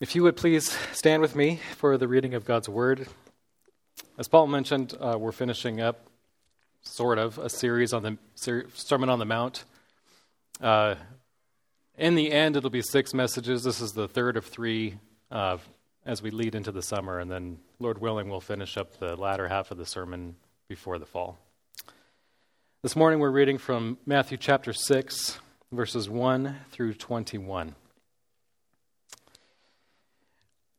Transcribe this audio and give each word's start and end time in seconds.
If 0.00 0.16
you 0.16 0.24
would 0.24 0.36
please 0.36 0.76
stand 0.92 1.22
with 1.22 1.36
me 1.36 1.60
for 1.76 1.96
the 1.96 2.08
reading 2.08 2.34
of 2.34 2.44
God's 2.44 2.68
Word. 2.68 3.06
As 4.18 4.26
Paul 4.26 4.48
mentioned, 4.48 4.92
uh, 5.00 5.16
we're 5.16 5.30
finishing 5.30 5.80
up, 5.80 6.08
sort 6.82 7.16
of, 7.16 7.38
a 7.38 7.48
series 7.48 7.92
on 7.92 8.02
the 8.02 8.18
ser- 8.34 8.66
Sermon 8.74 9.08
on 9.08 9.20
the 9.20 9.24
Mount. 9.24 9.64
Uh, 10.60 10.96
in 11.96 12.16
the 12.16 12.32
end, 12.32 12.56
it'll 12.56 12.70
be 12.70 12.82
six 12.82 13.14
messages. 13.14 13.62
This 13.62 13.80
is 13.80 13.92
the 13.92 14.08
third 14.08 14.36
of 14.36 14.44
three 14.44 14.98
uh, 15.30 15.58
as 16.04 16.20
we 16.20 16.32
lead 16.32 16.56
into 16.56 16.72
the 16.72 16.82
summer, 16.82 17.20
and 17.20 17.30
then, 17.30 17.58
Lord 17.78 18.00
willing, 18.00 18.28
we'll 18.28 18.40
finish 18.40 18.76
up 18.76 18.98
the 18.98 19.14
latter 19.14 19.46
half 19.46 19.70
of 19.70 19.78
the 19.78 19.86
sermon 19.86 20.34
before 20.66 20.98
the 20.98 21.06
fall. 21.06 21.38
This 22.82 22.96
morning, 22.96 23.20
we're 23.20 23.30
reading 23.30 23.58
from 23.58 23.98
Matthew 24.06 24.38
chapter 24.38 24.72
6, 24.72 25.38
verses 25.70 26.10
1 26.10 26.56
through 26.72 26.94
21. 26.94 27.76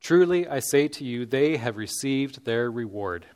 Truly, 0.00 0.48
I 0.48 0.60
say 0.60 0.88
to 0.88 1.04
you, 1.04 1.26
they 1.26 1.58
have 1.58 1.76
received 1.76 2.44
their 2.44 2.70
reward. 2.70 3.26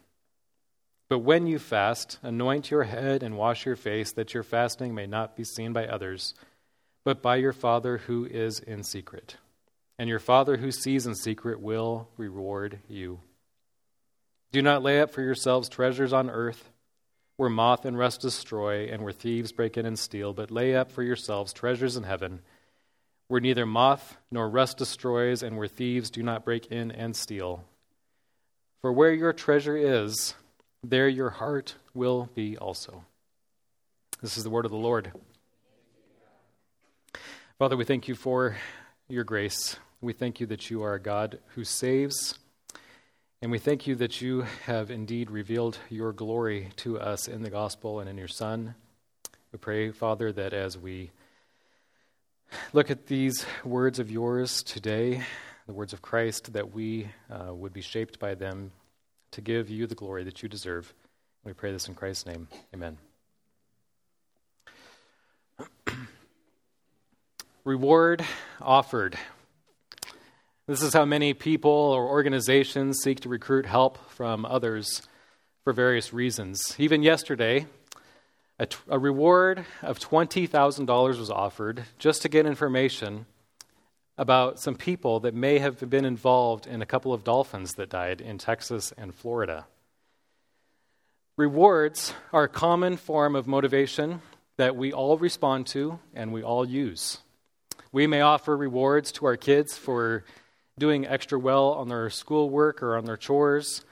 But 1.08 1.18
when 1.18 1.46
you 1.46 1.58
fast, 1.58 2.18
anoint 2.22 2.70
your 2.70 2.84
head 2.84 3.22
and 3.22 3.36
wash 3.36 3.66
your 3.66 3.76
face, 3.76 4.12
that 4.12 4.32
your 4.32 4.42
fasting 4.42 4.94
may 4.94 5.06
not 5.06 5.36
be 5.36 5.44
seen 5.44 5.72
by 5.72 5.86
others, 5.86 6.34
but 7.04 7.22
by 7.22 7.36
your 7.36 7.52
Father 7.52 7.98
who 7.98 8.24
is 8.24 8.58
in 8.58 8.82
secret. 8.82 9.36
And 9.98 10.08
your 10.08 10.18
Father 10.18 10.56
who 10.56 10.72
sees 10.72 11.06
in 11.06 11.14
secret 11.14 11.60
will 11.60 12.08
reward 12.16 12.80
you. 12.88 13.20
Do 14.50 14.62
not 14.62 14.82
lay 14.82 15.00
up 15.00 15.10
for 15.10 15.20
yourselves 15.20 15.68
treasures 15.68 16.12
on 16.12 16.30
earth, 16.30 16.70
where 17.36 17.50
moth 17.50 17.84
and 17.84 17.98
rust 17.98 18.22
destroy, 18.22 18.86
and 18.86 19.02
where 19.02 19.12
thieves 19.12 19.52
break 19.52 19.76
in 19.76 19.84
and 19.84 19.98
steal, 19.98 20.32
but 20.32 20.50
lay 20.50 20.74
up 20.74 20.90
for 20.90 21.02
yourselves 21.02 21.52
treasures 21.52 21.96
in 21.96 22.04
heaven 22.04 22.40
where 23.34 23.40
neither 23.40 23.66
moth 23.66 24.16
nor 24.30 24.48
rust 24.48 24.76
destroys, 24.76 25.42
and 25.42 25.56
where 25.56 25.66
thieves 25.66 26.08
do 26.08 26.22
not 26.22 26.44
break 26.44 26.66
in 26.66 26.92
and 26.92 27.16
steal. 27.16 27.64
For 28.80 28.92
where 28.92 29.12
your 29.12 29.32
treasure 29.32 29.76
is, 29.76 30.36
there 30.84 31.08
your 31.08 31.30
heart 31.30 31.74
will 31.94 32.30
be 32.36 32.56
also. 32.56 33.02
This 34.22 34.36
is 34.36 34.44
the 34.44 34.50
word 34.50 34.64
of 34.64 34.70
the 34.70 34.76
Lord. 34.76 35.10
Father, 37.58 37.76
we 37.76 37.84
thank 37.84 38.06
you 38.06 38.14
for 38.14 38.56
your 39.08 39.24
grace. 39.24 39.80
We 40.00 40.12
thank 40.12 40.38
you 40.38 40.46
that 40.46 40.70
you 40.70 40.84
are 40.84 40.94
a 40.94 41.00
God 41.00 41.40
who 41.56 41.64
saves. 41.64 42.38
And 43.42 43.50
we 43.50 43.58
thank 43.58 43.88
you 43.88 43.96
that 43.96 44.20
you 44.20 44.42
have 44.66 44.92
indeed 44.92 45.28
revealed 45.28 45.78
your 45.90 46.12
glory 46.12 46.68
to 46.76 47.00
us 47.00 47.26
in 47.26 47.42
the 47.42 47.50
gospel 47.50 47.98
and 47.98 48.08
in 48.08 48.16
your 48.16 48.28
Son. 48.28 48.76
We 49.50 49.58
pray, 49.58 49.90
Father, 49.90 50.30
that 50.30 50.52
as 50.52 50.78
we 50.78 51.10
look 52.72 52.90
at 52.90 53.06
these 53.06 53.46
words 53.64 53.98
of 53.98 54.10
yours 54.10 54.62
today, 54.62 55.22
the 55.66 55.72
words 55.72 55.92
of 55.92 56.02
Christ, 56.02 56.52
that 56.52 56.74
we 56.74 57.08
uh, 57.30 57.54
would 57.54 57.72
be 57.72 57.80
shaped 57.80 58.18
by 58.18 58.34
them 58.34 58.72
to 59.32 59.40
give 59.40 59.70
you 59.70 59.86
the 59.86 59.94
glory 59.94 60.24
that 60.24 60.42
you 60.42 60.48
deserve. 60.48 60.92
We 61.44 61.52
pray 61.52 61.72
this 61.72 61.88
in 61.88 61.94
Christ's 61.94 62.26
name. 62.26 62.48
Amen. 62.74 62.98
Reward 67.64 68.24
offered. 68.60 69.18
This 70.66 70.82
is 70.82 70.94
how 70.94 71.04
many 71.04 71.34
people 71.34 71.70
or 71.70 72.08
organizations 72.08 73.00
seek 73.02 73.20
to 73.20 73.28
recruit 73.28 73.66
help 73.66 73.98
from 74.10 74.46
others 74.46 75.02
for 75.64 75.72
various 75.72 76.12
reasons. 76.12 76.74
Even 76.78 77.02
yesterday, 77.02 77.66
a, 78.58 78.66
t- 78.66 78.76
a 78.88 78.98
reward 78.98 79.64
of 79.82 79.98
$20,000 79.98 81.18
was 81.18 81.30
offered 81.30 81.84
just 81.98 82.22
to 82.22 82.28
get 82.28 82.46
information 82.46 83.26
about 84.16 84.60
some 84.60 84.76
people 84.76 85.20
that 85.20 85.34
may 85.34 85.58
have 85.58 85.90
been 85.90 86.04
involved 86.04 86.66
in 86.66 86.80
a 86.80 86.86
couple 86.86 87.12
of 87.12 87.24
dolphins 87.24 87.74
that 87.74 87.90
died 87.90 88.20
in 88.20 88.38
Texas 88.38 88.92
and 88.96 89.14
Florida. 89.14 89.66
Rewards 91.36 92.14
are 92.32 92.44
a 92.44 92.48
common 92.48 92.96
form 92.96 93.34
of 93.34 93.48
motivation 93.48 94.22
that 94.56 94.76
we 94.76 94.92
all 94.92 95.18
respond 95.18 95.66
to 95.66 95.98
and 96.14 96.32
we 96.32 96.44
all 96.44 96.64
use. 96.64 97.18
We 97.90 98.06
may 98.06 98.20
offer 98.20 98.56
rewards 98.56 99.10
to 99.12 99.26
our 99.26 99.36
kids 99.36 99.76
for 99.76 100.24
doing 100.78 101.06
extra 101.06 101.38
well 101.38 101.72
on 101.72 101.88
their 101.88 102.08
schoolwork 102.08 102.84
or 102.84 102.96
on 102.96 103.04
their 103.04 103.16
chores, 103.16 103.84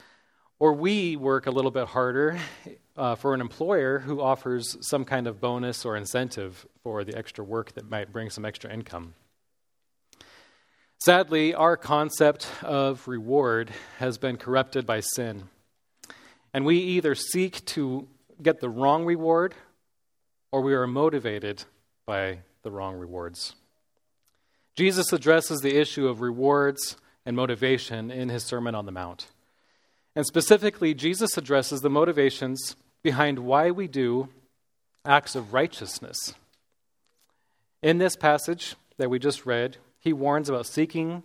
or 0.61 0.73
we 0.73 1.17
work 1.17 1.47
a 1.47 1.51
little 1.51 1.73
bit 1.73 1.89
harder 1.89 2.39
uh, 2.97 3.15
for 3.15 3.35
an 3.35 3.41
employer 3.41 4.01
who 4.01 4.21
offers 4.21 4.77
some 4.81 5.05
kind 5.05 5.27
of 5.27 5.41
bonus 5.41 5.85
or 5.85 5.97
incentive 5.97 6.67
for 6.83 7.05
the 7.05 7.17
extra 7.17 7.45
work 7.45 7.73
that 7.73 7.91
might 7.91 8.13
bring 8.13 8.31
some 8.31 8.45
extra 8.45 8.73
income. 8.73 9.15
Sadly, 11.01 11.53
our 11.55 11.77
concept 11.77 12.47
of 12.63 13.09
reward 13.09 13.73
has 13.99 14.19
been 14.19 14.37
corrupted 14.37 14.87
by 14.87 15.01
sin. 15.01 15.49
And 16.55 16.65
we 16.65 16.77
either 16.77 17.15
seek 17.15 17.65
to 17.67 18.07
get 18.41 18.61
the 18.61 18.69
wrong 18.69 19.05
reward 19.05 19.55
or 20.53 20.61
we 20.61 20.75
are 20.75 20.87
motivated 20.87 21.65
by 22.07 22.41
the 22.63 22.71
wrong 22.71 22.95
rewards. 22.97 23.55
Jesus 24.77 25.13
addresses 25.13 25.61
the 25.61 25.77
issue 25.77 26.07
of 26.07 26.21
rewards 26.21 26.97
and 27.27 27.35
motivation 27.35 28.11
in 28.11 28.29
his 28.29 28.45
Sermon 28.45 28.75
on 28.75 28.87
the 28.87 28.93
Mount. 28.93 29.27
And 30.15 30.27
specifically, 30.27 30.95
Jesus 30.95 31.37
addresses 31.37 31.81
the 31.81 31.91
motivations 31.91 32.77
behind 33.03 33.39
why 33.39 33.71
we 33.71 33.89
do 33.89 34.29
acts 35.05 35.35
of 35.35 35.53
righteousness. 35.53 36.35
In 37.83 37.99
this 37.99 38.15
passage 38.15 38.77
that 38.99 39.11
we 39.11 39.19
just 39.19 39.47
read, 39.47 39.79
he 39.99 40.13
warns 40.13 40.49
about 40.49 40.67
seeking 40.67 41.23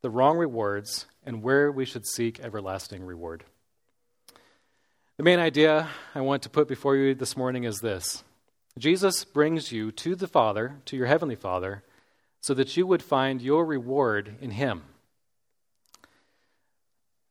the 0.00 0.10
wrong 0.10 0.38
rewards 0.38 1.06
and 1.26 1.42
where 1.42 1.70
we 1.70 1.84
should 1.84 2.06
seek 2.06 2.40
everlasting 2.40 3.04
reward. 3.04 3.44
The 5.16 5.24
main 5.24 5.40
idea 5.40 5.88
I 6.14 6.20
want 6.20 6.44
to 6.44 6.50
put 6.50 6.68
before 6.68 6.96
you 6.96 7.14
this 7.14 7.36
morning 7.36 7.64
is 7.64 7.80
this 7.80 8.22
Jesus 8.78 9.24
brings 9.24 9.72
you 9.72 9.90
to 9.92 10.14
the 10.14 10.28
Father, 10.28 10.76
to 10.84 10.96
your 10.96 11.06
Heavenly 11.06 11.34
Father, 11.34 11.82
so 12.40 12.54
that 12.54 12.76
you 12.76 12.86
would 12.86 13.02
find 13.02 13.42
your 13.42 13.66
reward 13.66 14.36
in 14.40 14.52
Him. 14.52 14.84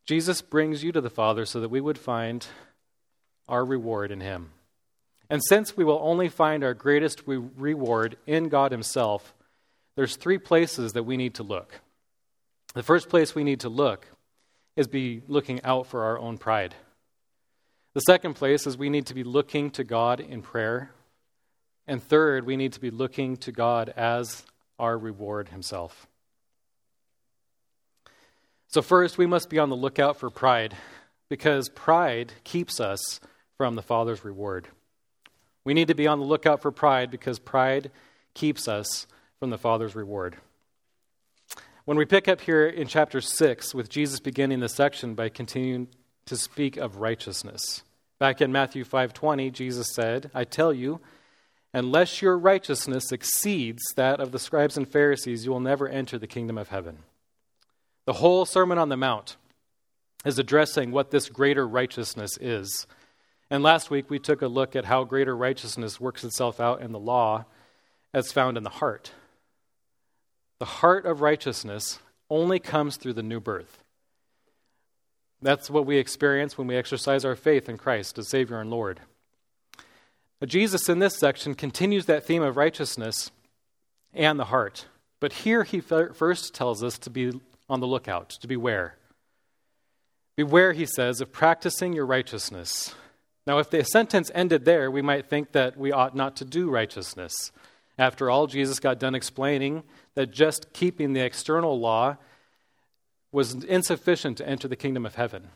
Jesus 0.08 0.42
brings 0.42 0.86
you 0.86 0.94
to 0.94 1.02
the 1.02 1.10
Father 1.10 1.46
so 1.46 1.60
that 1.60 1.70
we 1.70 1.82
would 1.82 1.98
find 1.98 2.48
our 3.50 3.64
reward 3.64 4.10
in 4.10 4.22
Him. 4.22 4.52
And 5.30 5.44
since 5.44 5.76
we 5.76 5.84
will 5.84 6.00
only 6.02 6.30
find 6.30 6.64
our 6.64 6.74
greatest 6.74 7.24
re- 7.26 7.38
reward 7.58 8.16
in 8.26 8.48
God 8.48 8.72
Himself, 8.72 9.34
there's 9.98 10.16
three 10.16 10.38
places 10.38 10.94
that 10.94 11.04
we 11.04 11.18
need 11.18 11.36
to 11.36 11.44
look. 11.44 11.82
The 12.74 12.84
first 12.84 13.10
place 13.10 13.36
we 13.36 13.44
need 13.44 13.60
to 13.62 13.70
look 13.70 14.08
is 14.78 14.88
be 14.88 15.24
looking 15.28 15.62
out 15.66 15.88
for 15.88 16.04
our 16.04 16.18
own 16.18 16.38
pride. 16.38 16.74
The 17.94 18.02
second 18.02 18.36
place 18.36 18.66
is 18.66 18.78
we 18.78 18.90
need 18.90 19.08
to 19.08 19.14
be 19.14 19.26
looking 19.26 19.72
to 19.72 19.84
God 19.84 20.22
in 20.22 20.42
prayer. 20.42 20.92
And 21.86 22.02
third, 22.02 22.46
we 22.46 22.56
need 22.56 22.74
to 22.74 22.80
be 22.80 22.92
looking 22.92 23.36
to 23.38 23.52
God 23.52 23.94
as 23.98 24.46
our 24.80 24.98
reward 24.98 25.50
Himself. 25.50 26.08
So, 28.68 28.82
first, 28.82 29.18
we 29.18 29.26
must 29.26 29.50
be 29.50 29.60
on 29.60 29.70
the 29.70 29.76
lookout 29.76 30.18
for 30.18 30.30
pride 30.30 30.76
because 31.30 31.70
pride 31.70 32.34
keeps 32.44 32.80
us 32.80 33.20
from 33.58 33.76
the 33.76 33.82
Father's 33.82 34.26
reward. 34.26 34.68
We 35.64 35.74
need 35.74 35.88
to 35.88 35.96
be 35.96 36.08
on 36.08 36.20
the 36.20 36.26
lookout 36.26 36.62
for 36.62 36.72
pride 36.72 37.10
because 37.12 37.40
pride 37.40 37.92
keeps 38.34 38.68
us 38.68 39.08
from 39.40 39.50
the 39.50 39.58
Father's 39.58 39.96
reward. 39.96 40.38
When 41.86 41.98
we 41.98 42.06
pick 42.06 42.28
up 42.28 42.42
here 42.42 42.68
in 42.68 42.88
chapter 42.88 43.22
6, 43.22 43.74
with 43.74 43.90
Jesus 43.90 44.20
beginning 44.20 44.60
the 44.60 44.68
section 44.68 45.16
by 45.16 45.30
continuing 45.30 45.88
to 46.26 46.36
speak 46.36 46.76
of 46.76 46.98
righteousness. 46.98 47.84
Back 48.20 48.42
in 48.42 48.52
Matthew 48.52 48.84
5:20, 48.84 49.50
Jesus 49.50 49.94
said, 49.94 50.30
"I 50.34 50.44
tell 50.44 50.74
you, 50.74 51.00
unless 51.74 52.22
your 52.22 52.38
righteousness 52.38 53.12
exceeds 53.12 53.82
that 53.96 54.20
of 54.20 54.34
the 54.34 54.40
scribes 54.40 54.76
and 54.76 54.90
Pharisees, 54.90 55.46
you 55.46 55.52
will 55.52 55.62
never 55.62 55.88
enter 55.88 56.18
the 56.20 56.28
kingdom 56.28 56.58
of 56.58 56.70
heaven." 56.70 57.04
The 58.08 58.14
whole 58.14 58.46
Sermon 58.46 58.78
on 58.78 58.88
the 58.88 58.96
Mount 58.96 59.36
is 60.24 60.40
addressing 60.40 60.92
what 60.92 61.12
this 61.12 61.28
greater 61.28 61.68
righteousness 61.68 62.38
is. 62.40 62.88
And 63.50 63.62
last 63.62 63.92
week 63.92 64.10
we 64.10 64.18
took 64.18 64.42
a 64.42 64.48
look 64.48 64.78
at 64.78 64.86
how 64.86 65.04
greater 65.04 65.36
righteousness 65.36 66.00
works 66.00 66.24
itself 66.24 66.62
out 66.62 66.80
in 66.80 66.94
the 66.94 67.00
law 67.00 67.44
as 68.14 68.32
found 68.32 68.56
in 68.56 68.64
the 68.64 68.70
heart. 68.70 69.12
The 70.60 70.66
heart 70.66 71.06
of 71.06 71.20
righteousness 71.20 72.00
only 72.30 72.60
comes 72.60 72.96
through 72.96 73.12
the 73.12 73.24
new 73.24 73.42
birth. 73.42 73.84
That's 75.42 75.70
what 75.70 75.86
we 75.86 75.98
experience 75.98 76.58
when 76.58 76.68
we 76.68 76.78
exercise 76.78 77.26
our 77.26 77.36
faith 77.36 77.68
in 77.68 77.78
Christ 77.78 78.18
as 78.18 78.30
Savior 78.30 78.62
and 78.62 78.72
Lord. 78.72 79.02
But 80.40 80.48
Jesus, 80.48 80.88
in 80.88 81.00
this 81.00 81.20
section, 81.20 81.56
continues 81.56 82.06
that 82.06 82.24
theme 82.24 82.42
of 82.42 82.56
righteousness 82.56 83.32
and 84.14 84.40
the 84.40 84.46
heart. 84.46 84.86
But 85.20 85.34
here 85.34 85.66
he 85.66 85.82
first 85.82 86.54
tells 86.54 86.82
us 86.82 86.98
to 87.00 87.10
be 87.10 87.42
on 87.70 87.80
the 87.80 87.88
lookout, 87.88 88.30
to 88.30 88.48
beware. 88.48 88.98
Beware, 90.36 90.74
he 90.74 90.86
says, 90.86 91.22
of 91.22 91.32
practicing 91.32 91.94
your 91.94 92.06
righteousness 92.06 92.96
now, 93.48 93.60
if 93.60 93.70
the 93.70 93.82
sentence 93.86 94.30
ended 94.36 94.66
there, 94.66 94.92
we 94.92 95.02
might 95.02 95.30
think 95.30 95.54
that 95.54 95.78
we 95.78 95.94
ought 95.94 96.14
not 96.14 96.36
to 96.36 96.46
do 96.46 96.70
righteousness. 96.70 97.54
After 97.98 98.30
all, 98.30 98.46
Jesus 98.46 98.82
got 98.82 99.00
done 99.00 99.16
explaining 99.16 99.84
that 100.16 100.32
just 100.32 100.74
keeping 100.74 101.14
the 101.14 101.24
external 101.24 101.80
law 101.80 102.18
was 103.32 103.54
insufficient 103.64 104.38
to 104.38 104.48
enter 104.48 104.68
the 104.68 104.76
kingdom 104.76 105.06
of 105.06 105.16
heaven. 105.16 105.48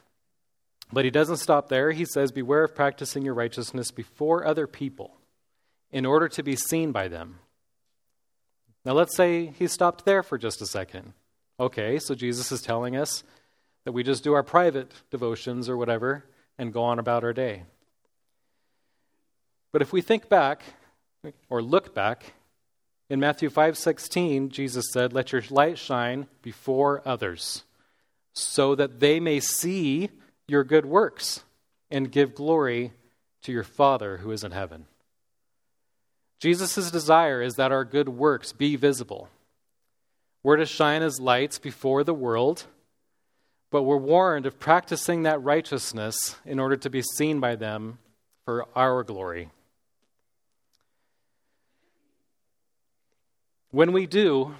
But 0.93 1.03
he 1.03 1.11
doesn't 1.11 1.37
stop 1.37 1.67
there. 1.67 1.91
He 1.91 2.05
says, 2.05 2.31
Beware 2.31 2.63
of 2.63 2.75
practicing 2.75 3.23
your 3.23 3.33
righteousness 3.33 3.91
before 3.91 4.47
other 4.47 4.67
people 4.67 5.17
in 5.91 6.05
order 6.05 6.29
to 6.29 6.43
be 6.43 6.55
seen 6.55 6.93
by 6.93 7.09
them. 7.09 7.39
Now, 8.85 8.93
let's 8.93 9.17
say 9.17 9.47
he 9.47 9.67
stopped 9.67 10.05
there 10.05 10.23
for 10.23 10.37
just 10.37 10.61
a 10.61 10.65
second. 10.65 11.11
Okay, 11.61 11.99
so 11.99 12.15
Jesus 12.15 12.51
is 12.51 12.63
telling 12.63 12.97
us 12.97 13.23
that 13.85 13.91
we 13.91 14.01
just 14.01 14.23
do 14.23 14.33
our 14.33 14.41
private 14.41 14.91
devotions 15.11 15.69
or 15.69 15.77
whatever 15.77 16.25
and 16.57 16.73
go 16.73 16.81
on 16.81 16.97
about 16.97 17.23
our 17.23 17.33
day. 17.33 17.65
But 19.71 19.83
if 19.83 19.93
we 19.93 20.01
think 20.01 20.27
back 20.27 20.63
or 21.51 21.61
look 21.61 21.93
back, 21.93 22.33
in 23.11 23.19
Matthew 23.19 23.49
5:16, 23.51 24.49
Jesus 24.49 24.89
said, 24.91 25.13
"Let 25.13 25.33
your 25.33 25.43
light 25.51 25.77
shine 25.77 26.27
before 26.41 27.03
others, 27.05 27.63
so 28.33 28.73
that 28.73 28.99
they 28.99 29.19
may 29.19 29.39
see 29.39 30.09
your 30.47 30.63
good 30.63 30.87
works 30.87 31.43
and 31.91 32.11
give 32.11 32.33
glory 32.33 32.91
to 33.43 33.51
your 33.51 33.63
Father 33.63 34.17
who 34.17 34.31
is 34.31 34.43
in 34.43 34.51
heaven." 34.51 34.87
Jesus' 36.39 36.89
desire 36.89 37.39
is 37.39 37.53
that 37.53 37.71
our 37.71 37.85
good 37.85 38.09
works 38.09 38.51
be 38.51 38.75
visible. 38.75 39.29
We're 40.43 40.57
to 40.57 40.65
shine 40.65 41.03
as 41.03 41.19
lights 41.19 41.59
before 41.59 42.03
the 42.03 42.13
world, 42.13 42.65
but 43.69 43.83
we're 43.83 43.97
warned 43.97 44.45
of 44.45 44.59
practicing 44.59 45.23
that 45.23 45.41
righteousness 45.43 46.35
in 46.45 46.59
order 46.59 46.75
to 46.77 46.89
be 46.89 47.03
seen 47.15 47.39
by 47.39 47.55
them 47.55 47.99
for 48.45 48.65
our 48.75 49.03
glory. 49.03 49.49
When 53.69 53.93
we 53.93 54.07
do, 54.07 54.55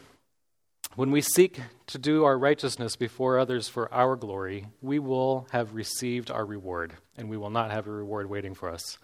when 0.96 1.12
we 1.12 1.22
seek 1.22 1.60
to 1.88 1.98
do 1.98 2.24
our 2.26 2.38
righteousness 2.38 2.96
before 2.96 3.40
others 3.40 3.68
for 3.68 3.92
our 3.94 4.16
glory, 4.16 4.68
we 4.82 5.00
will 5.00 5.48
have 5.52 5.74
received 5.74 6.30
our 6.30 6.46
reward, 6.46 6.94
and 7.18 7.30
we 7.30 7.38
will 7.38 7.50
not 7.50 7.72
have 7.72 7.88
a 7.88 7.92
reward 7.92 8.30
waiting 8.30 8.54
for 8.54 8.70
us. 8.70 8.98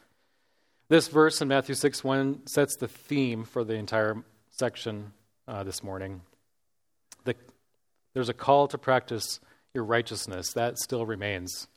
This 0.89 1.07
verse 1.07 1.41
in 1.41 1.47
Matthew 1.47 1.75
6 1.75 2.03
1 2.03 2.47
sets 2.47 2.77
the 2.77 2.87
theme 2.87 3.43
for 3.43 3.63
the 3.63 3.73
entire 3.73 4.23
section 4.51 5.11
uh, 5.47 5.63
this 5.63 5.83
morning. 5.83 6.21
The, 8.17 8.21
there's 8.21 8.29
a 8.29 8.33
call 8.33 8.67
to 8.69 8.79
practice 8.79 9.39
your 9.75 9.83
righteousness, 9.83 10.51
that 10.53 10.79
still 10.79 11.05
remains. 11.05 11.67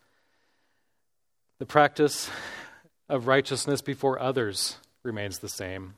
The 1.59 1.67
practice 1.67 2.31
of 3.11 3.27
righteousness 3.27 3.83
before 3.83 4.19
others 4.19 4.79
remains 5.03 5.41
the 5.41 5.51
same. 5.51 5.97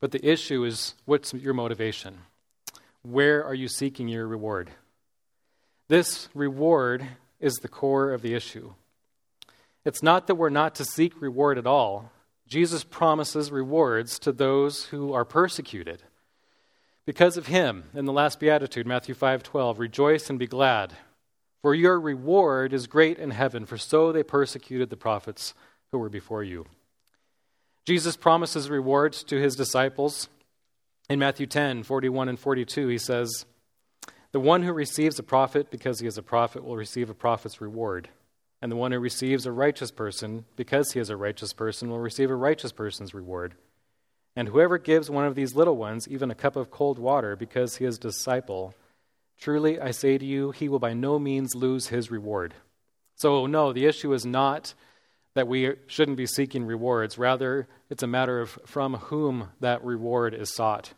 But 0.00 0.12
the 0.12 0.26
issue 0.26 0.64
is 0.64 0.94
what's 1.04 1.34
your 1.34 1.52
motivation? 1.52 2.20
Where 3.02 3.44
are 3.44 3.52
you 3.52 3.68
seeking 3.68 4.08
your 4.08 4.26
reward? 4.26 4.70
This 5.88 6.30
reward 6.32 7.06
is 7.38 7.56
the 7.56 7.68
core 7.68 8.12
of 8.12 8.22
the 8.22 8.32
issue. 8.32 8.72
It's 9.84 10.02
not 10.02 10.26
that 10.26 10.36
we're 10.36 10.48
not 10.48 10.74
to 10.76 10.86
seek 10.86 11.20
reward 11.20 11.58
at 11.58 11.66
all. 11.66 12.10
Jesus 12.48 12.82
promises 12.82 13.52
rewards 13.52 14.18
to 14.20 14.32
those 14.32 14.86
who 14.86 15.12
are 15.12 15.26
persecuted. 15.26 16.02
Because 17.06 17.36
of 17.36 17.46
him, 17.46 17.84
in 17.94 18.04
the 18.04 18.12
last 18.12 18.40
beatitude, 18.40 18.86
Matthew 18.86 19.14
5:12, 19.14 19.78
rejoice 19.78 20.28
and 20.28 20.40
be 20.40 20.48
glad, 20.48 20.92
for 21.62 21.72
your 21.72 22.00
reward 22.00 22.72
is 22.72 22.88
great 22.88 23.18
in 23.18 23.30
heaven, 23.30 23.64
for 23.64 23.78
so 23.78 24.10
they 24.10 24.24
persecuted 24.24 24.90
the 24.90 24.96
prophets 24.96 25.54
who 25.92 25.98
were 25.98 26.08
before 26.08 26.42
you. 26.42 26.66
Jesus 27.84 28.16
promises 28.16 28.68
rewards 28.68 29.22
to 29.24 29.40
his 29.40 29.54
disciples. 29.54 30.28
In 31.08 31.20
Matthew 31.20 31.46
10, 31.46 31.84
41 31.84 32.28
and 32.28 32.38
42, 32.38 32.88
he 32.88 32.98
says, 32.98 33.46
The 34.32 34.40
one 34.40 34.64
who 34.64 34.72
receives 34.72 35.20
a 35.20 35.22
prophet 35.22 35.70
because 35.70 36.00
he 36.00 36.08
is 36.08 36.18
a 36.18 36.22
prophet 36.22 36.64
will 36.64 36.76
receive 36.76 37.08
a 37.08 37.14
prophet's 37.14 37.60
reward. 37.60 38.08
And 38.60 38.72
the 38.72 38.76
one 38.76 38.90
who 38.90 38.98
receives 38.98 39.46
a 39.46 39.52
righteous 39.52 39.92
person 39.92 40.44
because 40.56 40.90
he 40.92 40.98
is 40.98 41.10
a 41.10 41.16
righteous 41.16 41.52
person 41.52 41.88
will 41.88 42.00
receive 42.00 42.30
a 42.32 42.34
righteous 42.34 42.72
person's 42.72 43.14
reward. 43.14 43.54
And 44.36 44.48
whoever 44.48 44.76
gives 44.76 45.08
one 45.08 45.24
of 45.24 45.34
these 45.34 45.56
little 45.56 45.78
ones 45.78 46.06
even 46.06 46.30
a 46.30 46.34
cup 46.34 46.56
of 46.56 46.70
cold 46.70 46.98
water 46.98 47.34
because 47.34 47.76
he 47.76 47.86
is 47.86 47.96
a 47.96 48.00
disciple, 48.00 48.74
truly 49.40 49.80
I 49.80 49.90
say 49.90 50.18
to 50.18 50.24
you, 50.24 50.50
he 50.50 50.68
will 50.68 50.78
by 50.78 50.92
no 50.92 51.18
means 51.18 51.54
lose 51.54 51.88
his 51.88 52.10
reward. 52.10 52.52
So, 53.16 53.46
no, 53.46 53.72
the 53.72 53.86
issue 53.86 54.12
is 54.12 54.26
not 54.26 54.74
that 55.32 55.48
we 55.48 55.74
shouldn't 55.86 56.18
be 56.18 56.26
seeking 56.26 56.66
rewards. 56.66 57.16
Rather, 57.16 57.66
it's 57.88 58.02
a 58.02 58.06
matter 58.06 58.40
of 58.40 58.58
from 58.66 58.94
whom 58.94 59.48
that 59.60 59.82
reward 59.82 60.34
is 60.34 60.54
sought. 60.54 60.92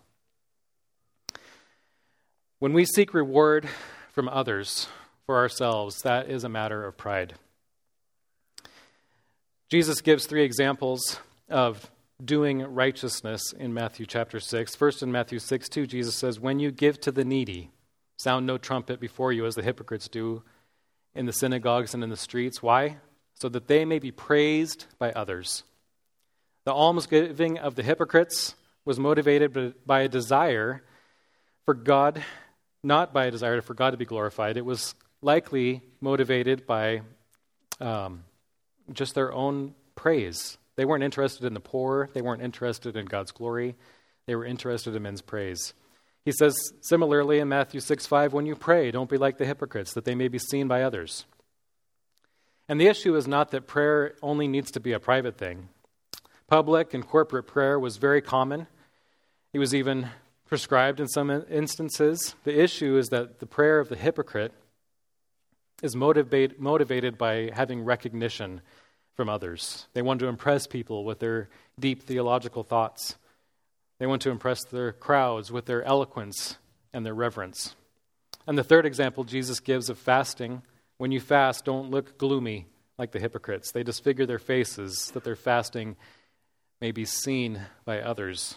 When 2.58 2.72
we 2.72 2.84
seek 2.84 3.14
reward 3.14 3.68
from 4.12 4.28
others 4.28 4.88
for 5.26 5.36
ourselves, 5.36 6.02
that 6.02 6.28
is 6.28 6.42
a 6.42 6.48
matter 6.48 6.84
of 6.84 6.96
pride. 6.96 7.34
Jesus 9.68 10.00
gives 10.00 10.26
three 10.26 10.42
examples 10.42 11.20
of 11.48 11.88
doing 12.24 12.62
righteousness 12.62 13.52
in 13.52 13.72
Matthew 13.74 14.06
chapter 14.06 14.40
6. 14.40 14.74
First, 14.74 15.02
in 15.02 15.12
Matthew 15.12 15.38
6 15.38 15.68
2, 15.68 15.86
Jesus 15.86 16.14
says, 16.14 16.40
When 16.40 16.58
you 16.58 16.70
give 16.70 17.00
to 17.00 17.12
the 17.12 17.24
needy, 17.24 17.70
sound 18.16 18.46
no 18.46 18.58
trumpet 18.58 19.00
before 19.00 19.32
you, 19.32 19.46
as 19.46 19.54
the 19.54 19.62
hypocrites 19.62 20.08
do 20.08 20.42
in 21.14 21.26
the 21.26 21.32
synagogues 21.32 21.94
and 21.94 22.02
in 22.02 22.10
the 22.10 22.16
streets. 22.16 22.62
Why? 22.62 22.96
so 23.38 23.48
that 23.48 23.68
they 23.68 23.84
may 23.84 23.98
be 23.98 24.10
praised 24.10 24.86
by 24.98 25.12
others. 25.12 25.62
The 26.64 26.72
almsgiving 26.72 27.58
of 27.58 27.76
the 27.76 27.82
hypocrites 27.82 28.54
was 28.84 28.98
motivated 28.98 29.74
by 29.86 30.00
a 30.00 30.08
desire 30.08 30.82
for 31.64 31.74
God, 31.74 32.22
not 32.82 33.12
by 33.12 33.26
a 33.26 33.30
desire 33.30 33.60
for 33.60 33.74
God 33.74 33.90
to 33.90 33.96
be 33.96 34.04
glorified. 34.04 34.56
It 34.56 34.64
was 34.64 34.94
likely 35.22 35.82
motivated 36.00 36.66
by 36.66 37.02
um, 37.80 38.24
just 38.92 39.14
their 39.14 39.32
own 39.32 39.74
praise. 39.94 40.57
They 40.78 40.84
weren't 40.84 41.02
interested 41.02 41.44
in 41.44 41.54
the 41.54 41.60
poor, 41.60 42.08
they 42.14 42.22
weren't 42.22 42.40
interested 42.40 42.96
in 42.96 43.06
God's 43.06 43.32
glory, 43.32 43.74
they 44.26 44.36
were 44.36 44.44
interested 44.44 44.94
in 44.94 45.02
men's 45.02 45.20
praise. 45.20 45.74
He 46.24 46.30
says 46.30 46.56
similarly 46.82 47.40
in 47.40 47.48
Matthew 47.48 47.80
6 47.80 48.06
5, 48.06 48.32
when 48.32 48.46
you 48.46 48.54
pray, 48.54 48.92
don't 48.92 49.10
be 49.10 49.16
like 49.16 49.38
the 49.38 49.44
hypocrites, 49.44 49.92
that 49.94 50.04
they 50.04 50.14
may 50.14 50.28
be 50.28 50.38
seen 50.38 50.68
by 50.68 50.84
others. 50.84 51.26
And 52.68 52.80
the 52.80 52.86
issue 52.86 53.16
is 53.16 53.26
not 53.26 53.50
that 53.50 53.66
prayer 53.66 54.14
only 54.22 54.46
needs 54.46 54.70
to 54.70 54.78
be 54.78 54.92
a 54.92 55.00
private 55.00 55.36
thing. 55.36 55.68
Public 56.46 56.94
and 56.94 57.04
corporate 57.04 57.48
prayer 57.48 57.76
was 57.76 57.96
very 57.96 58.22
common. 58.22 58.68
It 59.52 59.58
was 59.58 59.74
even 59.74 60.10
prescribed 60.46 61.00
in 61.00 61.08
some 61.08 61.28
instances. 61.50 62.36
The 62.44 62.56
issue 62.56 62.96
is 62.98 63.08
that 63.08 63.40
the 63.40 63.46
prayer 63.46 63.80
of 63.80 63.88
the 63.88 63.96
hypocrite 63.96 64.52
is 65.82 65.96
motivate, 65.96 66.60
motivated 66.60 67.18
by 67.18 67.50
having 67.52 67.84
recognition 67.84 68.60
from 69.18 69.28
others. 69.28 69.88
They 69.94 70.02
want 70.02 70.20
to 70.20 70.28
impress 70.28 70.68
people 70.68 71.04
with 71.04 71.18
their 71.18 71.48
deep 71.76 72.04
theological 72.04 72.62
thoughts. 72.62 73.16
They 73.98 74.06
want 74.06 74.22
to 74.22 74.30
impress 74.30 74.62
their 74.62 74.92
crowds 74.92 75.50
with 75.50 75.66
their 75.66 75.82
eloquence 75.82 76.56
and 76.92 77.04
their 77.04 77.14
reverence. 77.14 77.74
And 78.46 78.56
the 78.56 78.62
third 78.62 78.86
example 78.86 79.24
Jesus 79.24 79.58
gives 79.58 79.90
of 79.90 79.98
fasting 79.98 80.62
when 80.98 81.10
you 81.10 81.18
fast, 81.18 81.64
don't 81.64 81.90
look 81.90 82.16
gloomy 82.16 82.66
like 82.96 83.10
the 83.10 83.18
hypocrites. 83.18 83.72
They 83.72 83.82
disfigure 83.82 84.24
their 84.24 84.38
faces 84.38 85.10
that 85.14 85.24
their 85.24 85.34
fasting 85.34 85.96
may 86.80 86.92
be 86.92 87.04
seen 87.04 87.62
by 87.84 88.00
others. 88.00 88.54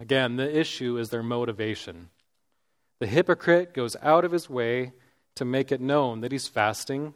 Again, 0.00 0.34
the 0.34 0.58
issue 0.58 0.98
is 0.98 1.10
their 1.10 1.22
motivation. 1.22 2.08
The 2.98 3.06
hypocrite 3.06 3.72
goes 3.72 3.94
out 4.02 4.24
of 4.24 4.32
his 4.32 4.50
way 4.50 4.94
to 5.36 5.44
make 5.44 5.70
it 5.70 5.80
known 5.80 6.22
that 6.22 6.32
he's 6.32 6.48
fasting, 6.48 7.14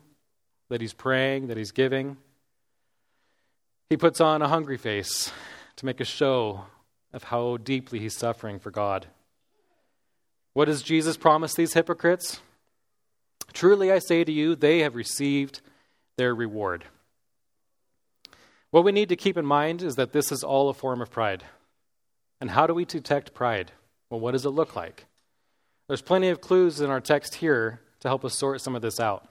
that 0.69 0.81
he's 0.81 0.93
praying, 0.93 1.49
that 1.49 1.57
he's 1.57 1.73
giving. 1.73 2.17
He 3.91 3.97
puts 3.97 4.21
on 4.21 4.43
a 4.43 4.49
hungry 4.49 4.77
face 4.77 5.33
to 5.77 5.87
make 5.87 6.01
a 6.01 6.05
show 6.05 6.65
of 7.13 7.25
how 7.25 7.57
deeply 7.57 7.99
he's 7.99 8.17
suffering 8.17 8.59
for 8.59 8.71
God. 8.71 9.07
What 10.53 10.67
does 10.67 10.83
Jesus 10.83 11.17
promise 11.17 11.55
these 11.55 11.75
hypocrites? 11.75 12.41
Truly 13.53 13.91
I 13.91 13.99
say 13.99 14.25
to 14.25 14.33
you, 14.33 14.55
they 14.55 14.81
have 14.81 14.95
received 14.95 15.61
their 16.17 16.35
reward. 16.35 16.85
What 18.71 18.85
we 18.85 18.93
need 18.93 19.09
to 19.09 19.17
keep 19.17 19.39
in 19.39 19.47
mind 19.47 19.83
is 19.83 19.97
that 19.97 20.13
this 20.13 20.31
is 20.31 20.43
all 20.43 20.69
a 20.69 20.75
form 20.75 21.01
of 21.01 21.11
pride. 21.11 21.45
And 22.41 22.51
how 22.51 22.67
do 22.67 22.75
we 22.75 22.85
detect 22.85 23.35
pride? 23.35 23.73
Well, 24.11 24.21
what 24.21 24.33
does 24.33 24.45
it 24.45 24.51
look 24.51 24.77
like? 24.77 25.07
There's 25.87 26.03
plenty 26.03 26.29
of 26.29 26.41
clues 26.41 26.81
in 26.81 26.91
our 26.91 27.01
text 27.01 27.37
here 27.37 27.81
to 28.01 28.09
help 28.09 28.25
us 28.25 28.35
sort 28.35 28.61
some 28.61 28.77
of 28.77 28.83
this 28.83 29.01
out. 29.01 29.27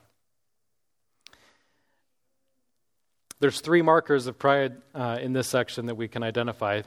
There's 3.40 3.62
three 3.62 3.82
markers 3.82 4.26
of 4.26 4.40
pride 4.40 4.78
uh, 4.96 5.20
in 5.22 5.34
this 5.34 5.48
section 5.48 5.86
that 5.86 5.96
we 5.96 6.08
can 6.08 6.24
identify. 6.24 6.82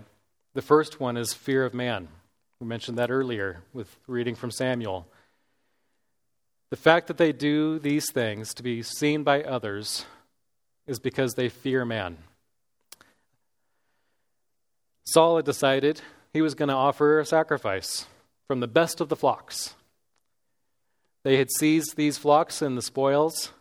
The 0.55 0.63
first 0.63 0.99
one 0.99 1.17
is 1.17 1.33
fear 1.33 1.65
of 1.65 1.75
man. 1.75 2.09
We 2.59 2.67
mentioned 2.67 2.99
that 2.99 3.11
earlier 3.11 3.63
with 3.73 3.97
reading 4.07 4.35
from 4.35 4.51
Samuel. 4.51 5.07
The 6.71 6.77
fact 6.77 7.07
that 7.07 7.19
they 7.19 7.33
do 7.33 7.79
these 7.79 8.11
things 8.11 8.53
to 8.55 8.63
be 8.63 8.83
seen 8.83 9.23
by 9.23 9.43
others 9.43 10.05
is 10.87 10.99
because 10.99 11.35
they 11.35 11.49
fear 11.49 11.85
man. 11.85 12.19
Saul 15.05 15.37
had 15.37 15.45
decided 15.45 16.01
he 16.33 16.43
was 16.43 16.55
going 16.55 16.69
to 16.69 16.75
offer 16.75 17.19
a 17.21 17.27
sacrifice 17.27 18.07
from 18.47 18.61
the 18.61 18.69
best 18.69 19.01
of 19.01 19.09
the 19.09 19.17
flocks. 19.17 19.75
They 21.23 21.37
had 21.37 21.51
seized 21.51 21.97
these 21.97 22.19
flocks 22.19 22.63
and 22.63 22.77
the 22.77 22.83
spoils. 22.83 23.53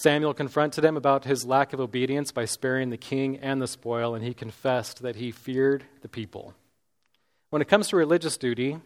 Samuel 0.00 0.32
confronted 0.32 0.82
him 0.82 0.96
about 0.96 1.26
his 1.26 1.44
lack 1.44 1.74
of 1.74 1.78
obedience 1.78 2.32
by 2.32 2.46
sparing 2.46 2.88
the 2.88 2.96
king 2.96 3.36
and 3.36 3.60
the 3.60 3.66
spoil, 3.66 4.14
and 4.14 4.24
he 4.24 4.32
confessed 4.32 5.02
that 5.02 5.16
he 5.16 5.30
feared 5.30 5.84
the 6.00 6.08
people. 6.08 6.54
When 7.50 7.60
it 7.60 7.68
comes 7.68 7.88
to 7.88 7.96
religious 7.96 8.38
duty, 8.38 8.78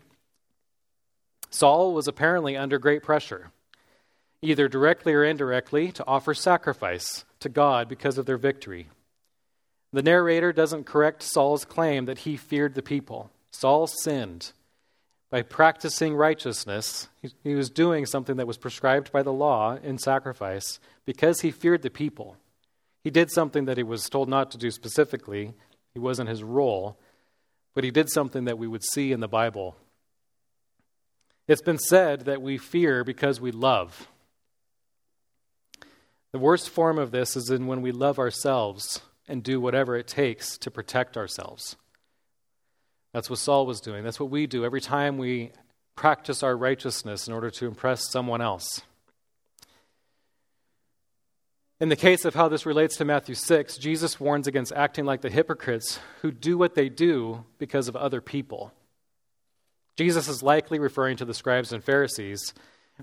Saul 1.51 1.95
was 1.95 2.09
apparently 2.09 2.57
under 2.57 2.81
great 2.81 3.05
pressure, 3.05 3.53
either 4.43 4.67
directly 4.67 5.15
or 5.15 5.23
indirectly, 5.23 5.93
to 5.93 6.05
offer 6.05 6.35
sacrifice 6.35 7.25
to 7.39 7.49
God 7.49 7.89
because 7.89 8.19
of 8.19 8.27
their 8.27 8.37
victory. 8.37 8.89
The 9.93 10.03
narrator 10.03 10.53
doesn't 10.53 10.83
correct 10.83 11.23
Saul's 11.23 11.65
claim 11.65 12.07
that 12.07 12.19
he 12.19 12.37
feared 12.37 12.75
the 12.75 12.83
people. 12.83 13.31
Saul 13.53 13.87
sinned. 13.87 14.51
By 15.35 15.43
practicing 15.43 16.15
righteousness, 16.15 17.09
he 17.43 17.57
was 17.57 17.69
doing 17.69 18.07
something 18.07 18.37
that 18.37 18.47
was 18.47 18.57
prescribed 18.57 19.11
by 19.11 19.25
the 19.25 19.33
law 19.33 19.77
in 19.83 19.99
sacrifice 19.99 20.79
because 21.07 21.41
he 21.41 21.51
feared 21.51 21.83
the 21.83 21.91
people. 21.91 22.37
He 23.03 23.11
did 23.11 23.33
something 23.33 23.65
that 23.65 23.77
he 23.77 23.83
was 23.83 24.09
told 24.09 24.29
not 24.29 24.53
to 24.53 24.59
do 24.59 24.71
specifically, 24.71 25.53
he 25.93 25.99
wasn't 25.99 26.29
his 26.29 26.45
role, 26.45 27.01
but 27.75 27.83
he 27.83 27.91
did 27.91 28.11
something 28.11 28.45
that 28.45 28.59
we 28.59 28.69
would 28.69 28.85
see 28.85 29.11
in 29.11 29.19
the 29.19 29.27
Bible 29.27 29.75
it's 31.49 31.63
been 31.63 31.79
said 31.79 32.27
that 32.27 32.41
we 32.41 32.57
fear 32.57 33.03
because 33.03 33.41
we 33.41 33.51
love. 33.51 34.07
The 36.31 36.39
worst 36.39 36.71
form 36.71 36.97
of 36.97 37.11
this 37.11 37.35
is 37.35 37.51
in 37.51 37.67
when 37.67 37.83
we 37.83 37.91
love 37.91 38.21
ourselves 38.21 39.03
and 39.27 39.43
do 39.43 39.61
whatever 39.61 39.97
it 39.97 40.07
takes 40.07 40.57
to 40.59 40.71
protect 40.71 41.17
ourselves. 41.17 41.75
That's 43.15 43.31
what 43.31 43.39
Saul 43.39 43.65
was 43.65 43.81
doing. 43.81 44.03
That's 44.03 44.19
what 44.19 44.31
we 44.31 44.49
do 44.49 44.65
every 44.65 44.81
time 44.81 45.19
we 45.19 45.53
practice 45.95 46.43
our 46.43 46.57
righteousness 46.57 47.29
in 47.29 47.33
order 47.33 47.49
to 47.49 47.67
impress 47.69 48.11
someone 48.11 48.41
else. 48.41 48.83
In 51.79 51.91
the 51.91 51.97
case 51.97 52.25
of 52.25 52.35
how 52.35 52.49
this 52.49 52.67
relates 52.67 52.97
to 52.97 53.05
Matthew 53.05 53.37
6, 53.37 53.79
Jesus 53.79 54.19
warns 54.19 54.49
against 54.49 54.73
acting 54.73 55.05
like 55.05 55.21
the 55.21 55.31
hypocrites 55.31 56.01
who 56.23 56.33
do 56.33 56.59
what 56.59 56.75
they 56.75 56.89
do 56.89 57.45
because 57.59 57.87
of 57.87 57.95
other 57.95 58.21
people. 58.21 58.73
Jesus 59.97 60.27
is 60.27 60.43
likely 60.43 60.81
referring 60.81 61.17
to 61.19 61.25
the 61.25 61.35
scribes 61.35 61.73
and 61.73 61.85
Pharisees. 61.85 62.53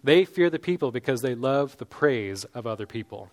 They 0.03 0.25
fear 0.25 0.49
the 0.49 0.59
people 0.59 0.91
because 0.91 1.21
they 1.21 1.35
love 1.35 1.77
the 1.77 1.85
praise 1.85 2.43
of 2.53 2.67
other 2.67 2.85
people. 2.85 3.29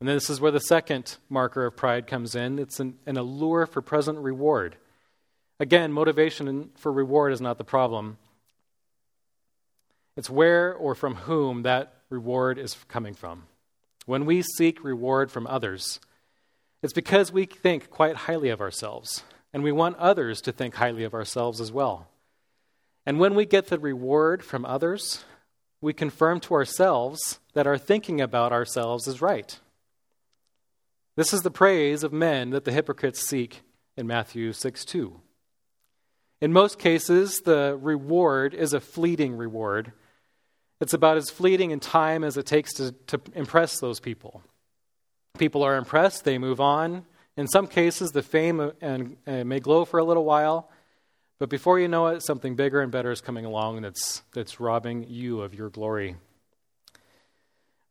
And 0.00 0.08
then 0.08 0.16
this 0.16 0.28
is 0.28 0.40
where 0.40 0.50
the 0.50 0.58
second 0.58 1.18
marker 1.28 1.64
of 1.66 1.76
pride 1.76 2.08
comes 2.08 2.34
in 2.34 2.58
it's 2.58 2.80
an, 2.80 2.98
an 3.06 3.16
allure 3.16 3.66
for 3.66 3.80
present 3.80 4.18
reward. 4.18 4.76
Again, 5.62 5.92
motivation 5.92 6.72
for 6.74 6.90
reward 6.90 7.32
is 7.32 7.40
not 7.40 7.56
the 7.56 7.62
problem. 7.62 8.18
It's 10.16 10.28
where 10.28 10.74
or 10.74 10.96
from 10.96 11.14
whom 11.14 11.62
that 11.62 11.94
reward 12.10 12.58
is 12.58 12.76
coming 12.88 13.14
from. 13.14 13.44
When 14.04 14.26
we 14.26 14.42
seek 14.42 14.82
reward 14.82 15.30
from 15.30 15.46
others, 15.46 16.00
it's 16.82 16.92
because 16.92 17.30
we 17.30 17.46
think 17.46 17.90
quite 17.90 18.16
highly 18.16 18.48
of 18.48 18.60
ourselves, 18.60 19.22
and 19.52 19.62
we 19.62 19.70
want 19.70 19.96
others 19.98 20.40
to 20.40 20.50
think 20.50 20.74
highly 20.74 21.04
of 21.04 21.14
ourselves 21.14 21.60
as 21.60 21.70
well. 21.70 22.08
And 23.06 23.20
when 23.20 23.36
we 23.36 23.46
get 23.46 23.68
the 23.68 23.78
reward 23.78 24.42
from 24.42 24.64
others, 24.64 25.24
we 25.80 25.92
confirm 25.92 26.40
to 26.40 26.54
ourselves 26.54 27.38
that 27.54 27.68
our 27.68 27.78
thinking 27.78 28.20
about 28.20 28.50
ourselves 28.50 29.06
is 29.06 29.22
right. 29.22 29.60
This 31.14 31.32
is 31.32 31.42
the 31.42 31.52
praise 31.52 32.02
of 32.02 32.12
men 32.12 32.50
that 32.50 32.64
the 32.64 32.72
hypocrites 32.72 33.24
seek 33.24 33.60
in 33.96 34.08
Matthew 34.08 34.52
6 34.52 34.84
2. 34.84 35.21
In 36.42 36.52
most 36.52 36.80
cases, 36.80 37.42
the 37.42 37.78
reward 37.80 38.52
is 38.52 38.72
a 38.72 38.80
fleeting 38.80 39.36
reward. 39.36 39.92
It's 40.80 40.92
about 40.92 41.16
as 41.16 41.30
fleeting 41.30 41.70
in 41.70 41.78
time 41.78 42.24
as 42.24 42.36
it 42.36 42.46
takes 42.46 42.72
to, 42.74 42.90
to 43.06 43.20
impress 43.36 43.78
those 43.78 44.00
people. 44.00 44.42
People 45.38 45.62
are 45.62 45.76
impressed, 45.76 46.24
they 46.24 46.38
move 46.38 46.60
on. 46.60 47.06
In 47.36 47.46
some 47.46 47.68
cases, 47.68 48.10
the 48.10 48.24
fame 48.24 48.58
uh, 48.58 48.70
and, 48.80 49.18
and 49.24 49.48
may 49.48 49.60
glow 49.60 49.84
for 49.84 50.00
a 50.00 50.04
little 50.04 50.24
while, 50.24 50.68
but 51.38 51.48
before 51.48 51.78
you 51.78 51.86
know 51.86 52.08
it, 52.08 52.24
something 52.24 52.56
bigger 52.56 52.80
and 52.80 52.90
better 52.90 53.12
is 53.12 53.20
coming 53.20 53.44
along 53.44 53.82
that's, 53.82 54.22
that's 54.32 54.58
robbing 54.58 55.06
you 55.08 55.42
of 55.42 55.54
your 55.54 55.70
glory. 55.70 56.16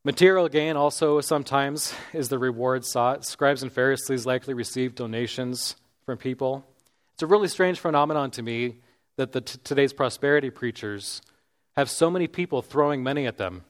Material 0.03 0.50
gain 0.50 0.75
also 0.75 1.22
sometimes 1.22 1.93
is 2.12 2.27
the 2.27 2.38
reward 2.38 2.84
sought. 2.84 3.24
Scribes 3.24 3.63
and 3.63 3.72
Pharisees 3.72 4.25
likely 4.25 4.53
received 4.53 4.96
donations 4.96 5.77
from 6.05 6.17
people. 6.17 6.65
It's 7.13 7.23
a 7.23 7.27
really 7.27 7.47
strange 7.47 7.79
phenomenon 7.79 8.31
to 8.31 8.41
me 8.41 8.77
that 9.17 9.31
the 9.31 9.41
t- 9.41 9.59
today's 9.63 9.93
prosperity 9.93 10.49
preachers 10.49 11.21
have 11.75 11.89
so 11.89 12.09
many 12.09 12.27
people 12.27 12.61
throwing 12.61 13.03
money 13.03 13.27
at 13.27 13.37
them, 13.37 13.63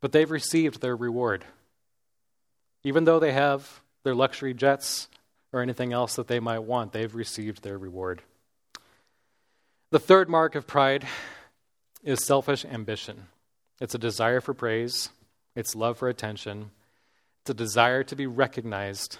but 0.00 0.12
they've 0.12 0.30
received 0.30 0.80
their 0.80 0.96
reward. 0.96 1.44
Even 2.82 3.04
though 3.04 3.18
they 3.18 3.32
have 3.32 3.80
their 4.04 4.14
luxury 4.14 4.54
jets 4.54 5.08
or 5.54 5.60
anything 5.60 5.92
else 5.92 6.16
that 6.16 6.28
they 6.28 6.40
might 6.40 6.60
want. 6.60 6.92
They've 6.92 7.14
received 7.14 7.62
their 7.62 7.78
reward. 7.78 8.22
The 9.90 10.00
third 10.00 10.28
mark 10.28 10.56
of 10.56 10.66
pride 10.66 11.06
is 12.02 12.26
selfish 12.26 12.64
ambition. 12.64 13.28
It's 13.80 13.94
a 13.94 13.98
desire 13.98 14.40
for 14.40 14.52
praise, 14.52 15.10
it's 15.54 15.74
love 15.74 15.98
for 15.98 16.08
attention, 16.08 16.70
it's 17.42 17.50
a 17.50 17.54
desire 17.54 18.02
to 18.04 18.16
be 18.16 18.26
recognized. 18.26 19.18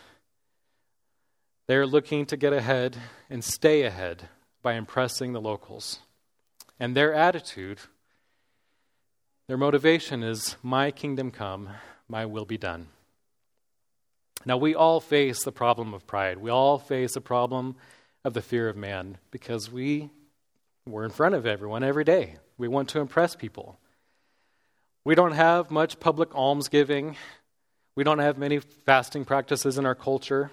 They're 1.66 1.86
looking 1.86 2.26
to 2.26 2.36
get 2.36 2.52
ahead 2.52 2.96
and 3.30 3.42
stay 3.42 3.82
ahead 3.82 4.28
by 4.62 4.74
impressing 4.74 5.32
the 5.32 5.40
locals. 5.40 6.00
And 6.78 6.94
their 6.94 7.14
attitude, 7.14 7.78
their 9.46 9.56
motivation 9.56 10.22
is, 10.22 10.56
My 10.62 10.90
kingdom 10.90 11.30
come, 11.30 11.70
my 12.08 12.26
will 12.26 12.44
be 12.44 12.58
done. 12.58 12.88
Now, 14.46 14.58
we 14.58 14.74
all 14.74 15.00
face 15.00 15.42
the 15.42 15.52
problem 15.52 15.94
of 15.94 16.06
pride. 16.06 16.38
We 16.38 16.50
all 16.50 16.78
face 16.78 17.14
the 17.14 17.20
problem 17.20 17.76
of 18.24 18.34
the 18.34 18.42
fear 18.42 18.68
of 18.68 18.76
man 18.76 19.18
because 19.30 19.70
we 19.70 20.10
we're 20.86 21.04
in 21.04 21.10
front 21.10 21.34
of 21.34 21.46
everyone 21.46 21.82
every 21.82 22.04
day. 22.04 22.36
We 22.58 22.68
want 22.68 22.90
to 22.90 23.00
impress 23.00 23.34
people. 23.34 23.78
We 25.02 25.14
don't 25.14 25.32
have 25.32 25.70
much 25.70 25.98
public 25.98 26.34
almsgiving. 26.34 27.16
We 27.96 28.04
don't 28.04 28.18
have 28.18 28.36
many 28.36 28.58
fasting 28.58 29.24
practices 29.24 29.78
in 29.78 29.86
our 29.86 29.94
culture. 29.94 30.50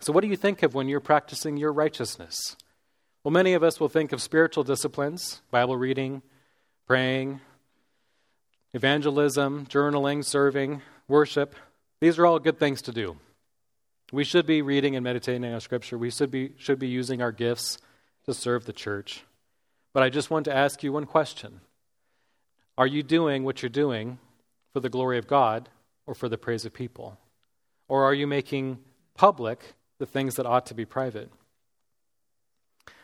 So, 0.00 0.12
what 0.12 0.22
do 0.22 0.28
you 0.28 0.36
think 0.36 0.62
of 0.62 0.74
when 0.74 0.88
you're 0.88 1.00
practicing 1.00 1.56
your 1.56 1.72
righteousness? 1.72 2.56
Well, 3.24 3.32
many 3.32 3.54
of 3.54 3.62
us 3.62 3.80
will 3.80 3.88
think 3.88 4.12
of 4.12 4.22
spiritual 4.22 4.64
disciplines 4.64 5.42
Bible 5.50 5.76
reading, 5.76 6.22
praying, 6.86 7.40
evangelism, 8.72 9.66
journaling, 9.66 10.24
serving, 10.24 10.82
worship. 11.08 11.54
These 12.00 12.18
are 12.18 12.26
all 12.26 12.38
good 12.38 12.58
things 12.58 12.82
to 12.82 12.92
do. 12.92 13.16
We 14.12 14.24
should 14.24 14.46
be 14.46 14.62
reading 14.62 14.96
and 14.96 15.04
meditating 15.04 15.44
on 15.44 15.60
Scripture. 15.60 15.98
We 15.98 16.10
should 16.10 16.30
be, 16.30 16.52
should 16.56 16.78
be 16.78 16.88
using 16.88 17.20
our 17.20 17.32
gifts 17.32 17.78
to 18.24 18.32
serve 18.32 18.64
the 18.64 18.72
church. 18.72 19.24
But 19.92 20.02
I 20.02 20.10
just 20.10 20.30
want 20.30 20.44
to 20.44 20.54
ask 20.54 20.82
you 20.82 20.92
one 20.92 21.06
question 21.06 21.60
Are 22.76 22.86
you 22.86 23.02
doing 23.02 23.44
what 23.44 23.62
you're 23.62 23.68
doing 23.68 24.18
for 24.72 24.80
the 24.80 24.88
glory 24.88 25.18
of 25.18 25.26
God 25.26 25.68
or 26.06 26.14
for 26.14 26.28
the 26.28 26.38
praise 26.38 26.64
of 26.64 26.72
people? 26.72 27.18
Or 27.88 28.04
are 28.04 28.14
you 28.14 28.26
making 28.26 28.78
public 29.14 29.74
the 29.98 30.06
things 30.06 30.36
that 30.36 30.46
ought 30.46 30.66
to 30.66 30.74
be 30.74 30.84
private? 30.84 31.30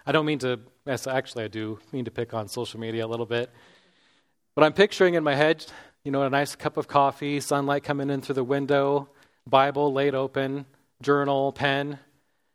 I 0.07 0.13
don't 0.13 0.27
mean 0.27 0.39
to, 0.41 0.61
actually, 0.87 1.45
I 1.45 1.49
do 1.49 1.79
mean 1.93 2.05
to 2.05 2.11
pick 2.11 2.35
on 2.35 2.49
social 2.49 2.79
media 2.79 3.07
a 3.07 3.09
little 3.09 3.27
bit. 3.27 3.51
But 4.55 4.65
I'm 4.65 4.73
picturing 4.73 5.15
in 5.15 5.25
my 5.25 5.35
head, 5.35 5.65
you 6.05 6.13
know, 6.13 6.23
a 6.23 6.31
nice 6.31 6.55
cup 6.55 6.77
of 6.77 6.87
coffee, 6.87 7.41
sunlight 7.41 7.85
coming 7.85 8.11
in 8.11 8.21
through 8.21 8.37
the 8.37 8.45
window, 8.45 9.09
Bible 9.47 9.93
laid 9.93 10.15
open, 10.15 10.67
journal, 11.03 11.53
pen, 11.53 11.99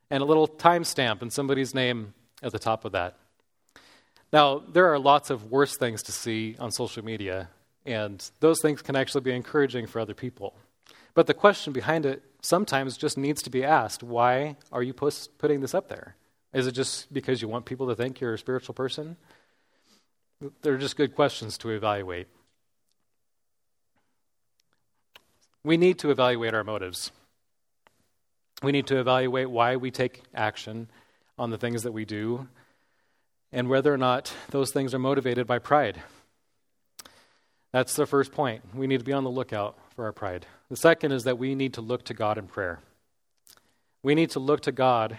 and 0.09 0.21
a 0.23 0.25
little 0.25 0.47
timestamp 0.47 1.21
and 1.21 1.31
somebody's 1.31 1.73
name 1.73 2.13
at 2.41 2.51
the 2.51 2.59
top 2.59 2.85
of 2.85 2.93
that. 2.93 3.17
Now, 4.31 4.59
there 4.59 4.87
are 4.93 4.99
lots 4.99 5.29
of 5.29 5.51
worse 5.51 5.75
things 5.75 6.03
to 6.03 6.11
see 6.11 6.55
on 6.59 6.71
social 6.71 7.03
media, 7.03 7.49
and 7.85 8.23
those 8.39 8.61
things 8.61 8.81
can 8.81 8.95
actually 8.95 9.21
be 9.21 9.31
encouraging 9.31 9.87
for 9.87 9.99
other 9.99 10.13
people. 10.13 10.53
But 11.13 11.27
the 11.27 11.33
question 11.33 11.73
behind 11.73 12.05
it 12.05 12.23
sometimes 12.41 12.97
just 12.97 13.17
needs 13.17 13.41
to 13.43 13.49
be 13.49 13.63
asked 13.63 14.03
why 14.03 14.57
are 14.71 14.83
you 14.83 14.93
putting 14.93 15.61
this 15.61 15.73
up 15.73 15.89
there? 15.89 16.15
Is 16.53 16.67
it 16.67 16.71
just 16.71 17.13
because 17.13 17.41
you 17.41 17.47
want 17.47 17.65
people 17.65 17.87
to 17.87 17.95
think 17.95 18.19
you're 18.19 18.33
a 18.33 18.37
spiritual 18.37 18.73
person? 18.73 19.17
They're 20.61 20.77
just 20.77 20.95
good 20.95 21.15
questions 21.15 21.57
to 21.59 21.69
evaluate. 21.69 22.27
We 25.63 25.77
need 25.77 25.99
to 25.99 26.09
evaluate 26.09 26.53
our 26.53 26.63
motives. 26.63 27.11
We 28.63 28.71
need 28.71 28.87
to 28.87 28.99
evaluate 28.99 29.49
why 29.49 29.75
we 29.75 29.91
take 29.91 30.23
action 30.33 30.89
on 31.37 31.49
the 31.49 31.57
things 31.57 31.83
that 31.83 31.91
we 31.91 32.05
do 32.05 32.47
and 33.51 33.69
whether 33.69 33.93
or 33.93 33.97
not 33.97 34.33
those 34.51 34.71
things 34.71 34.93
are 34.93 34.99
motivated 34.99 35.47
by 35.47 35.59
pride. 35.59 36.01
That's 37.71 37.95
the 37.95 38.05
first 38.05 38.31
point. 38.31 38.63
We 38.73 38.87
need 38.87 38.99
to 38.99 39.05
be 39.05 39.13
on 39.13 39.23
the 39.23 39.29
lookout 39.29 39.77
for 39.99 40.05
our 40.05 40.13
pride. 40.13 40.45
The 40.69 40.77
second 40.77 41.11
is 41.11 41.25
that 41.25 41.37
we 41.37 41.55
need 41.55 41.73
to 41.73 41.81
look 41.81 42.05
to 42.05 42.13
God 42.13 42.37
in 42.37 42.47
prayer. 42.47 42.79
We 44.01 44.15
need 44.15 44.29
to 44.29 44.39
look 44.39 44.61
to 44.61 44.71
God 44.71 45.17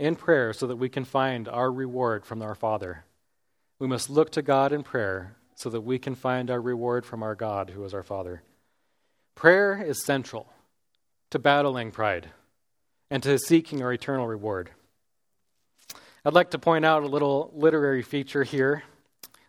in 0.00 0.16
prayer 0.16 0.52
so 0.52 0.66
that 0.66 0.74
we 0.74 0.88
can 0.88 1.04
find 1.04 1.46
our 1.46 1.70
reward 1.70 2.26
from 2.26 2.42
our 2.42 2.56
Father. 2.56 3.04
We 3.78 3.86
must 3.86 4.10
look 4.10 4.32
to 4.32 4.42
God 4.42 4.72
in 4.72 4.82
prayer 4.82 5.36
so 5.54 5.70
that 5.70 5.82
we 5.82 6.00
can 6.00 6.16
find 6.16 6.50
our 6.50 6.60
reward 6.60 7.06
from 7.06 7.22
our 7.22 7.36
God, 7.36 7.70
who 7.70 7.84
is 7.84 7.94
our 7.94 8.02
Father. 8.02 8.42
Prayer 9.36 9.80
is 9.80 10.04
central 10.04 10.52
to 11.30 11.38
battling 11.38 11.92
pride 11.92 12.30
and 13.08 13.22
to 13.22 13.38
seeking 13.38 13.80
our 13.80 13.92
eternal 13.92 14.26
reward. 14.26 14.70
I'd 16.24 16.34
like 16.34 16.50
to 16.50 16.58
point 16.58 16.84
out 16.84 17.04
a 17.04 17.06
little 17.06 17.52
literary 17.54 18.02
feature 18.02 18.42
here. 18.42 18.82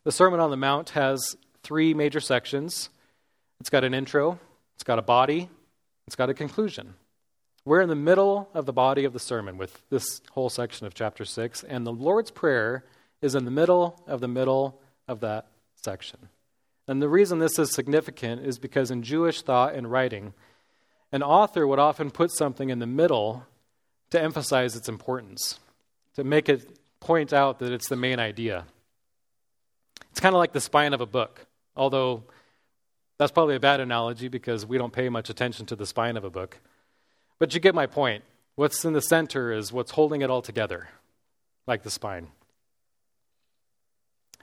The 0.03 0.11
Sermon 0.11 0.39
on 0.39 0.51
the 0.51 0.55
Mount 0.55 0.91
has 0.91 1.35
three 1.63 1.95
major 1.95 2.19
sections 2.19 2.91
it's 3.59 3.71
got 3.71 3.83
an 3.83 3.95
intro, 3.95 4.39
it's 4.77 4.83
got 4.83 4.99
a 4.99 5.01
body, 5.01 5.49
it's 6.05 6.15
got 6.15 6.29
a 6.29 6.35
conclusion. 6.35 6.93
We're 7.65 7.81
in 7.81 7.89
the 7.89 7.95
middle 7.95 8.47
of 8.53 8.67
the 8.67 8.73
body 8.73 9.05
of 9.05 9.13
the 9.13 9.19
sermon 9.19 9.57
with 9.57 9.81
this 9.89 10.21
whole 10.33 10.51
section 10.51 10.85
of 10.85 10.93
chapter 10.93 11.25
6, 11.25 11.63
and 11.63 11.83
the 11.83 11.91
Lord's 11.91 12.29
Prayer 12.29 12.85
is 13.19 13.33
in 13.33 13.43
the 13.43 13.51
middle 13.51 13.99
of 14.05 14.21
the 14.21 14.27
middle 14.27 14.79
of 15.07 15.21
that 15.21 15.47
section. 15.75 16.29
And 16.87 17.01
the 17.01 17.09
reason 17.09 17.39
this 17.39 17.57
is 17.57 17.73
significant 17.73 18.45
is 18.45 18.59
because 18.59 18.91
in 18.91 19.01
Jewish 19.01 19.41
thought 19.41 19.73
and 19.73 19.91
writing, 19.91 20.35
an 21.11 21.23
author 21.23 21.65
would 21.65 21.79
often 21.79 22.11
put 22.11 22.31
something 22.31 22.69
in 22.69 22.77
the 22.77 22.85
middle 22.85 23.47
to 24.11 24.21
emphasize 24.21 24.75
its 24.75 24.87
importance 24.87 25.59
to 26.15 26.23
make 26.23 26.49
it 26.49 26.79
point 26.99 27.33
out 27.33 27.57
that 27.59 27.71
it's 27.71 27.89
the 27.89 27.95
main 27.95 28.19
idea. 28.19 28.65
It's 30.11 30.19
kind 30.19 30.35
of 30.35 30.39
like 30.39 30.53
the 30.53 30.61
spine 30.61 30.93
of 30.93 31.01
a 31.01 31.05
book, 31.07 31.47
although 31.75 32.23
that's 33.17 33.31
probably 33.31 33.55
a 33.55 33.59
bad 33.59 33.79
analogy 33.79 34.27
because 34.27 34.65
we 34.65 34.77
don't 34.77 34.93
pay 34.93 35.09
much 35.09 35.29
attention 35.29 35.65
to 35.67 35.75
the 35.75 35.85
spine 35.85 36.17
of 36.17 36.23
a 36.23 36.29
book. 36.29 36.59
But 37.39 37.53
you 37.53 37.59
get 37.59 37.75
my 37.75 37.87
point. 37.87 38.23
What's 38.55 38.83
in 38.85 38.93
the 38.93 39.01
center 39.01 39.51
is 39.51 39.71
what's 39.71 39.91
holding 39.91 40.21
it 40.21 40.29
all 40.29 40.41
together, 40.41 40.89
like 41.67 41.83
the 41.83 41.91
spine. 41.91 42.29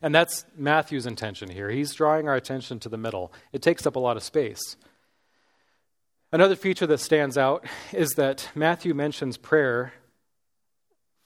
And 0.03 0.15
that's 0.15 0.45
Matthew's 0.57 1.07
intention 1.07 1.49
here. 1.49 1.71
He's 1.71 1.95
drawing 1.95 2.29
our 2.29 2.35
attention 2.35 2.79
to 2.81 2.89
the 2.89 2.99
middle. 2.99 3.33
It 3.53 3.63
takes 3.63 3.87
up 3.87 3.97
a 3.97 4.01
lot 4.01 4.17
of 4.17 4.23
space. 4.23 4.77
Another 6.31 6.57
feature 6.57 6.87
that 6.87 6.99
stands 6.99 7.39
out 7.39 7.65
is 7.93 8.11
that 8.17 8.51
Matthew 8.55 8.93
mentions 8.93 9.37
prayer 9.37 9.93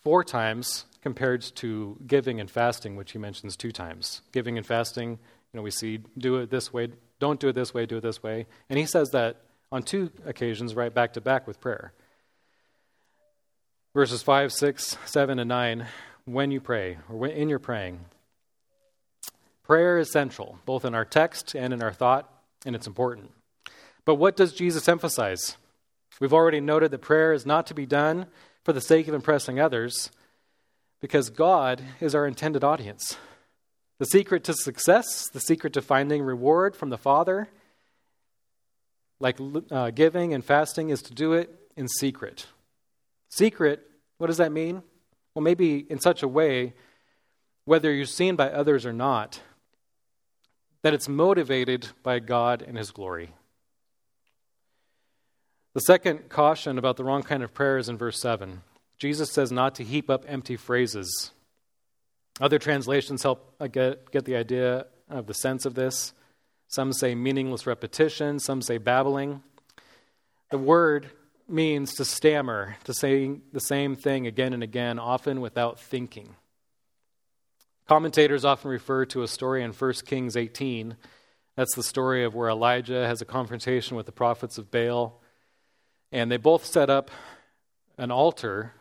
four 0.02 0.22
times 0.22 0.84
compared 1.02 1.42
to 1.56 1.96
giving 2.06 2.40
and 2.40 2.50
fasting, 2.50 2.94
which 2.94 3.12
he 3.12 3.18
mentions 3.18 3.56
two 3.56 3.72
times. 3.72 4.22
Giving 4.32 4.58
and 4.58 4.66
fasting, 4.66 5.10
you 5.10 5.18
know, 5.54 5.62
we 5.62 5.70
see 5.70 6.00
do 6.16 6.36
it 6.36 6.50
this 6.50 6.72
way, 6.72 6.88
don't 7.20 7.40
do 7.40 7.48
it 7.48 7.54
this 7.54 7.74
way, 7.74 7.86
do 7.86 7.98
it 7.98 8.02
this 8.02 8.22
way. 8.22 8.46
And 8.68 8.78
he 8.78 8.86
says 8.86 9.10
that 9.10 9.36
on 9.70 9.82
two 9.82 10.10
occasions, 10.24 10.74
right 10.74 10.92
back 10.92 11.14
to 11.14 11.20
back 11.20 11.46
with 11.46 11.60
prayer. 11.60 11.92
Verses 13.94 14.22
5, 14.22 14.52
6, 14.52 14.96
7, 15.04 15.38
and 15.38 15.48
9, 15.48 15.86
when 16.24 16.50
you 16.50 16.60
pray, 16.60 16.98
or 17.08 17.16
when, 17.16 17.30
in 17.30 17.48
your 17.48 17.58
praying. 17.58 18.00
Prayer 19.64 19.98
is 19.98 20.10
central, 20.12 20.58
both 20.64 20.84
in 20.84 20.94
our 20.94 21.04
text 21.04 21.54
and 21.54 21.72
in 21.72 21.82
our 21.82 21.92
thought, 21.92 22.30
and 22.64 22.74
it's 22.74 22.86
important. 22.86 23.30
But 24.04 24.14
what 24.14 24.36
does 24.36 24.52
Jesus 24.52 24.88
emphasize? 24.88 25.56
We've 26.20 26.32
already 26.32 26.60
noted 26.60 26.90
that 26.90 27.02
prayer 27.02 27.32
is 27.32 27.44
not 27.44 27.66
to 27.66 27.74
be 27.74 27.86
done 27.86 28.26
for 28.64 28.72
the 28.72 28.80
sake 28.80 29.08
of 29.08 29.14
impressing 29.14 29.60
others, 29.60 30.10
because 31.00 31.30
God 31.30 31.82
is 32.00 32.14
our 32.14 32.26
intended 32.26 32.64
audience. 32.64 33.16
The 33.98 34.06
secret 34.06 34.44
to 34.44 34.54
success, 34.54 35.28
the 35.28 35.40
secret 35.40 35.72
to 35.72 35.82
finding 35.82 36.22
reward 36.22 36.76
from 36.76 36.90
the 36.90 36.98
Father, 36.98 37.48
like 39.18 39.38
uh, 39.70 39.90
giving 39.90 40.34
and 40.34 40.44
fasting, 40.44 40.90
is 40.90 41.02
to 41.02 41.14
do 41.14 41.32
it 41.32 41.52
in 41.76 41.88
secret. 41.88 42.46
Secret, 43.28 43.84
what 44.18 44.28
does 44.28 44.36
that 44.36 44.52
mean? 44.52 44.82
Well, 45.34 45.42
maybe 45.42 45.78
in 45.90 45.98
such 45.98 46.22
a 46.22 46.28
way, 46.28 46.74
whether 47.64 47.92
you're 47.92 48.06
seen 48.06 48.36
by 48.36 48.50
others 48.50 48.86
or 48.86 48.92
not, 48.92 49.40
that 50.82 50.94
it's 50.94 51.08
motivated 51.08 51.88
by 52.04 52.20
God 52.20 52.62
and 52.62 52.78
His 52.78 52.92
glory. 52.92 53.32
The 55.74 55.80
second 55.80 56.28
caution 56.28 56.78
about 56.78 56.96
the 56.96 57.04
wrong 57.04 57.22
kind 57.22 57.42
of 57.42 57.52
prayer 57.52 57.78
is 57.78 57.88
in 57.88 57.98
verse 57.98 58.20
7. 58.20 58.62
Jesus 58.96 59.30
says 59.30 59.52
not 59.52 59.74
to 59.76 59.84
heap 59.84 60.08
up 60.08 60.24
empty 60.26 60.56
phrases. 60.56 61.32
Other 62.40 62.58
translations 62.58 63.22
help 63.22 63.54
uh, 63.60 63.66
get, 63.66 64.10
get 64.10 64.24
the 64.24 64.36
idea 64.36 64.86
of 65.10 65.26
the 65.26 65.34
sense 65.34 65.66
of 65.66 65.74
this. 65.74 66.12
Some 66.68 66.92
say 66.92 67.14
meaningless 67.14 67.66
repetition, 67.66 68.38
some 68.38 68.62
say 68.62 68.78
babbling. 68.78 69.42
The 70.50 70.58
word 70.58 71.10
means 71.48 71.94
to 71.94 72.04
stammer, 72.04 72.76
to 72.84 72.94
say 72.94 73.40
the 73.52 73.60
same 73.60 73.96
thing 73.96 74.26
again 74.26 74.52
and 74.52 74.62
again, 74.62 74.98
often 74.98 75.40
without 75.40 75.80
thinking. 75.80 76.36
Commentators 77.88 78.44
often 78.44 78.70
refer 78.70 79.06
to 79.06 79.22
a 79.22 79.28
story 79.28 79.62
in 79.62 79.72
1 79.72 79.92
Kings 80.04 80.36
18. 80.36 80.96
That's 81.56 81.74
the 81.74 81.82
story 81.82 82.22
of 82.22 82.34
where 82.34 82.50
Elijah 82.50 83.06
has 83.06 83.22
a 83.22 83.24
confrontation 83.24 83.96
with 83.96 84.06
the 84.06 84.12
prophets 84.12 84.58
of 84.58 84.70
Baal. 84.70 85.22
And 86.12 86.30
they 86.30 86.36
both 86.36 86.66
set 86.66 86.90
up 86.90 87.10
an 87.96 88.10
altar, 88.10 88.74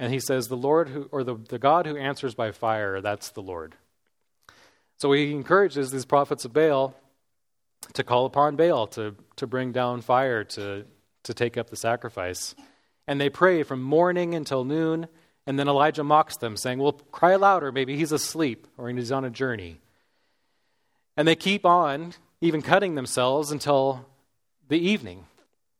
and 0.00 0.12
he 0.12 0.18
says, 0.18 0.48
The 0.48 0.56
Lord 0.56 0.88
who, 0.88 1.08
or 1.12 1.22
the, 1.22 1.36
the 1.36 1.58
God 1.58 1.86
who 1.86 1.96
answers 1.96 2.34
by 2.34 2.50
fire, 2.50 3.02
that's 3.02 3.30
the 3.30 3.42
Lord. 3.42 3.76
So 4.96 5.12
he 5.12 5.30
encourages 5.30 5.90
these 5.90 6.06
prophets 6.06 6.46
of 6.46 6.54
Baal 6.54 6.96
to 7.92 8.02
call 8.02 8.24
upon 8.24 8.56
Baal 8.56 8.86
to, 8.88 9.14
to 9.36 9.46
bring 9.46 9.72
down 9.72 10.00
fire 10.00 10.42
to, 10.42 10.86
to 11.24 11.34
take 11.34 11.58
up 11.58 11.68
the 11.68 11.76
sacrifice. 11.76 12.54
And 13.06 13.20
they 13.20 13.28
pray 13.28 13.62
from 13.62 13.82
morning 13.82 14.34
until 14.34 14.64
noon, 14.64 15.06
And 15.46 15.58
then 15.58 15.68
Elijah 15.68 16.04
mocks 16.04 16.38
them, 16.38 16.56
saying, 16.56 16.78
Well, 16.78 16.92
cry 17.12 17.36
louder. 17.36 17.70
Maybe 17.70 17.96
he's 17.96 18.12
asleep 18.12 18.66
or 18.78 18.88
he's 18.88 19.12
on 19.12 19.26
a 19.26 19.30
journey. 19.30 19.80
And 21.14 21.28
they 21.28 21.36
keep 21.36 21.66
on, 21.66 22.14
even 22.40 22.62
cutting 22.62 22.94
themselves 22.94 23.52
until 23.52 24.06
the 24.68 24.78
evening. 24.78 25.26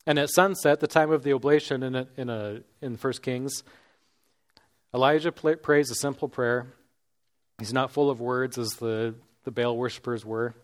And 0.07 0.19
at 0.19 0.29
sunset, 0.29 0.81
the 0.81 0.87
time 0.87 1.11
of 1.11 1.23
the 1.23 1.33
oblation 1.33 1.83
in, 1.83 1.95
a, 1.95 2.07
in, 2.19 2.29
a, 2.29 2.61
in 2.83 2.97
1 2.97 3.13
Kings, 3.23 3.63
Elijah 4.93 5.31
prays 5.31 5.91
a 5.91 5.95
simple 5.95 6.29
prayer. 6.29 6.67
He's 7.59 7.73
not 7.73 7.93
full 7.93 8.11
of 8.11 8.21
words 8.21 8.59
as 8.59 8.71
the, 8.75 9.15
the 9.45 9.51
Baal 9.51 9.77
worshippers 9.77 10.25
were. 10.25 10.55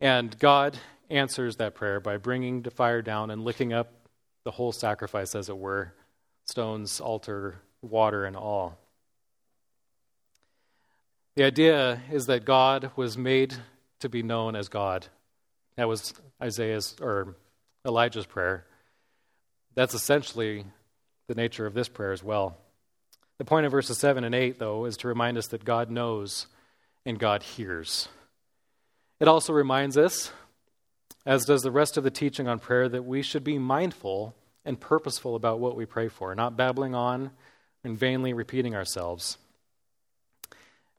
And 0.00 0.38
God 0.38 0.78
answers 1.08 1.56
that 1.56 1.74
prayer 1.74 2.00
by 2.00 2.16
bringing 2.16 2.62
the 2.62 2.70
fire 2.70 3.00
down 3.00 3.30
and 3.30 3.44
licking 3.44 3.72
up 3.72 3.92
the 4.44 4.50
whole 4.50 4.72
sacrifice, 4.72 5.34
as 5.34 5.48
it 5.48 5.56
were 5.56 5.94
stones, 6.46 7.00
altar, 7.00 7.60
water, 7.80 8.24
and 8.24 8.36
all. 8.36 8.76
The 11.36 11.44
idea 11.44 12.02
is 12.10 12.26
that 12.26 12.44
God 12.44 12.90
was 12.96 13.16
made 13.16 13.54
to 14.00 14.08
be 14.08 14.22
known 14.22 14.56
as 14.56 14.68
God. 14.68 15.06
That 15.76 15.88
was 15.88 16.12
Isaiah's 16.42 16.96
or 17.00 17.36
Elijah's 17.86 18.26
prayer. 18.26 18.66
That's 19.74 19.94
essentially 19.94 20.66
the 21.28 21.34
nature 21.34 21.64
of 21.64 21.72
this 21.72 21.88
prayer 21.88 22.12
as 22.12 22.22
well. 22.22 22.58
The 23.42 23.46
point 23.46 23.66
of 23.66 23.72
verses 23.72 23.98
7 23.98 24.22
and 24.22 24.36
8, 24.36 24.60
though, 24.60 24.84
is 24.84 24.96
to 24.98 25.08
remind 25.08 25.36
us 25.36 25.48
that 25.48 25.64
God 25.64 25.90
knows 25.90 26.46
and 27.04 27.18
God 27.18 27.42
hears. 27.42 28.08
It 29.18 29.26
also 29.26 29.52
reminds 29.52 29.98
us, 29.98 30.30
as 31.26 31.44
does 31.44 31.62
the 31.62 31.72
rest 31.72 31.96
of 31.96 32.04
the 32.04 32.10
teaching 32.12 32.46
on 32.46 32.60
prayer, 32.60 32.88
that 32.88 33.04
we 33.04 33.20
should 33.20 33.42
be 33.42 33.58
mindful 33.58 34.32
and 34.64 34.78
purposeful 34.78 35.34
about 35.34 35.58
what 35.58 35.74
we 35.74 35.86
pray 35.86 36.06
for, 36.06 36.32
not 36.36 36.56
babbling 36.56 36.94
on 36.94 37.32
and 37.82 37.98
vainly 37.98 38.32
repeating 38.32 38.76
ourselves. 38.76 39.38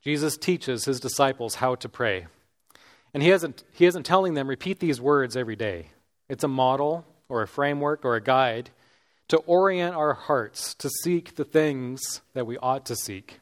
Jesus 0.04 0.36
teaches 0.36 0.84
his 0.84 1.00
disciples 1.00 1.56
how 1.56 1.76
to 1.76 1.88
pray. 1.88 2.28
And 3.14 3.24
he 3.24 3.32
isn't, 3.32 3.64
he 3.72 3.86
isn't 3.86 4.04
telling 4.04 4.34
them, 4.34 4.50
repeat 4.50 4.82
these 4.82 5.00
words 5.00 5.38
every 5.38 5.56
day. 5.56 5.92
It's 6.28 6.44
a 6.44 6.50
model 6.50 7.06
or 7.30 7.42
a 7.42 7.48
framework 7.48 8.04
or 8.04 8.18
a 8.18 8.22
guide 8.22 8.70
to 9.30 9.38
orient 9.38 9.96
our 9.96 10.14
hearts 10.14 10.74
to 10.76 10.90
seek 10.90 11.36
the 11.36 11.46
things 11.46 12.22
that 12.34 12.46
we 12.46 12.58
ought 12.58 12.86
to 12.86 12.96
seek. 12.96 13.40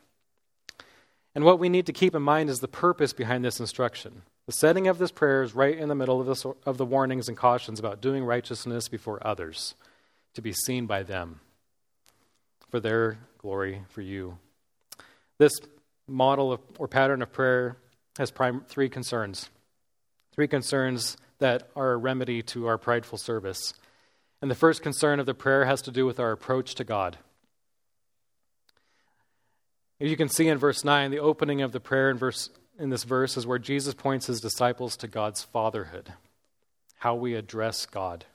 And 1.33 1.43
what 1.45 1.59
we 1.59 1.69
need 1.69 1.85
to 1.85 1.93
keep 1.93 2.13
in 2.13 2.21
mind 2.21 2.49
is 2.49 2.59
the 2.59 2.67
purpose 2.67 3.13
behind 3.13 3.43
this 3.43 3.59
instruction. 3.59 4.21
The 4.47 4.53
setting 4.53 4.87
of 4.87 4.97
this 4.97 5.11
prayer 5.11 5.43
is 5.43 5.55
right 5.55 5.77
in 5.77 5.87
the 5.87 5.95
middle 5.95 6.19
of, 6.19 6.27
this, 6.27 6.45
of 6.65 6.77
the 6.77 6.85
warnings 6.85 7.27
and 7.27 7.37
cautions 7.37 7.79
about 7.79 8.01
doing 8.01 8.23
righteousness 8.23 8.87
before 8.87 9.25
others, 9.25 9.75
to 10.33 10.41
be 10.41 10.51
seen 10.51 10.87
by 10.87 11.03
them, 11.03 11.39
for 12.69 12.79
their 12.79 13.17
glory, 13.37 13.83
for 13.89 14.01
you. 14.01 14.37
This 15.37 15.53
model 16.07 16.51
of, 16.51 16.59
or 16.77 16.87
pattern 16.87 17.21
of 17.21 17.31
prayer 17.31 17.77
has 18.17 18.31
three 18.67 18.89
concerns. 18.89 19.49
Three 20.33 20.47
concerns 20.47 21.17
that 21.39 21.69
are 21.75 21.93
a 21.93 21.97
remedy 21.97 22.41
to 22.43 22.67
our 22.67 22.77
prideful 22.77 23.17
service. 23.17 23.73
And 24.41 24.49
the 24.49 24.55
first 24.55 24.81
concern 24.81 25.19
of 25.19 25.25
the 25.25 25.33
prayer 25.33 25.65
has 25.65 25.81
to 25.83 25.91
do 25.91 26.05
with 26.05 26.19
our 26.19 26.31
approach 26.31 26.75
to 26.75 26.83
God. 26.83 27.17
As 29.99 30.09
you 30.09 30.17
can 30.17 30.29
see 30.29 30.47
in 30.47 30.57
verse 30.57 30.83
9, 30.83 31.11
the 31.11 31.19
opening 31.19 31.61
of 31.61 31.73
the 31.73 31.79
prayer 31.79 32.09
in, 32.09 32.17
verse, 32.17 32.49
in 32.79 32.89
this 32.89 33.03
verse 33.03 33.37
is 33.37 33.45
where 33.45 33.59
Jesus 33.59 33.93
points 33.93 34.25
his 34.25 34.41
disciples 34.41 34.97
to 34.97 35.07
God's 35.07 35.43
fatherhood, 35.43 36.13
how 36.97 37.13
we 37.13 37.35
address 37.35 37.85
God. 37.85 38.25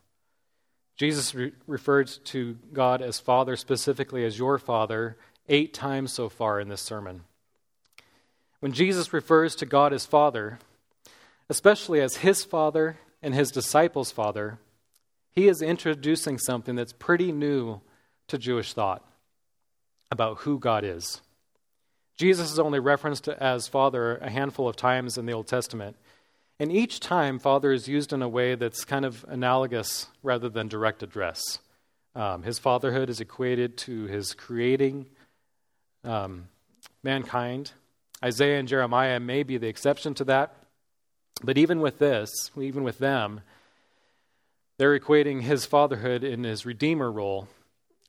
Jesus 0.97 1.35
re- 1.35 1.53
referred 1.67 2.07
to 2.27 2.57
God 2.73 3.03
as 3.03 3.19
Father, 3.19 3.57
specifically 3.57 4.25
as 4.25 4.39
your 4.39 4.59
Father, 4.59 5.17
eight 5.49 5.75
times 5.75 6.13
so 6.13 6.29
far 6.29 6.61
in 6.61 6.69
this 6.69 6.81
sermon. 6.81 7.23
When 8.61 8.73
Jesus 8.73 9.13
refers 9.13 9.57
to 9.57 9.67
God 9.67 9.93
as 9.93 10.07
Father, 10.07 10.61
especially 11.49 12.01
as 12.01 12.19
his 12.19 12.45
Father 12.45 12.99
and 13.23 13.35
his 13.35 13.51
disciples' 13.51 14.13
Father, 14.13 14.59
he 15.37 15.47
is 15.49 15.61
introducing 15.63 16.39
something 16.39 16.75
that's 16.75 16.95
pretty 16.95 17.31
new 17.31 17.81
to 18.29 18.39
Jewish 18.39 18.73
thought 18.73 19.05
about 20.11 20.39
who 20.39 20.59
God 20.59 20.83
is. 20.83 21.21
Jesus 22.17 22.51
is 22.51 22.59
only 22.59 22.81
referenced 22.81 23.29
as 23.29 23.69
Father 23.69 24.17
a 24.17 24.31
handful 24.31 24.67
of 24.67 24.77
times 24.77 25.19
in 25.19 25.27
the 25.27 25.35
Old 25.35 25.47
Testament. 25.47 25.97
And 26.59 26.73
each 26.73 27.01
time, 27.01 27.39
Father 27.39 27.71
is 27.71 27.87
used 27.87 28.15
in 28.15 28.23
a 28.23 28.29
way 28.29 28.55
that's 28.55 28.87
kind 28.87 29.05
of 29.05 29.27
analogous 29.29 30.07
rather 30.23 30.49
than 30.49 30.69
direct 30.69 31.03
address. 31.03 31.59
Um, 32.15 32.43
his 32.43 32.59
fatherhood 32.59 33.11
is 33.11 33.21
equated 33.21 33.77
to 33.79 34.05
his 34.07 34.33
creating 34.33 35.05
um, 36.03 36.49
mankind. 37.03 37.73
Isaiah 38.25 38.59
and 38.59 38.67
Jeremiah 38.67 39.21
may 39.21 39.43
be 39.43 39.59
the 39.59 39.69
exception 39.69 40.15
to 40.15 40.25
that. 40.25 40.55
But 41.43 41.59
even 41.59 41.81
with 41.81 41.99
this, 41.99 42.31
even 42.59 42.83
with 42.83 42.97
them, 42.97 43.43
they're 44.79 44.99
equating 44.99 45.43
his 45.43 45.65
fatherhood 45.65 46.23
in 46.23 46.45
his 46.45 46.67
redeemer 46.67 47.11
role 47.11 47.49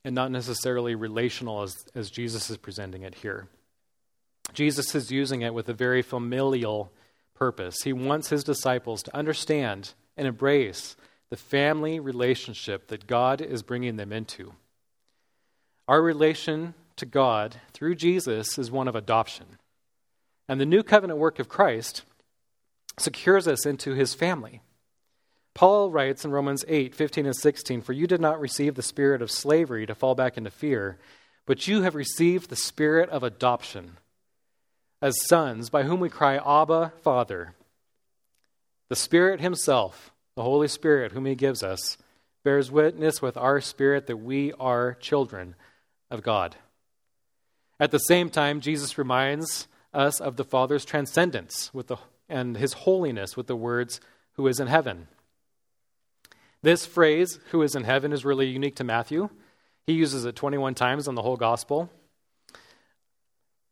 and 0.04 0.14
not 0.14 0.30
necessarily 0.30 0.94
relational 0.94 1.62
as, 1.62 1.76
as 1.94 2.10
Jesus 2.10 2.50
is 2.50 2.56
presenting 2.56 3.02
it 3.02 3.16
here. 3.16 3.48
Jesus 4.52 4.94
is 4.94 5.10
using 5.10 5.42
it 5.42 5.54
with 5.54 5.68
a 5.68 5.74
very 5.74 6.02
familial 6.02 6.90
purpose. 7.34 7.82
He 7.82 7.92
wants 7.92 8.30
his 8.30 8.44
disciples 8.44 9.02
to 9.04 9.16
understand 9.16 9.92
and 10.16 10.26
embrace 10.26 10.96
the 11.30 11.36
family 11.36 12.00
relationship 12.00 12.88
that 12.88 13.06
God 13.06 13.40
is 13.40 13.62
bringing 13.62 13.96
them 13.96 14.12
into. 14.12 14.54
Our 15.86 16.02
relation 16.02 16.74
to 16.96 17.06
God 17.06 17.56
through 17.72 17.94
Jesus 17.94 18.58
is 18.58 18.70
one 18.70 18.88
of 18.88 18.96
adoption. 18.96 19.58
And 20.48 20.60
the 20.60 20.66
new 20.66 20.82
covenant 20.82 21.18
work 21.18 21.38
of 21.38 21.48
Christ 21.48 22.02
secures 22.98 23.46
us 23.46 23.66
into 23.66 23.92
his 23.92 24.14
family. 24.14 24.62
Paul 25.58 25.90
writes 25.90 26.24
in 26.24 26.30
Romans 26.30 26.64
8, 26.68 26.94
15 26.94 27.26
and 27.26 27.34
16, 27.34 27.80
For 27.80 27.92
you 27.92 28.06
did 28.06 28.20
not 28.20 28.40
receive 28.40 28.76
the 28.76 28.80
spirit 28.80 29.20
of 29.20 29.28
slavery 29.28 29.86
to 29.86 29.94
fall 29.96 30.14
back 30.14 30.38
into 30.38 30.52
fear, 30.52 30.98
but 31.46 31.66
you 31.66 31.82
have 31.82 31.96
received 31.96 32.48
the 32.48 32.54
spirit 32.54 33.10
of 33.10 33.24
adoption 33.24 33.96
as 35.02 35.26
sons, 35.26 35.68
by 35.68 35.82
whom 35.82 35.98
we 35.98 36.10
cry, 36.10 36.36
Abba, 36.36 36.92
Father. 37.02 37.56
The 38.88 38.94
Spirit 38.94 39.40
Himself, 39.40 40.12
the 40.36 40.44
Holy 40.44 40.68
Spirit, 40.68 41.10
whom 41.10 41.26
He 41.26 41.34
gives 41.34 41.64
us, 41.64 41.98
bears 42.44 42.70
witness 42.70 43.20
with 43.20 43.36
our 43.36 43.60
spirit 43.60 44.06
that 44.06 44.18
we 44.18 44.52
are 44.60 44.94
children 45.00 45.56
of 46.08 46.22
God. 46.22 46.54
At 47.80 47.90
the 47.90 47.98
same 47.98 48.30
time, 48.30 48.60
Jesus 48.60 48.96
reminds 48.96 49.66
us 49.92 50.20
of 50.20 50.36
the 50.36 50.44
Father's 50.44 50.84
transcendence 50.84 51.74
with 51.74 51.88
the, 51.88 51.96
and 52.28 52.56
His 52.56 52.74
holiness 52.74 53.36
with 53.36 53.48
the 53.48 53.56
words, 53.56 54.00
Who 54.34 54.46
is 54.46 54.60
in 54.60 54.68
heaven. 54.68 55.08
This 56.62 56.86
phrase, 56.86 57.38
who 57.50 57.62
is 57.62 57.74
in 57.74 57.84
heaven, 57.84 58.12
is 58.12 58.24
really 58.24 58.46
unique 58.46 58.76
to 58.76 58.84
Matthew. 58.84 59.30
He 59.86 59.92
uses 59.92 60.24
it 60.24 60.36
21 60.36 60.74
times 60.74 61.06
in 61.06 61.14
the 61.14 61.22
whole 61.22 61.36
gospel. 61.36 61.90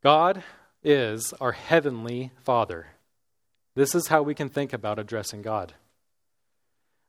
God 0.03 0.43
is 0.83 1.33
our 1.41 1.51
heavenly 1.51 2.31
Father. 2.43 2.87
This 3.75 3.93
is 3.93 4.07
how 4.07 4.23
we 4.23 4.33
can 4.33 4.49
think 4.49 4.73
about 4.73 4.99
addressing 4.99 5.41
God. 5.41 5.73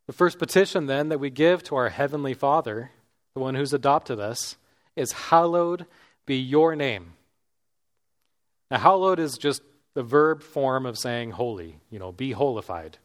The 0.07 0.13
first 0.13 0.39
petition, 0.39 0.87
then, 0.87 1.11
that 1.11 1.21
we 1.21 1.31
give 1.31 1.63
to 1.65 1.77
our 1.77 1.91
heavenly 1.91 2.35
Father, 2.35 2.91
the 3.35 3.41
one 3.41 3.55
who's 3.55 3.73
adopted 3.73 4.19
us, 4.19 4.57
is 4.97 5.13
Hallowed 5.13 5.87
be 6.27 6.37
your 6.37 6.77
name. 6.77 7.15
Now, 8.71 8.79
hallowed 8.79 9.19
is 9.19 9.39
just 9.39 9.63
the 9.95 10.03
verb 10.03 10.43
form 10.43 10.85
of 10.85 10.99
saying 10.99 11.33
holy, 11.33 11.81
you 11.91 11.99
know, 11.99 12.13
be 12.13 12.33
holified. 12.33 12.99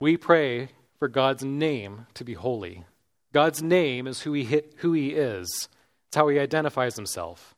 We 0.00 0.16
pray 0.16 0.70
for 0.98 1.08
God's 1.08 1.44
name 1.44 2.06
to 2.14 2.24
be 2.24 2.34
holy. 2.34 2.84
God's 3.32 3.62
name 3.62 4.06
is 4.06 4.22
who 4.22 4.32
he, 4.32 4.62
who 4.76 4.92
he 4.92 5.10
is, 5.10 5.68
it's 6.08 6.16
how 6.16 6.28
he 6.28 6.38
identifies 6.38 6.96
himself. 6.96 7.54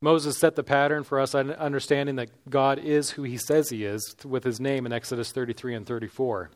Moses 0.00 0.38
set 0.38 0.54
the 0.54 0.62
pattern 0.62 1.02
for 1.02 1.18
us 1.18 1.34
understanding 1.34 2.16
that 2.16 2.30
God 2.48 2.78
is 2.78 3.10
who 3.10 3.24
he 3.24 3.36
says 3.36 3.68
he 3.68 3.84
is 3.84 4.14
with 4.24 4.44
his 4.44 4.60
name 4.60 4.86
in 4.86 4.92
Exodus 4.92 5.32
33 5.32 5.74
and 5.74 5.86
34. 5.86 6.50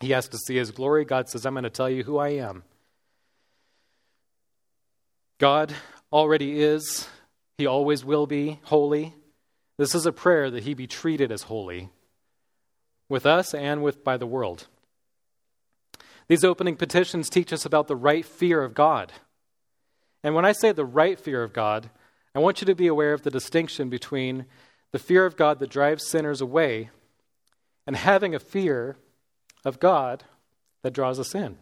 He 0.00 0.10
has 0.10 0.28
to 0.28 0.38
see 0.38 0.56
his 0.56 0.72
glory. 0.72 1.04
God 1.04 1.28
says, 1.28 1.46
I'm 1.46 1.54
going 1.54 1.64
to 1.64 1.70
tell 1.70 1.88
you 1.88 2.02
who 2.02 2.18
I 2.18 2.30
am. 2.30 2.64
God 5.38 5.74
already 6.12 6.60
is, 6.60 7.08
he 7.58 7.66
always 7.66 8.04
will 8.04 8.26
be 8.26 8.58
holy. 8.64 9.14
This 9.78 9.94
is 9.94 10.06
a 10.06 10.12
prayer 10.12 10.50
that 10.50 10.64
he 10.64 10.74
be 10.74 10.86
treated 10.86 11.30
as 11.30 11.42
holy 11.42 11.90
with 13.08 13.26
us 13.26 13.54
and 13.54 13.82
with 13.82 14.02
by 14.02 14.16
the 14.16 14.26
world. 14.26 14.66
These 16.28 16.44
opening 16.44 16.76
petitions 16.76 17.30
teach 17.30 17.52
us 17.52 17.64
about 17.64 17.86
the 17.86 17.96
right 17.96 18.24
fear 18.24 18.62
of 18.62 18.74
God. 18.74 19.12
And 20.22 20.34
when 20.34 20.44
I 20.44 20.52
say 20.52 20.72
the 20.72 20.84
right 20.84 21.18
fear 21.18 21.42
of 21.42 21.52
God, 21.52 21.90
I 22.34 22.40
want 22.40 22.60
you 22.60 22.66
to 22.66 22.74
be 22.74 22.88
aware 22.88 23.12
of 23.12 23.22
the 23.22 23.30
distinction 23.30 23.88
between 23.88 24.46
the 24.92 24.98
fear 24.98 25.24
of 25.24 25.36
God 25.36 25.58
that 25.60 25.70
drives 25.70 26.06
sinners 26.06 26.40
away 26.40 26.90
and 27.86 27.96
having 27.96 28.34
a 28.34 28.40
fear 28.40 28.96
of 29.64 29.78
God 29.78 30.24
that 30.82 30.92
draws 30.92 31.18
us 31.20 31.34
in. 31.34 31.58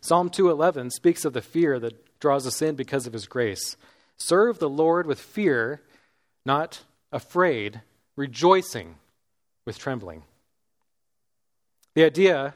Psalm 0.00 0.30
2:11 0.30 0.90
speaks 0.90 1.24
of 1.24 1.32
the 1.32 1.42
fear 1.42 1.78
that 1.80 2.18
draws 2.20 2.46
us 2.46 2.62
in 2.62 2.76
because 2.76 3.06
of 3.06 3.12
his 3.12 3.26
grace. 3.26 3.76
Serve 4.16 4.58
the 4.58 4.68
Lord 4.68 5.06
with 5.06 5.20
fear, 5.20 5.82
not 6.44 6.84
afraid, 7.12 7.82
rejoicing 8.14 8.98
with 9.64 9.78
trembling. 9.78 10.24
The 11.94 12.04
idea 12.04 12.54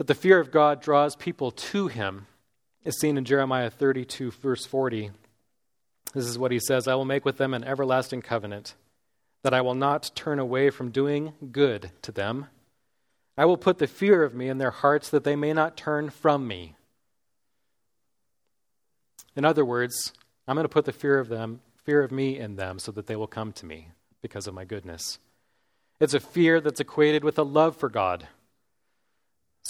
that 0.00 0.06
the 0.06 0.14
fear 0.14 0.40
of 0.40 0.50
God 0.50 0.80
draws 0.80 1.14
people 1.14 1.50
to 1.50 1.88
him 1.88 2.26
is 2.86 2.98
seen 2.98 3.18
in 3.18 3.26
Jeremiah 3.26 3.68
32, 3.68 4.30
verse 4.30 4.64
40. 4.64 5.10
This 6.14 6.24
is 6.24 6.38
what 6.38 6.52
he 6.52 6.58
says 6.58 6.88
I 6.88 6.94
will 6.94 7.04
make 7.04 7.26
with 7.26 7.36
them 7.36 7.52
an 7.52 7.64
everlasting 7.64 8.22
covenant, 8.22 8.76
that 9.42 9.52
I 9.52 9.60
will 9.60 9.74
not 9.74 10.10
turn 10.14 10.38
away 10.38 10.70
from 10.70 10.90
doing 10.90 11.34
good 11.52 11.90
to 12.00 12.12
them. 12.12 12.46
I 13.36 13.44
will 13.44 13.58
put 13.58 13.76
the 13.76 13.86
fear 13.86 14.22
of 14.22 14.32
me 14.32 14.48
in 14.48 14.56
their 14.56 14.70
hearts, 14.70 15.10
that 15.10 15.24
they 15.24 15.36
may 15.36 15.52
not 15.52 15.76
turn 15.76 16.08
from 16.08 16.48
me. 16.48 16.76
In 19.36 19.44
other 19.44 19.66
words, 19.66 20.14
I'm 20.48 20.56
going 20.56 20.64
to 20.64 20.70
put 20.70 20.86
the 20.86 20.92
fear 20.92 21.18
of 21.18 21.28
them, 21.28 21.60
fear 21.84 22.02
of 22.02 22.10
me 22.10 22.38
in 22.38 22.56
them, 22.56 22.78
so 22.78 22.90
that 22.92 23.06
they 23.06 23.16
will 23.16 23.26
come 23.26 23.52
to 23.52 23.66
me 23.66 23.88
because 24.22 24.46
of 24.46 24.54
my 24.54 24.64
goodness. 24.64 25.18
It's 26.00 26.14
a 26.14 26.20
fear 26.20 26.58
that's 26.62 26.80
equated 26.80 27.22
with 27.22 27.38
a 27.38 27.42
love 27.42 27.76
for 27.76 27.90
God. 27.90 28.26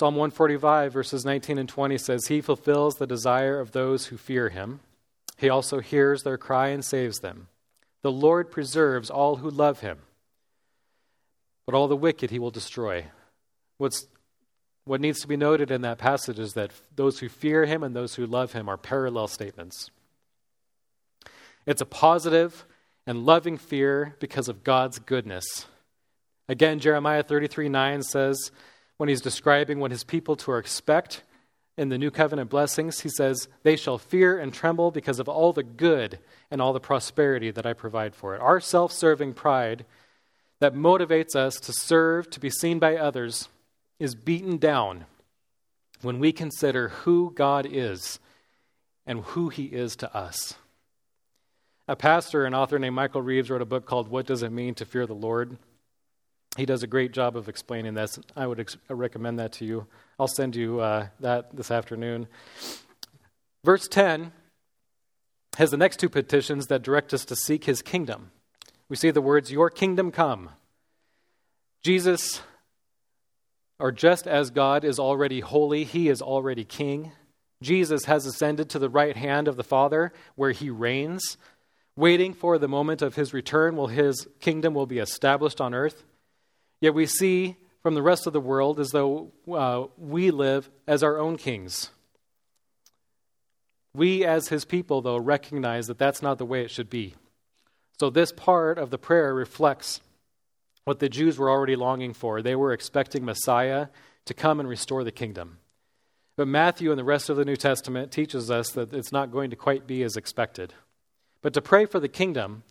Psalm 0.00 0.14
145, 0.14 0.94
verses 0.94 1.26
19 1.26 1.58
and 1.58 1.68
20 1.68 1.98
says, 1.98 2.28
He 2.28 2.40
fulfills 2.40 2.94
the 2.94 3.06
desire 3.06 3.60
of 3.60 3.72
those 3.72 4.06
who 4.06 4.16
fear 4.16 4.48
him. 4.48 4.80
He 5.36 5.50
also 5.50 5.80
hears 5.80 6.22
their 6.22 6.38
cry 6.38 6.68
and 6.68 6.82
saves 6.82 7.18
them. 7.18 7.48
The 8.00 8.10
Lord 8.10 8.50
preserves 8.50 9.10
all 9.10 9.36
who 9.36 9.50
love 9.50 9.80
him, 9.80 9.98
but 11.66 11.74
all 11.74 11.86
the 11.86 11.98
wicked 11.98 12.30
he 12.30 12.38
will 12.38 12.50
destroy. 12.50 13.08
What's, 13.76 14.06
what 14.86 15.02
needs 15.02 15.20
to 15.20 15.28
be 15.28 15.36
noted 15.36 15.70
in 15.70 15.82
that 15.82 15.98
passage 15.98 16.38
is 16.38 16.54
that 16.54 16.70
those 16.96 17.18
who 17.18 17.28
fear 17.28 17.66
him 17.66 17.82
and 17.82 17.94
those 17.94 18.14
who 18.14 18.24
love 18.24 18.54
him 18.54 18.70
are 18.70 18.78
parallel 18.78 19.28
statements. 19.28 19.90
It's 21.66 21.82
a 21.82 21.84
positive 21.84 22.64
and 23.06 23.26
loving 23.26 23.58
fear 23.58 24.16
because 24.18 24.48
of 24.48 24.64
God's 24.64 24.98
goodness. 24.98 25.66
Again, 26.48 26.78
Jeremiah 26.78 27.22
33 27.22 27.68
9 27.68 28.02
says, 28.02 28.50
when 29.00 29.08
he's 29.08 29.22
describing 29.22 29.80
what 29.80 29.90
his 29.90 30.04
people 30.04 30.36
to 30.36 30.56
expect 30.56 31.22
in 31.78 31.88
the 31.88 31.96
new 31.96 32.10
covenant 32.10 32.50
blessings, 32.50 33.00
he 33.00 33.08
says, 33.08 33.48
They 33.62 33.74
shall 33.74 33.96
fear 33.96 34.38
and 34.38 34.52
tremble 34.52 34.90
because 34.90 35.18
of 35.18 35.26
all 35.26 35.54
the 35.54 35.62
good 35.62 36.18
and 36.50 36.60
all 36.60 36.74
the 36.74 36.80
prosperity 36.80 37.50
that 37.50 37.64
I 37.64 37.72
provide 37.72 38.14
for 38.14 38.34
it. 38.34 38.42
Our 38.42 38.60
self 38.60 38.92
serving 38.92 39.32
pride 39.32 39.86
that 40.58 40.74
motivates 40.74 41.34
us 41.34 41.54
to 41.60 41.72
serve, 41.72 42.28
to 42.28 42.40
be 42.40 42.50
seen 42.50 42.78
by 42.78 42.98
others, 42.98 43.48
is 43.98 44.14
beaten 44.14 44.58
down 44.58 45.06
when 46.02 46.18
we 46.18 46.30
consider 46.30 46.88
who 46.88 47.32
God 47.34 47.66
is 47.66 48.18
and 49.06 49.20
who 49.20 49.48
he 49.48 49.64
is 49.64 49.96
to 49.96 50.14
us. 50.14 50.56
A 51.88 51.96
pastor 51.96 52.44
and 52.44 52.54
author 52.54 52.78
named 52.78 52.96
Michael 52.96 53.22
Reeves 53.22 53.48
wrote 53.48 53.62
a 53.62 53.64
book 53.64 53.86
called 53.86 54.08
What 54.08 54.26
Does 54.26 54.42
It 54.42 54.52
Mean 54.52 54.74
to 54.74 54.84
Fear 54.84 55.06
the 55.06 55.14
Lord? 55.14 55.56
He 56.56 56.66
does 56.66 56.82
a 56.82 56.88
great 56.88 57.12
job 57.12 57.36
of 57.36 57.48
explaining 57.48 57.94
this. 57.94 58.18
I 58.36 58.46
would 58.46 58.60
ex- 58.60 58.76
recommend 58.88 59.38
that 59.38 59.52
to 59.52 59.64
you. 59.64 59.86
I'll 60.18 60.28
send 60.28 60.56
you 60.56 60.80
uh, 60.80 61.06
that 61.20 61.54
this 61.54 61.70
afternoon. 61.70 62.26
Verse 63.64 63.86
10 63.86 64.32
has 65.56 65.70
the 65.70 65.76
next 65.76 65.98
two 65.98 66.08
petitions 66.08 66.66
that 66.66 66.82
direct 66.82 67.14
us 67.14 67.24
to 67.26 67.36
seek 67.36 67.64
his 67.64 67.82
kingdom. 67.82 68.30
We 68.88 68.96
see 68.96 69.10
the 69.10 69.22
words, 69.22 69.52
Your 69.52 69.70
kingdom 69.70 70.10
come. 70.10 70.50
Jesus, 71.82 72.42
or 73.78 73.92
just 73.92 74.26
as 74.26 74.50
God 74.50 74.84
is 74.84 74.98
already 74.98 75.40
holy, 75.40 75.84
he 75.84 76.08
is 76.08 76.20
already 76.20 76.64
king. 76.64 77.12
Jesus 77.62 78.06
has 78.06 78.26
ascended 78.26 78.68
to 78.70 78.78
the 78.78 78.88
right 78.88 79.16
hand 79.16 79.48
of 79.48 79.56
the 79.56 79.64
Father 79.64 80.12
where 80.34 80.52
he 80.52 80.70
reigns, 80.70 81.36
waiting 81.96 82.34
for 82.34 82.58
the 82.58 82.68
moment 82.68 83.02
of 83.02 83.14
his 83.14 83.32
return 83.32 83.76
while 83.76 83.86
his 83.86 84.26
kingdom 84.40 84.74
will 84.74 84.86
be 84.86 84.98
established 84.98 85.60
on 85.60 85.74
earth. 85.74 86.04
Yet 86.80 86.94
we 86.94 87.06
see 87.06 87.56
from 87.82 87.94
the 87.94 88.02
rest 88.02 88.26
of 88.26 88.32
the 88.32 88.40
world 88.40 88.78
as 88.78 88.90
though 88.90 89.32
uh, 89.50 89.86
we 89.96 90.30
live 90.30 90.70
as 90.86 91.02
our 91.02 91.18
own 91.18 91.36
kings. 91.36 91.90
We, 93.94 94.24
as 94.24 94.48
his 94.48 94.64
people, 94.64 95.02
though, 95.02 95.16
recognize 95.16 95.86
that 95.88 95.98
that's 95.98 96.22
not 96.22 96.38
the 96.38 96.46
way 96.46 96.62
it 96.62 96.70
should 96.70 96.88
be. 96.88 97.14
So, 97.98 98.08
this 98.08 98.32
part 98.32 98.78
of 98.78 98.90
the 98.90 98.98
prayer 98.98 99.34
reflects 99.34 100.00
what 100.84 101.00
the 101.00 101.08
Jews 101.08 101.38
were 101.38 101.50
already 101.50 101.76
longing 101.76 102.14
for. 102.14 102.40
They 102.40 102.54
were 102.54 102.72
expecting 102.72 103.24
Messiah 103.24 103.88
to 104.26 104.34
come 104.34 104.60
and 104.60 104.68
restore 104.68 105.04
the 105.04 105.12
kingdom. 105.12 105.58
But 106.36 106.48
Matthew 106.48 106.90
and 106.90 106.98
the 106.98 107.04
rest 107.04 107.28
of 107.28 107.36
the 107.36 107.44
New 107.44 107.56
Testament 107.56 108.12
teaches 108.12 108.50
us 108.50 108.70
that 108.70 108.94
it's 108.94 109.12
not 109.12 109.32
going 109.32 109.50
to 109.50 109.56
quite 109.56 109.86
be 109.86 110.02
as 110.02 110.16
expected. 110.16 110.72
But 111.42 111.52
to 111.54 111.60
pray 111.60 111.84
for 111.84 112.00
the 112.00 112.08
kingdom 112.08 112.62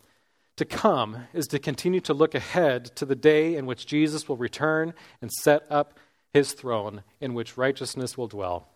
to 0.59 0.65
come 0.65 1.25
is 1.33 1.47
to 1.47 1.57
continue 1.57 2.01
to 2.01 2.13
look 2.13 2.35
ahead 2.35 2.93
to 2.97 3.05
the 3.05 3.15
day 3.15 3.55
in 3.55 3.65
which 3.65 3.85
Jesus 3.85 4.27
will 4.27 4.35
return 4.35 4.93
and 5.21 5.31
set 5.31 5.63
up 5.69 5.97
his 6.33 6.51
throne 6.51 7.01
in 7.21 7.33
which 7.33 7.57
righteousness 7.57 8.17
will 8.17 8.27
dwell. 8.27 8.67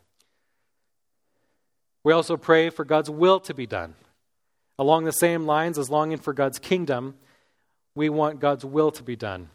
We 2.05 2.13
also 2.13 2.37
pray 2.37 2.69
for 2.69 2.85
God's 2.85 3.09
will 3.09 3.41
to 3.41 3.53
be 3.53 3.67
done. 3.67 3.95
Along 4.79 5.03
the 5.03 5.11
same 5.11 5.45
lines 5.45 5.77
as 5.77 5.89
longing 5.89 6.19
for 6.19 6.31
God's 6.31 6.57
kingdom, 6.57 7.15
we 7.95 8.07
want 8.07 8.39
God's 8.39 8.63
will 8.63 8.91
to 8.91 9.03
be 9.03 9.17
done. 9.17 9.49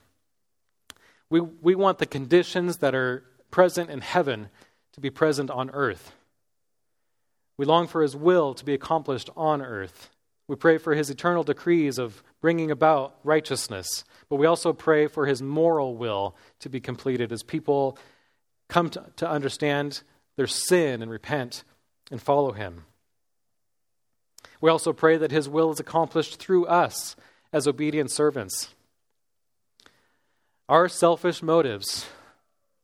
We, 1.31 1.41
we 1.41 1.75
want 1.75 1.97
the 1.97 2.05
conditions 2.05 2.77
that 2.79 2.95
are 2.95 3.25
present 3.51 3.88
in 3.88 4.03
heaven 4.03 4.51
to 4.93 5.01
be 5.01 5.09
present 5.09 5.51
on 5.51 5.71
earth. 5.71 6.12
We 7.57 7.64
long 7.64 7.87
for 7.87 8.03
his 8.03 8.14
will 8.14 8.53
to 8.53 8.67
be 8.67 8.75
accomplished 8.75 9.31
on 9.35 9.62
earth. 9.62 10.11
We 10.48 10.56
pray 10.56 10.78
for 10.78 10.94
his 10.94 11.11
eternal 11.11 11.44
decrees 11.44 11.98
of 11.98 12.22
bringing 12.40 12.70
about 12.70 13.16
righteousness, 13.22 14.04
but 14.30 14.37
we 14.37 14.46
also 14.46 14.72
pray 14.72 15.06
for 15.06 15.26
his 15.26 15.42
moral 15.42 15.94
will 15.94 16.34
to 16.61 16.70
be 16.70 16.80
completed 16.80 17.30
as 17.32 17.42
people 17.42 17.98
come 18.68 18.88
to, 18.90 19.04
to 19.16 19.28
understand 19.28 20.02
their 20.37 20.46
sin 20.46 21.02
and 21.02 21.11
repent 21.11 21.64
and 22.11 22.20
follow 22.20 22.52
him. 22.52 22.84
We 24.61 24.70
also 24.70 24.92
pray 24.92 25.18
that 25.18 25.30
his 25.30 25.48
will 25.48 25.70
is 25.70 25.80
accomplished 25.80 26.37
through 26.38 26.66
us 26.66 27.14
as 27.52 27.68
obedient 27.68 28.11
servants. 28.11 28.74
Our 30.68 30.88
selfish 30.88 31.42
motives, 31.42 32.06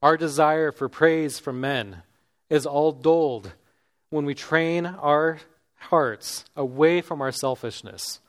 our 0.01 0.17
desire 0.17 0.71
for 0.71 0.87
praise 0.87 1.39
from 1.39 1.59
men, 1.59 2.03
is 2.49 2.65
all 2.65 2.91
dulled 2.91 3.53
when 4.09 4.25
we 4.25 4.35
train 4.35 4.85
our 4.85 5.39
hearts 5.75 6.45
away 6.55 7.01
from 7.01 7.21
our 7.21 7.31
selfishness 7.31 8.19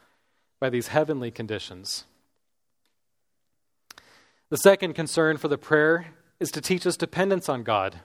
by 0.61 0.71
these 0.71 0.89
heavenly 0.89 1.31
conditions. 1.31 2.05
The 4.49 4.57
second 4.57 4.95
concern 4.95 5.39
for 5.39 5.49
the 5.49 5.59
prayer 5.59 6.07
is 6.39 6.51
to 6.53 6.61
teach 6.61 6.87
us 6.87 6.97
dependence 6.97 7.49
on 7.49 7.63
God, 7.63 8.01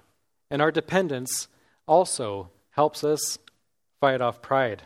and 0.50 0.62
our 0.62 0.72
dependence 0.72 1.48
also 1.88 2.50
helps 2.72 3.04
us 3.04 3.38
fight 4.00 4.22
off 4.22 4.42
pride. 4.42 4.84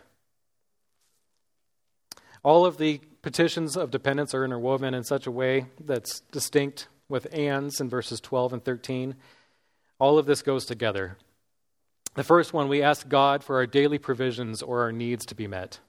All 2.44 2.66
of 2.66 2.78
the 2.78 3.00
petitions 3.22 3.76
of 3.76 3.90
dependence 3.90 4.36
are 4.36 4.46
interwoven 4.46 4.94
in 4.94 5.04
such 5.04 5.26
a 5.26 5.32
way 5.32 5.66
that's 5.80 6.20
distinct 6.32 6.88
with 7.08 7.34
ands 7.34 7.80
in 7.80 7.90
verses 7.90 8.20
12 8.20 8.54
and 8.54 8.64
13. 8.66 9.16
All 9.98 10.20
of 10.20 10.26
this 10.26 10.42
goes 10.42 10.66
together. 10.66 11.18
The 12.16 12.24
first 12.24 12.54
one, 12.54 12.70
we 12.70 12.82
ask 12.82 13.08
God 13.08 13.44
for 13.44 13.58
our 13.58 13.68
daily 13.68 13.98
provisions 13.98 14.62
or 14.62 14.82
our 14.82 14.92
needs 14.92 15.26
to 15.28 15.36
be 15.36 15.48
met. 15.48 15.80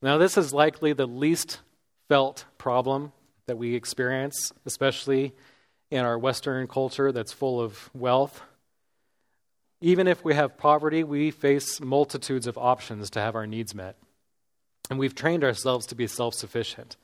Now, 0.00 0.18
this 0.18 0.36
is 0.36 0.52
likely 0.52 0.94
the 0.94 1.06
least 1.06 1.60
felt 2.08 2.44
problem 2.58 3.12
that 3.46 3.58
we 3.58 3.74
experience, 3.74 4.52
especially 4.64 5.34
in 5.90 6.04
our 6.04 6.18
Western 6.18 6.66
culture 6.66 7.12
that's 7.12 7.32
full 7.32 7.60
of 7.60 7.90
wealth. 7.94 8.42
Even 9.82 10.08
if 10.08 10.24
we 10.24 10.34
have 10.34 10.56
poverty, 10.56 11.04
we 11.04 11.30
face 11.30 11.80
multitudes 11.80 12.46
of 12.46 12.56
options 12.56 13.10
to 13.10 13.20
have 13.20 13.34
our 13.34 13.46
needs 13.46 13.74
met. 13.74 13.96
And 14.88 14.98
we've 14.98 15.14
trained 15.14 15.44
ourselves 15.44 15.86
to 15.86 15.94
be 15.94 16.06
self 16.06 16.34
sufficient. 16.34 16.96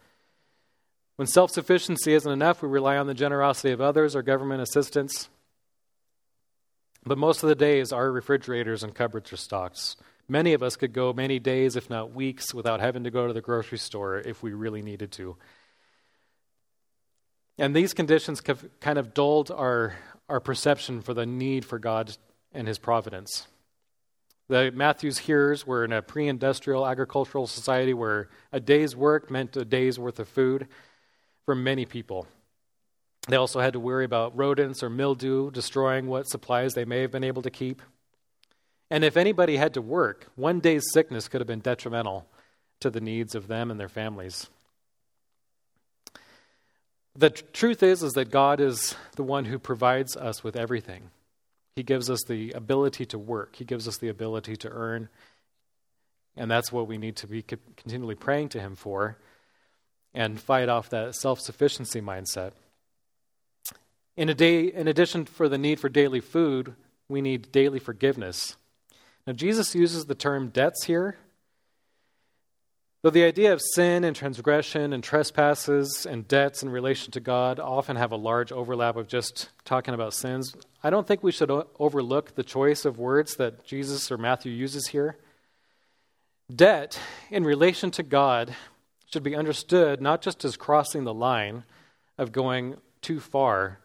When 1.16 1.26
self 1.26 1.50
sufficiency 1.50 2.14
isn't 2.14 2.30
enough, 2.30 2.62
we 2.62 2.68
rely 2.68 2.96
on 2.96 3.06
the 3.06 3.14
generosity 3.14 3.72
of 3.72 3.80
others 3.80 4.16
or 4.16 4.22
government 4.22 4.62
assistance. 4.62 5.28
But 7.08 7.16
most 7.16 7.42
of 7.42 7.48
the 7.48 7.54
days, 7.54 7.90
our 7.90 8.12
refrigerators 8.12 8.82
and 8.82 8.94
cupboards 8.94 9.32
are 9.32 9.38
stocked. 9.38 9.96
Many 10.28 10.52
of 10.52 10.62
us 10.62 10.76
could 10.76 10.92
go 10.92 11.14
many 11.14 11.38
days, 11.38 11.74
if 11.74 11.88
not 11.88 12.12
weeks, 12.12 12.52
without 12.52 12.80
having 12.80 13.04
to 13.04 13.10
go 13.10 13.26
to 13.26 13.32
the 13.32 13.40
grocery 13.40 13.78
store 13.78 14.18
if 14.18 14.42
we 14.42 14.52
really 14.52 14.82
needed 14.82 15.10
to. 15.12 15.36
And 17.56 17.74
these 17.74 17.94
conditions 17.94 18.42
kind 18.42 18.98
of 18.98 19.14
dulled 19.14 19.50
our, 19.50 19.96
our 20.28 20.38
perception 20.38 21.00
for 21.00 21.14
the 21.14 21.24
need 21.24 21.64
for 21.64 21.78
God 21.78 22.14
and 22.52 22.68
His 22.68 22.78
providence. 22.78 23.46
The 24.48 24.70
Matthew's 24.70 25.18
hearers 25.18 25.66
were 25.66 25.84
in 25.84 25.92
a 25.92 26.02
pre 26.02 26.28
industrial 26.28 26.86
agricultural 26.86 27.46
society 27.46 27.94
where 27.94 28.28
a 28.52 28.60
day's 28.60 28.94
work 28.94 29.30
meant 29.30 29.56
a 29.56 29.64
day's 29.64 29.98
worth 29.98 30.18
of 30.18 30.28
food 30.28 30.68
for 31.46 31.54
many 31.54 31.86
people. 31.86 32.26
They 33.28 33.36
also 33.36 33.60
had 33.60 33.74
to 33.74 33.80
worry 33.80 34.04
about 34.04 34.36
rodents 34.36 34.82
or 34.82 34.88
mildew 34.88 35.50
destroying 35.50 36.06
what 36.06 36.28
supplies 36.28 36.72
they 36.72 36.86
may 36.86 37.02
have 37.02 37.12
been 37.12 37.24
able 37.24 37.42
to 37.42 37.50
keep. 37.50 37.82
And 38.90 39.04
if 39.04 39.18
anybody 39.18 39.56
had 39.58 39.74
to 39.74 39.82
work, 39.82 40.28
one 40.34 40.60
day's 40.60 40.90
sickness 40.92 41.28
could 41.28 41.42
have 41.42 41.46
been 41.46 41.60
detrimental 41.60 42.26
to 42.80 42.88
the 42.88 43.02
needs 43.02 43.34
of 43.34 43.46
them 43.46 43.70
and 43.70 43.78
their 43.78 43.88
families. 43.88 44.48
The 47.14 47.30
tr- 47.30 47.44
truth 47.52 47.82
is 47.82 48.02
is 48.02 48.14
that 48.14 48.30
God 48.30 48.60
is 48.60 48.94
the 49.16 49.22
one 49.22 49.44
who 49.44 49.58
provides 49.58 50.16
us 50.16 50.42
with 50.42 50.56
everything. 50.56 51.10
He 51.76 51.82
gives 51.82 52.08
us 52.08 52.22
the 52.26 52.52
ability 52.52 53.04
to 53.06 53.18
work. 53.18 53.56
He 53.56 53.64
gives 53.64 53.86
us 53.86 53.98
the 53.98 54.08
ability 54.08 54.56
to 54.56 54.70
earn. 54.70 55.10
And 56.36 56.50
that's 56.50 56.72
what 56.72 56.86
we 56.86 56.96
need 56.96 57.16
to 57.16 57.26
be 57.26 57.42
continually 57.42 58.14
praying 58.14 58.50
to 58.50 58.60
him 58.60 58.74
for 58.74 59.18
and 60.14 60.40
fight 60.40 60.68
off 60.68 60.88
that 60.90 61.14
self-sufficiency 61.14 62.00
mindset. 62.00 62.52
In 64.18 64.28
day 64.36 64.64
in 64.64 64.88
addition 64.88 65.24
for 65.24 65.48
the 65.48 65.56
need 65.56 65.80
for 65.80 65.88
daily 65.88 66.20
food, 66.20 66.74
we 67.08 67.22
need 67.22 67.52
daily 67.52 67.78
forgiveness. 67.78 68.56
Now 69.26 69.32
Jesus 69.32 69.74
uses 69.74 70.06
the 70.06 70.14
term 70.14 70.48
debts 70.48 70.84
here 70.84 71.16
Though 73.02 73.10
the 73.10 73.24
idea 73.24 73.52
of 73.52 73.62
sin 73.62 74.02
and 74.02 74.16
transgression 74.16 74.92
and 74.92 75.04
trespasses 75.04 76.04
and 76.04 76.26
debts 76.26 76.64
in 76.64 76.68
relation 76.68 77.12
to 77.12 77.20
God 77.20 77.60
often 77.60 77.94
have 77.94 78.10
a 78.10 78.16
large 78.16 78.50
overlap 78.50 78.96
of 78.96 79.06
just 79.06 79.50
talking 79.64 79.94
about 79.94 80.14
sins, 80.14 80.52
I 80.82 80.90
don't 80.90 81.06
think 81.06 81.22
we 81.22 81.30
should 81.30 81.50
o- 81.50 81.68
overlook 81.78 82.34
the 82.34 82.42
choice 82.42 82.84
of 82.84 82.98
words 82.98 83.36
that 83.36 83.64
Jesus 83.64 84.10
or 84.10 84.18
Matthew 84.18 84.50
uses 84.50 84.88
here. 84.88 85.16
Debt 86.52 86.98
in 87.30 87.44
relation 87.44 87.92
to 87.92 88.02
God 88.02 88.56
should 89.06 89.22
be 89.22 89.36
understood 89.36 90.00
not 90.00 90.20
just 90.20 90.44
as 90.44 90.56
crossing 90.56 91.04
the 91.04 91.14
line 91.14 91.62
of 92.18 92.32
going 92.32 92.78
too 93.00 93.20
far, 93.20 93.78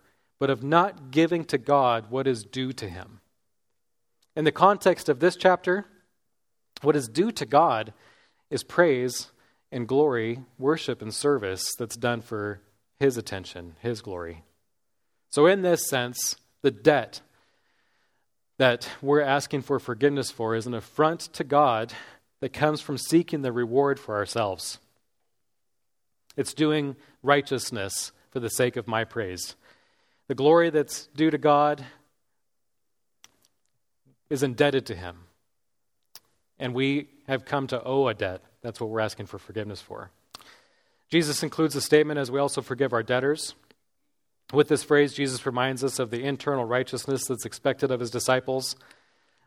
but 0.43 0.49
of 0.49 0.61
not 0.61 1.09
giving 1.09 1.45
to 1.45 1.57
God 1.57 2.11
what 2.11 2.27
is 2.27 2.43
due 2.43 2.73
to 2.73 2.89
Him. 2.89 3.21
In 4.35 4.43
the 4.43 4.51
context 4.51 5.07
of 5.07 5.21
this 5.21 5.37
chapter, 5.37 5.85
what 6.81 6.97
is 6.97 7.07
due 7.07 7.31
to 7.31 7.45
God 7.45 7.93
is 8.49 8.61
praise 8.61 9.31
and 9.71 9.87
glory, 9.87 10.41
worship 10.59 11.01
and 11.01 11.13
service 11.13 11.73
that's 11.79 11.95
done 11.95 12.19
for 12.19 12.59
His 12.99 13.15
attention, 13.15 13.77
His 13.79 14.01
glory. 14.01 14.43
So, 15.29 15.45
in 15.45 15.61
this 15.61 15.87
sense, 15.87 16.35
the 16.61 16.71
debt 16.71 17.21
that 18.57 18.89
we're 19.01 19.21
asking 19.21 19.61
for 19.61 19.79
forgiveness 19.79 20.29
for 20.29 20.55
is 20.55 20.67
an 20.67 20.73
affront 20.73 21.21
to 21.21 21.45
God 21.45 21.93
that 22.41 22.51
comes 22.51 22.81
from 22.81 22.97
seeking 22.97 23.43
the 23.43 23.53
reward 23.53 23.97
for 23.97 24.17
ourselves. 24.17 24.79
It's 26.35 26.53
doing 26.53 26.97
righteousness 27.21 28.11
for 28.29 28.41
the 28.41 28.49
sake 28.49 28.75
of 28.75 28.89
my 28.89 29.05
praise. 29.05 29.55
The 30.27 30.35
glory 30.35 30.69
that's 30.69 31.07
due 31.07 31.29
to 31.29 31.37
God 31.37 31.85
is 34.29 34.43
indebted 34.43 34.85
to 34.87 34.95
Him. 34.95 35.17
And 36.59 36.73
we 36.73 37.09
have 37.27 37.45
come 37.45 37.67
to 37.67 37.83
owe 37.83 38.07
a 38.07 38.13
debt. 38.13 38.41
That's 38.61 38.79
what 38.79 38.89
we're 38.89 39.01
asking 39.01 39.25
for 39.25 39.37
forgiveness 39.37 39.81
for. 39.81 40.11
Jesus 41.09 41.43
includes 41.43 41.75
a 41.75 41.81
statement 41.81 42.19
as 42.19 42.31
we 42.31 42.39
also 42.39 42.61
forgive 42.61 42.93
our 42.93 43.03
debtors. 43.03 43.53
With 44.51 44.69
this 44.69 44.83
phrase, 44.83 45.13
Jesus 45.13 45.45
reminds 45.45 45.83
us 45.83 45.99
of 45.99 46.09
the 46.09 46.23
internal 46.23 46.65
righteousness 46.65 47.25
that's 47.27 47.45
expected 47.45 47.91
of 47.91 47.99
his 47.99 48.11
disciples. 48.11 48.75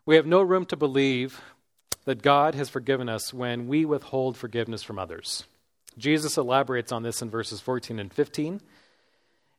We 0.04 0.16
have 0.16 0.26
no 0.26 0.42
room 0.42 0.66
to 0.66 0.76
believe 0.76 1.40
that 2.04 2.22
God 2.22 2.54
has 2.54 2.68
forgiven 2.68 3.08
us 3.08 3.34
when 3.34 3.66
we 3.66 3.84
withhold 3.84 4.36
forgiveness 4.36 4.82
from 4.82 4.98
others. 4.98 5.44
Jesus 5.98 6.36
elaborates 6.36 6.92
on 6.92 7.02
this 7.02 7.22
in 7.22 7.30
verses 7.30 7.60
14 7.60 7.98
and 7.98 8.12
15. 8.12 8.60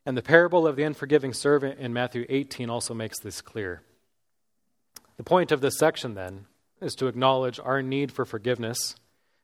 And 0.08 0.16
the 0.16 0.22
parable 0.22 0.66
of 0.66 0.74
the 0.74 0.84
unforgiving 0.84 1.34
servant 1.34 1.78
in 1.78 1.92
Matthew 1.92 2.24
18 2.30 2.70
also 2.70 2.94
makes 2.94 3.20
this 3.20 3.42
clear. 3.42 3.82
The 5.18 5.22
point 5.22 5.52
of 5.52 5.60
this 5.60 5.76
section, 5.76 6.14
then, 6.14 6.46
is 6.80 6.94
to 6.94 7.08
acknowledge 7.08 7.60
our 7.62 7.82
need 7.82 8.10
for 8.10 8.24
forgiveness, 8.24 8.96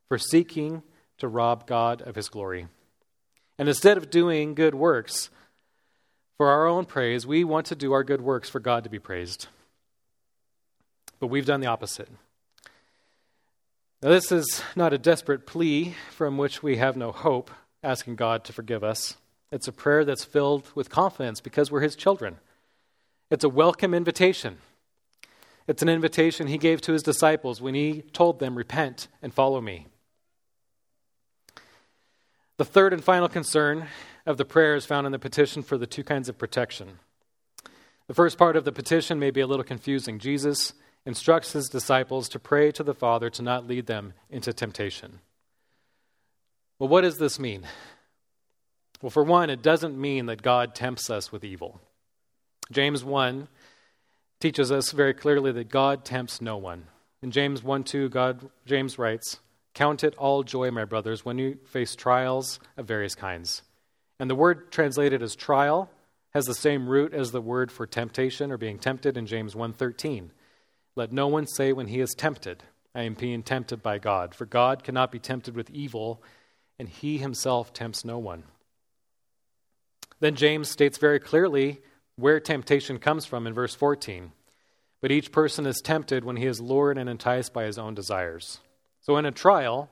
for 0.09 0.17
seeking 0.17 0.83
to 1.19 1.29
rob 1.29 1.67
God 1.67 2.01
of 2.01 2.15
his 2.15 2.31
glory. 2.31 2.67
And 3.59 3.69
instead 3.69 3.99
of 3.99 4.09
doing 4.09 4.55
good 4.55 4.75
works 4.75 5.29
for 6.39 6.49
our 6.49 6.67
own 6.67 6.87
praise, 6.87 7.27
we 7.27 7.45
want 7.45 7.67
to 7.67 7.75
do 7.75 7.93
our 7.93 8.03
good 8.03 8.23
works 8.23 8.49
for 8.49 8.59
God 8.59 8.85
to 8.85 8.91
be 8.91 8.99
praised. 8.99 9.49
But 11.21 11.27
we've 11.27 11.45
done 11.45 11.61
the 11.61 11.67
opposite. 11.67 12.09
Now, 14.03 14.09
this 14.09 14.33
is 14.33 14.63
not 14.75 14.95
a 14.95 14.99
desperate 14.99 15.47
plea 15.47 15.95
from 16.13 16.39
which 16.39 16.63
we 16.63 16.79
have 16.79 16.97
no 16.97 17.13
hope, 17.13 17.51
asking 17.83 18.17
God 18.17 18.45
to 18.45 18.55
forgive 18.55 18.83
us. 18.83 19.19
It's 19.55 19.69
a 19.69 19.73
prayer 19.73 20.05
that's 20.05 20.25
filled 20.25 20.69
with 20.75 20.91
confidence 20.91 21.41
because 21.41 21.71
we're 21.71 21.79
His 21.79 21.95
children. 21.95 22.39
It's 23.31 23.45
a 23.45 23.49
welcome 23.49 23.95
invitation. 23.95 24.59
It's 25.69 25.81
an 25.81 25.89
invitation 25.89 26.49
he 26.49 26.59
gave 26.59 26.81
to 26.83 26.93
his 26.93 27.05
disciples 27.05 27.61
when 27.61 27.77
he 27.77 28.03
told 28.13 28.41
them, 28.41 28.59
Repent 28.59 29.07
and 29.23 29.33
follow 29.33 29.61
me. 29.61 29.87
The 32.57 32.65
third 32.65 32.93
and 32.93 33.03
final 33.03 33.29
concern 33.29 33.87
of 34.27 34.39
the 34.39 34.45
prayer 34.45 34.75
is 34.75 34.87
found 34.87 35.07
in 35.07 35.13
the 35.13 35.21
petition 35.21 35.63
for 35.63 35.79
the 35.79 35.87
two 35.87 36.03
kinds 36.03 36.29
of 36.29 36.37
protection. 36.37 36.99
The 38.09 38.15
first 38.15 38.37
part 38.37 38.57
of 38.57 38.65
the 38.65 38.73
petition 38.73 39.21
may 39.21 39.31
be 39.31 39.41
a 39.41 39.47
little 39.47 39.65
confusing. 39.65 40.19
Jesus 40.19 40.73
instructs 41.07 41.53
his 41.53 41.69
disciples 41.69 42.29
to 42.31 42.41
pray 42.41 42.73
to 42.73 42.83
the 42.83 42.93
Father 42.93 43.31
to 43.31 43.43
not 43.43 43.69
lead 43.69 43.87
them 43.87 44.15
into 44.29 44.53
temptation. 44.53 45.21
Well, 46.81 46.89
what 46.89 47.03
does 47.03 47.19
this 47.19 47.39
mean? 47.39 47.69
Well, 49.03 49.11
for 49.11 49.23
one, 49.23 49.51
it 49.51 49.63
doesn't 49.63 50.01
mean 50.01 50.27
that 50.27 50.43
God 50.43 50.75
tempts 50.75 51.11
us 51.11 51.31
with 51.31 51.45
evil. 51.45 51.81
James 52.71 53.05
1 53.05 53.49
teaches 54.41 54.73
us 54.73 54.93
very 54.93 55.15
clearly 55.15 55.53
that 55.53 55.69
God 55.69 56.05
tempts 56.05 56.41
no 56.41 56.57
one. 56.57 56.87
In 57.23 57.31
James 57.31 57.63
1 57.63 57.85
2, 57.85 58.09
God, 58.09 58.51
James 58.67 58.99
writes, 58.99 59.41
Count 59.75 60.05
it 60.05 60.15
all 60.17 60.43
joy, 60.43 60.71
my 60.71 60.85
brothers, 60.85 61.25
when 61.25 61.39
you 61.39 61.59
face 61.67 61.97
trials 61.97 62.61
of 62.77 62.87
various 62.87 63.15
kinds. 63.15 63.63
And 64.21 64.31
the 64.31 64.35
word 64.37 64.71
translated 64.71 65.23
as 65.23 65.35
trial 65.35 65.91
has 66.33 66.45
the 66.47 66.55
same 66.55 66.89
root 66.89 67.13
as 67.13 67.33
the 67.33 67.41
word 67.41 67.73
for 67.73 67.87
temptation 67.87 68.53
or 68.53 68.57
being 68.57 68.79
tempted 68.79 69.17
in 69.17 69.27
James 69.27 69.55
1:13. 69.55 70.31
Let 70.97 71.13
no 71.13 71.27
one 71.27 71.47
say 71.47 71.73
when 71.73 71.89
he 71.89 72.01
is 72.01 72.15
tempted, 72.17 72.63
I 72.95 73.03
am 73.03 73.15
being 73.15 73.43
tempted 73.43 73.83
by 73.83 73.99
God, 73.99 74.35
for 74.35 74.47
God 74.47 74.85
cannot 74.85 75.11
be 75.11 75.19
tempted 75.19 75.57
with 75.57 75.71
evil, 75.71 76.23
and 76.79 76.89
he 76.89 77.19
himself 77.19 77.73
tempts 77.73 78.05
no 78.05 78.19
one. 78.19 78.45
Then 80.21 80.35
James 80.37 80.71
states 80.71 80.99
very 80.99 81.19
clearly 81.19 81.81
where 82.17 82.41
temptation 82.41 82.99
comes 82.99 83.27
from 83.27 83.47
in 83.47 83.55
verse 83.55 83.75
14. 83.75 84.33
But 85.01 85.13
each 85.13 85.33
person 85.33 85.67
is 85.67 85.81
tempted 85.83 86.25
when 86.25 86.37
he 86.37 86.47
is 86.47 86.61
lured 86.61 86.97
and 86.97 87.11
enticed 87.11 87.53
by 87.53 87.65
his 87.65 87.79
own 87.79 87.95
desires. 87.95 88.61
So 89.01 89.17
in 89.17 89.27
a 89.27 89.33
trial, 89.33 89.91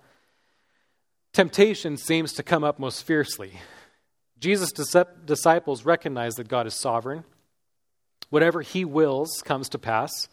temptation 1.32 1.96
seems 1.96 2.32
to 2.34 2.42
come 2.42 2.64
up 2.64 2.78
most 2.78 3.02
fiercely. 3.02 3.52
Jesus' 4.38 4.72
disciples 4.72 5.84
recognize 5.84 6.34
that 6.34 6.48
God 6.48 6.66
is 6.66 6.74
sovereign. 6.74 7.24
Whatever 8.30 8.62
he 8.62 8.84
wills 8.84 9.42
comes 9.44 9.68
to 9.70 9.78
pass. 9.78 10.28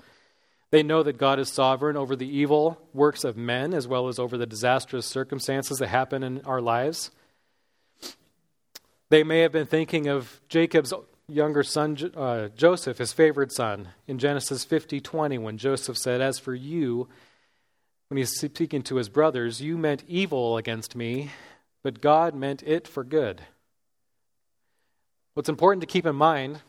They 0.71 0.83
know 0.83 1.03
that 1.03 1.17
God 1.17 1.39
is 1.39 1.51
sovereign 1.51 1.97
over 1.97 2.15
the 2.15 2.29
evil 2.29 2.79
works 2.93 3.23
of 3.23 3.35
men 3.35 3.73
as 3.73 3.87
well 3.87 4.07
as 4.07 4.19
over 4.19 4.37
the 4.37 4.45
disastrous 4.45 5.05
circumstances 5.05 5.79
that 5.79 5.87
happen 5.87 6.23
in 6.23 6.41
our 6.45 6.61
lives. 6.61 7.11
They 9.09 9.23
may 9.23 9.39
have 9.39 9.51
been 9.51 9.65
thinking 9.65 10.07
of 10.07 10.39
Jacob's 10.49 10.93
younger 11.27 11.63
son 11.63 11.97
uh, 12.15 12.49
Joseph, 12.55 12.97
his 12.97 13.13
favorite 13.13 13.51
son, 13.51 13.89
in 14.07 14.19
Genesis 14.19 14.63
50 14.63 14.99
20, 14.99 15.37
when 15.37 15.57
Joseph 15.57 15.97
said, 15.97 16.21
As 16.21 16.37
for 16.39 16.53
you, 16.53 17.07
when 18.09 18.17
he's 18.17 18.39
speaking 18.39 18.81
to 18.83 18.95
his 18.95 19.09
brothers, 19.09 19.61
you 19.61 19.77
meant 19.77 20.03
evil 20.07 20.57
against 20.57 20.95
me, 20.95 21.31
but 21.83 22.01
God 22.01 22.35
meant 22.35 22.63
it 22.63 22.87
for 22.87 23.03
good. 23.03 23.41
What's 25.33 25.49
important 25.49 25.81
to 25.81 25.87
keep 25.87 26.05
in 26.05 26.15
mind, 26.15 26.61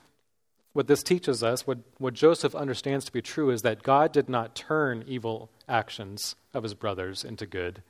what 0.73 0.87
this 0.87 1.03
teaches 1.03 1.43
us, 1.43 1.67
what, 1.67 1.79
what 1.99 2.15
Joseph 2.15 2.55
understands 2.55 3.05
to 3.07 3.13
be 3.13 3.23
true, 3.23 3.51
is 3.51 3.63
that 3.63 3.83
God 3.83 4.13
did 4.13 4.29
not 4.29 4.55
turn 4.55 5.05
evil 5.07 5.51
actions 5.69 6.37
of 6.55 6.63
his 6.63 6.75
brothers 6.75 7.25
into 7.25 7.47
good, 7.47 7.83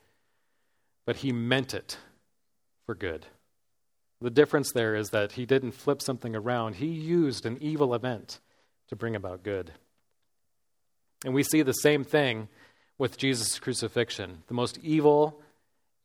but 1.05 1.17
he 1.17 1.31
meant 1.31 1.73
it 1.73 1.97
for 2.85 2.95
good. 2.95 3.27
The 4.21 4.29
difference 4.29 4.71
there 4.71 4.95
is 4.95 5.09
that 5.09 5.31
he 5.33 5.47
didn't 5.47 5.71
flip 5.71 6.01
something 6.01 6.35
around, 6.35 6.75
he 6.75 6.85
used 6.85 7.45
an 7.45 7.57
evil 7.59 7.95
event 7.95 8.39
to 8.89 8.95
bring 8.95 9.15
about 9.15 9.43
good. 9.43 9.71
And 11.25 11.33
we 11.33 11.43
see 11.43 11.63
the 11.63 11.73
same 11.73 12.03
thing 12.03 12.47
with 12.99 13.17
Jesus' 13.17 13.57
crucifixion. 13.57 14.43
The 14.47 14.53
most 14.53 14.77
evil 14.83 15.41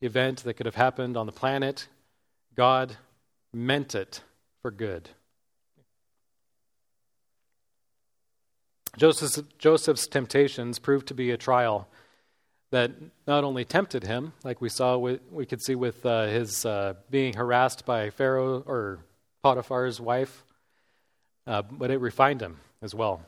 event 0.00 0.44
that 0.44 0.54
could 0.54 0.66
have 0.66 0.74
happened 0.74 1.16
on 1.16 1.26
the 1.26 1.32
planet, 1.32 1.88
God 2.54 2.96
meant 3.52 3.94
it 3.94 4.22
for 4.62 4.70
good. 4.70 5.10
Joseph's, 8.96 9.42
Joseph's 9.58 10.06
temptations 10.06 10.78
proved 10.78 11.06
to 11.08 11.14
be 11.14 11.30
a 11.30 11.36
trial 11.36 11.86
that 12.70 12.90
not 13.26 13.44
only 13.44 13.64
tempted 13.64 14.04
him, 14.04 14.32
like 14.44 14.60
we 14.60 14.68
saw, 14.68 14.96
with, 14.96 15.20
we 15.30 15.46
could 15.46 15.62
see 15.62 15.74
with 15.74 16.04
uh, 16.04 16.26
his 16.26 16.64
uh, 16.66 16.94
being 17.10 17.34
harassed 17.34 17.86
by 17.86 18.10
Pharaoh 18.10 18.62
or 18.66 18.98
Potiphar's 19.42 20.00
wife, 20.00 20.44
uh, 21.46 21.62
but 21.62 21.90
it 21.90 22.00
refined 22.00 22.40
him 22.40 22.58
as 22.82 22.94
well. 22.94 23.22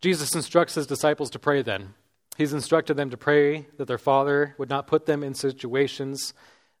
Jesus 0.00 0.34
instructs 0.34 0.74
his 0.74 0.86
disciples 0.86 1.30
to 1.30 1.38
pray 1.38 1.62
then. 1.62 1.94
He's 2.36 2.52
instructed 2.52 2.94
them 2.94 3.10
to 3.10 3.16
pray 3.16 3.66
that 3.76 3.86
their 3.86 3.98
Father 3.98 4.54
would 4.58 4.70
not 4.70 4.86
put 4.86 5.06
them 5.06 5.22
in 5.22 5.34
situations 5.34 6.34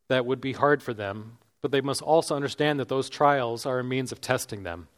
that 0.08 0.26
would 0.26 0.40
be 0.40 0.52
hard 0.52 0.82
for 0.82 0.94
them, 0.94 1.38
but 1.60 1.70
they 1.70 1.80
must 1.80 2.02
also 2.02 2.34
understand 2.34 2.80
that 2.80 2.88
those 2.88 3.10
trials 3.10 3.66
are 3.66 3.78
a 3.78 3.84
means 3.84 4.12
of 4.12 4.20
testing 4.20 4.62
them. 4.62 4.88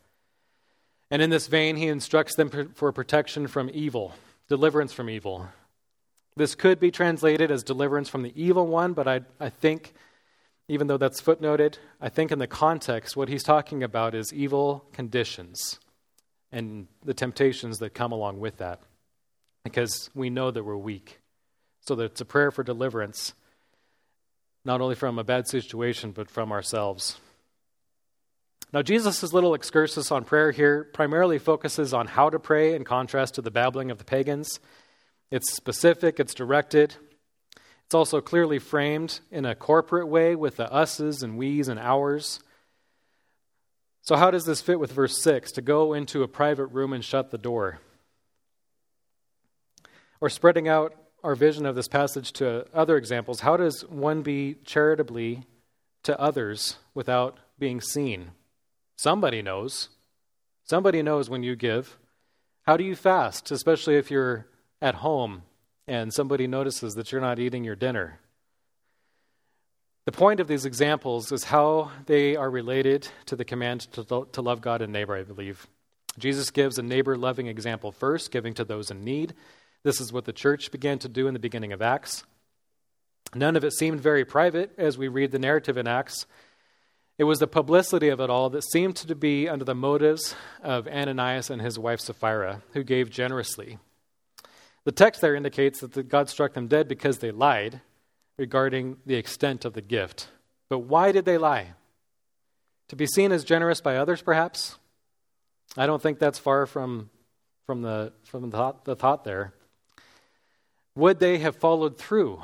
And 1.10 1.20
in 1.20 1.30
this 1.30 1.46
vein, 1.46 1.76
he 1.76 1.86
instructs 1.88 2.34
them 2.34 2.72
for 2.74 2.92
protection 2.92 3.46
from 3.46 3.70
evil, 3.72 4.14
deliverance 4.48 4.92
from 4.92 5.10
evil. 5.10 5.48
This 6.36 6.54
could 6.54 6.80
be 6.80 6.90
translated 6.90 7.50
as 7.50 7.62
deliverance 7.62 8.08
from 8.08 8.22
the 8.22 8.32
evil 8.34 8.66
one, 8.66 8.92
but 8.92 9.06
I, 9.06 9.20
I 9.38 9.50
think, 9.50 9.94
even 10.68 10.88
though 10.88 10.96
that's 10.96 11.20
footnoted, 11.20 11.78
I 12.00 12.08
think 12.08 12.32
in 12.32 12.38
the 12.38 12.46
context, 12.46 13.16
what 13.16 13.28
he's 13.28 13.44
talking 13.44 13.82
about 13.82 14.14
is 14.14 14.32
evil 14.32 14.84
conditions 14.92 15.78
and 16.50 16.88
the 17.04 17.14
temptations 17.14 17.78
that 17.78 17.94
come 17.94 18.12
along 18.12 18.40
with 18.40 18.58
that 18.58 18.80
because 19.64 20.10
we 20.14 20.30
know 20.30 20.50
that 20.50 20.64
we're 20.64 20.76
weak. 20.76 21.20
So 21.80 21.94
that 21.96 22.04
it's 22.04 22.20
a 22.20 22.24
prayer 22.24 22.50
for 22.50 22.62
deliverance, 22.62 23.34
not 24.64 24.80
only 24.80 24.94
from 24.94 25.18
a 25.18 25.24
bad 25.24 25.46
situation, 25.46 26.12
but 26.12 26.30
from 26.30 26.50
ourselves. 26.50 27.18
Now, 28.72 28.80
Jesus' 28.82 29.32
little 29.32 29.54
excursus 29.54 30.10
on 30.10 30.24
prayer 30.24 30.50
here 30.50 30.84
primarily 30.94 31.38
focuses 31.38 31.92
on 31.92 32.06
how 32.06 32.30
to 32.30 32.38
pray 32.38 32.74
in 32.74 32.84
contrast 32.84 33.34
to 33.34 33.42
the 33.42 33.50
babbling 33.50 33.90
of 33.90 33.98
the 33.98 34.04
pagans. 34.04 34.60
It's 35.30 35.52
specific, 35.52 36.20
it's 36.20 36.34
directed. 36.34 36.96
It's 37.86 37.94
also 37.94 38.20
clearly 38.20 38.58
framed 38.58 39.20
in 39.30 39.44
a 39.44 39.54
corporate 39.54 40.08
way 40.08 40.34
with 40.34 40.56
the 40.56 40.70
us's 40.72 41.22
and 41.22 41.36
we's 41.36 41.68
and 41.68 41.78
ours. 41.78 42.40
So, 44.02 44.16
how 44.16 44.30
does 44.30 44.44
this 44.44 44.60
fit 44.60 44.78
with 44.78 44.92
verse 44.92 45.22
6 45.22 45.52
to 45.52 45.62
go 45.62 45.94
into 45.94 46.22
a 46.22 46.28
private 46.28 46.66
room 46.66 46.92
and 46.92 47.04
shut 47.04 47.30
the 47.30 47.38
door? 47.38 47.80
Or 50.20 50.28
spreading 50.28 50.68
out 50.68 50.94
our 51.22 51.34
vision 51.34 51.64
of 51.64 51.74
this 51.74 51.88
passage 51.88 52.32
to 52.34 52.66
other 52.74 52.96
examples, 52.96 53.40
how 53.40 53.56
does 53.56 53.82
one 53.88 54.22
be 54.22 54.56
charitably 54.64 55.44
to 56.02 56.18
others 56.20 56.76
without 56.92 57.38
being 57.58 57.80
seen? 57.80 58.32
Somebody 58.96 59.40
knows. 59.40 59.88
Somebody 60.64 61.02
knows 61.02 61.30
when 61.30 61.42
you 61.42 61.56
give. 61.56 61.98
How 62.66 62.76
do 62.76 62.84
you 62.84 62.94
fast, 62.94 63.50
especially 63.50 63.96
if 63.96 64.10
you're 64.10 64.46
at 64.80 64.96
home 64.96 65.42
and 65.86 66.12
somebody 66.12 66.46
notices 66.46 66.94
that 66.94 67.12
you're 67.12 67.20
not 67.20 67.38
eating 67.38 67.64
your 67.64 67.76
dinner? 67.76 68.18
The 70.04 70.12
point 70.12 70.40
of 70.40 70.48
these 70.48 70.66
examples 70.66 71.32
is 71.32 71.44
how 71.44 71.90
they 72.06 72.36
are 72.36 72.50
related 72.50 73.08
to 73.26 73.36
the 73.36 73.44
command 73.44 73.82
to, 73.92 74.26
to 74.32 74.42
love 74.42 74.60
God 74.60 74.82
and 74.82 74.92
neighbor, 74.92 75.16
I 75.16 75.22
believe. 75.22 75.66
Jesus 76.18 76.50
gives 76.50 76.78
a 76.78 76.82
neighbor 76.82 77.16
loving 77.16 77.46
example 77.46 77.90
first, 77.90 78.30
giving 78.30 78.52
to 78.54 78.64
those 78.64 78.90
in 78.90 79.02
need. 79.02 79.32
This 79.82 80.00
is 80.00 80.12
what 80.12 80.26
the 80.26 80.32
church 80.32 80.70
began 80.70 80.98
to 81.00 81.08
do 81.08 81.26
in 81.26 81.32
the 81.32 81.40
beginning 81.40 81.72
of 81.72 81.80
Acts. 81.80 82.24
None 83.34 83.56
of 83.56 83.64
it 83.64 83.72
seemed 83.72 84.00
very 84.00 84.24
private 84.24 84.72
as 84.78 84.98
we 84.98 85.08
read 85.08 85.32
the 85.32 85.38
narrative 85.38 85.76
in 85.76 85.88
Acts. 85.88 86.26
It 87.16 87.24
was 87.24 87.38
the 87.38 87.46
publicity 87.46 88.08
of 88.08 88.20
it 88.20 88.28
all 88.30 88.50
that 88.50 88.64
seemed 88.64 88.96
to 88.96 89.14
be 89.14 89.48
under 89.48 89.64
the 89.64 89.74
motives 89.74 90.34
of 90.62 90.86
Ananias 90.86 91.48
and 91.48 91.62
his 91.62 91.78
wife 91.78 92.00
Sapphira, 92.00 92.62
who 92.72 92.84
gave 92.84 93.08
generously. 93.08 93.78
The 94.84 94.92
text 94.92 95.20
there 95.20 95.34
indicates 95.34 95.80
that 95.80 96.08
God 96.08 96.28
struck 96.28 96.52
them 96.52 96.68
dead 96.68 96.88
because 96.88 97.18
they 97.18 97.30
lied 97.30 97.80
regarding 98.36 98.98
the 99.06 99.14
extent 99.14 99.64
of 99.64 99.72
the 99.72 99.80
gift. 99.80 100.28
But 100.68 100.80
why 100.80 101.12
did 101.12 101.24
they 101.24 101.38
lie? 101.38 101.72
To 102.88 102.96
be 102.96 103.06
seen 103.06 103.32
as 103.32 103.44
generous 103.44 103.80
by 103.80 103.96
others, 103.96 104.20
perhaps? 104.20 104.76
I 105.76 105.86
don't 105.86 106.02
think 106.02 106.18
that's 106.18 106.38
far 106.38 106.66
from, 106.66 107.10
from, 107.66 107.82
the, 107.82 108.12
from 108.24 108.50
the, 108.50 108.56
thought, 108.56 108.84
the 108.84 108.96
thought 108.96 109.24
there. 109.24 109.54
Would 110.94 111.18
they 111.18 111.38
have 111.38 111.56
followed 111.56 111.98
through 111.98 112.42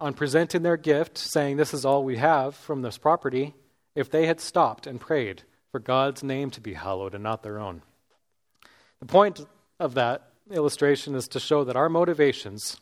on 0.00 0.14
presenting 0.14 0.62
their 0.62 0.76
gift, 0.76 1.16
saying, 1.16 1.56
This 1.56 1.72
is 1.72 1.84
all 1.84 2.04
we 2.04 2.16
have 2.16 2.56
from 2.56 2.82
this 2.82 2.98
property, 2.98 3.54
if 3.94 4.10
they 4.10 4.26
had 4.26 4.40
stopped 4.40 4.86
and 4.86 5.00
prayed 5.00 5.42
for 5.70 5.78
God's 5.78 6.22
name 6.22 6.50
to 6.50 6.60
be 6.60 6.74
hallowed 6.74 7.14
and 7.14 7.22
not 7.22 7.42
their 7.42 7.58
own? 7.58 7.82
The 8.98 9.06
point 9.06 9.40
of 9.78 9.94
that 9.94 10.29
illustration 10.50 11.14
is 11.14 11.28
to 11.28 11.40
show 11.40 11.64
that 11.64 11.76
our 11.76 11.88
motivations 11.88 12.80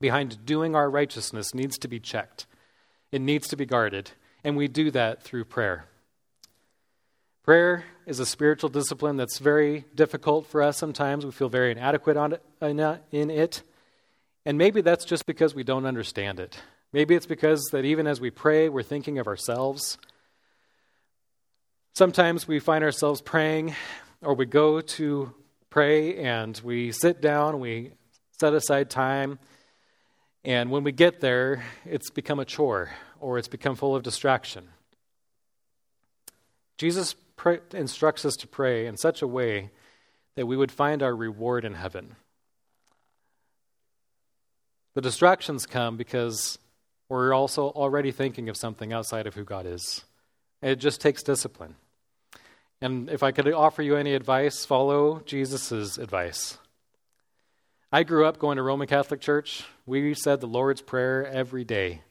behind 0.00 0.44
doing 0.46 0.74
our 0.74 0.90
righteousness 0.90 1.54
needs 1.54 1.78
to 1.78 1.88
be 1.88 2.00
checked, 2.00 2.46
it 3.12 3.20
needs 3.20 3.48
to 3.48 3.56
be 3.56 3.66
guarded, 3.66 4.12
and 4.42 4.56
we 4.56 4.68
do 4.68 4.90
that 4.90 5.22
through 5.22 5.44
prayer. 5.44 5.86
Prayer 7.42 7.84
is 8.06 8.20
a 8.20 8.26
spiritual 8.26 8.70
discipline 8.70 9.16
that's 9.16 9.38
very 9.38 9.84
difficult 9.94 10.46
for 10.46 10.62
us 10.62 10.76
sometimes. 10.76 11.24
We 11.24 11.32
feel 11.32 11.48
very 11.48 11.72
inadequate 11.72 12.16
it, 12.16 12.42
uh, 12.62 12.96
in 13.10 13.30
it. 13.30 13.62
And 14.44 14.56
maybe 14.58 14.80
that's 14.80 15.04
just 15.04 15.26
because 15.26 15.54
we 15.54 15.64
don't 15.64 15.86
understand 15.86 16.40
it. 16.40 16.60
Maybe 16.92 17.14
it's 17.14 17.26
because 17.26 17.62
that 17.72 17.84
even 17.84 18.06
as 18.06 18.20
we 18.20 18.30
pray, 18.30 18.68
we're 18.68 18.82
thinking 18.82 19.18
of 19.18 19.26
ourselves. 19.26 19.96
Sometimes 21.94 22.46
we 22.46 22.58
find 22.58 22.84
ourselves 22.84 23.20
praying, 23.20 23.74
or 24.22 24.34
we 24.34 24.46
go 24.46 24.80
to 24.80 25.34
pray 25.70 26.16
and 26.16 26.60
we 26.64 26.92
sit 26.92 27.20
down, 27.20 27.60
we 27.60 27.92
set 28.38 28.52
aside 28.52 28.90
time, 28.90 29.38
and 30.44 30.70
when 30.70 30.84
we 30.84 30.92
get 30.92 31.20
there, 31.20 31.64
it's 31.84 32.10
become 32.10 32.40
a 32.40 32.44
chore 32.44 32.90
or 33.20 33.38
it's 33.38 33.48
become 33.48 33.76
full 33.76 33.94
of 33.94 34.02
distraction. 34.02 34.68
Jesus 36.78 37.14
pray, 37.36 37.60
instructs 37.72 38.24
us 38.24 38.34
to 38.36 38.46
pray 38.46 38.86
in 38.86 38.96
such 38.96 39.22
a 39.22 39.26
way 39.26 39.70
that 40.36 40.46
we 40.46 40.56
would 40.56 40.72
find 40.72 41.02
our 41.02 41.14
reward 41.14 41.64
in 41.64 41.74
heaven. 41.74 42.16
The 44.94 45.02
distractions 45.02 45.66
come 45.66 45.96
because 45.96 46.58
we're 47.08 47.34
also 47.34 47.68
already 47.68 48.12
thinking 48.12 48.48
of 48.48 48.56
something 48.56 48.92
outside 48.92 49.26
of 49.26 49.34
who 49.34 49.44
God 49.44 49.66
is. 49.66 50.04
It 50.62 50.76
just 50.76 51.00
takes 51.00 51.22
discipline. 51.22 51.76
And 52.82 53.10
if 53.10 53.22
I 53.22 53.32
could 53.32 53.52
offer 53.52 53.82
you 53.82 53.96
any 53.96 54.14
advice, 54.14 54.64
follow 54.64 55.20
Jesus' 55.26 55.98
advice. 55.98 56.58
I 57.92 58.04
grew 58.04 58.24
up 58.24 58.38
going 58.38 58.56
to 58.56 58.62
Roman 58.62 58.86
Catholic 58.86 59.20
Church. 59.20 59.64
We 59.84 60.14
said 60.14 60.40
the 60.40 60.46
Lord's 60.46 60.80
Prayer 60.80 61.26
every 61.26 61.64
day. 61.64 62.02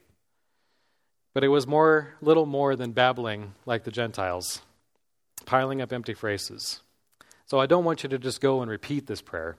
But 1.32 1.42
it 1.42 1.48
was 1.48 1.66
more, 1.66 2.14
little 2.20 2.46
more 2.46 2.76
than 2.76 2.92
babbling 2.92 3.54
like 3.66 3.84
the 3.84 3.90
Gentiles, 3.90 4.62
piling 5.46 5.80
up 5.80 5.92
empty 5.92 6.14
phrases. 6.14 6.80
So 7.46 7.58
I 7.58 7.66
don't 7.66 7.84
want 7.84 8.02
you 8.02 8.08
to 8.10 8.18
just 8.18 8.40
go 8.40 8.62
and 8.62 8.70
repeat 8.70 9.06
this 9.06 9.22
prayer, 9.22 9.56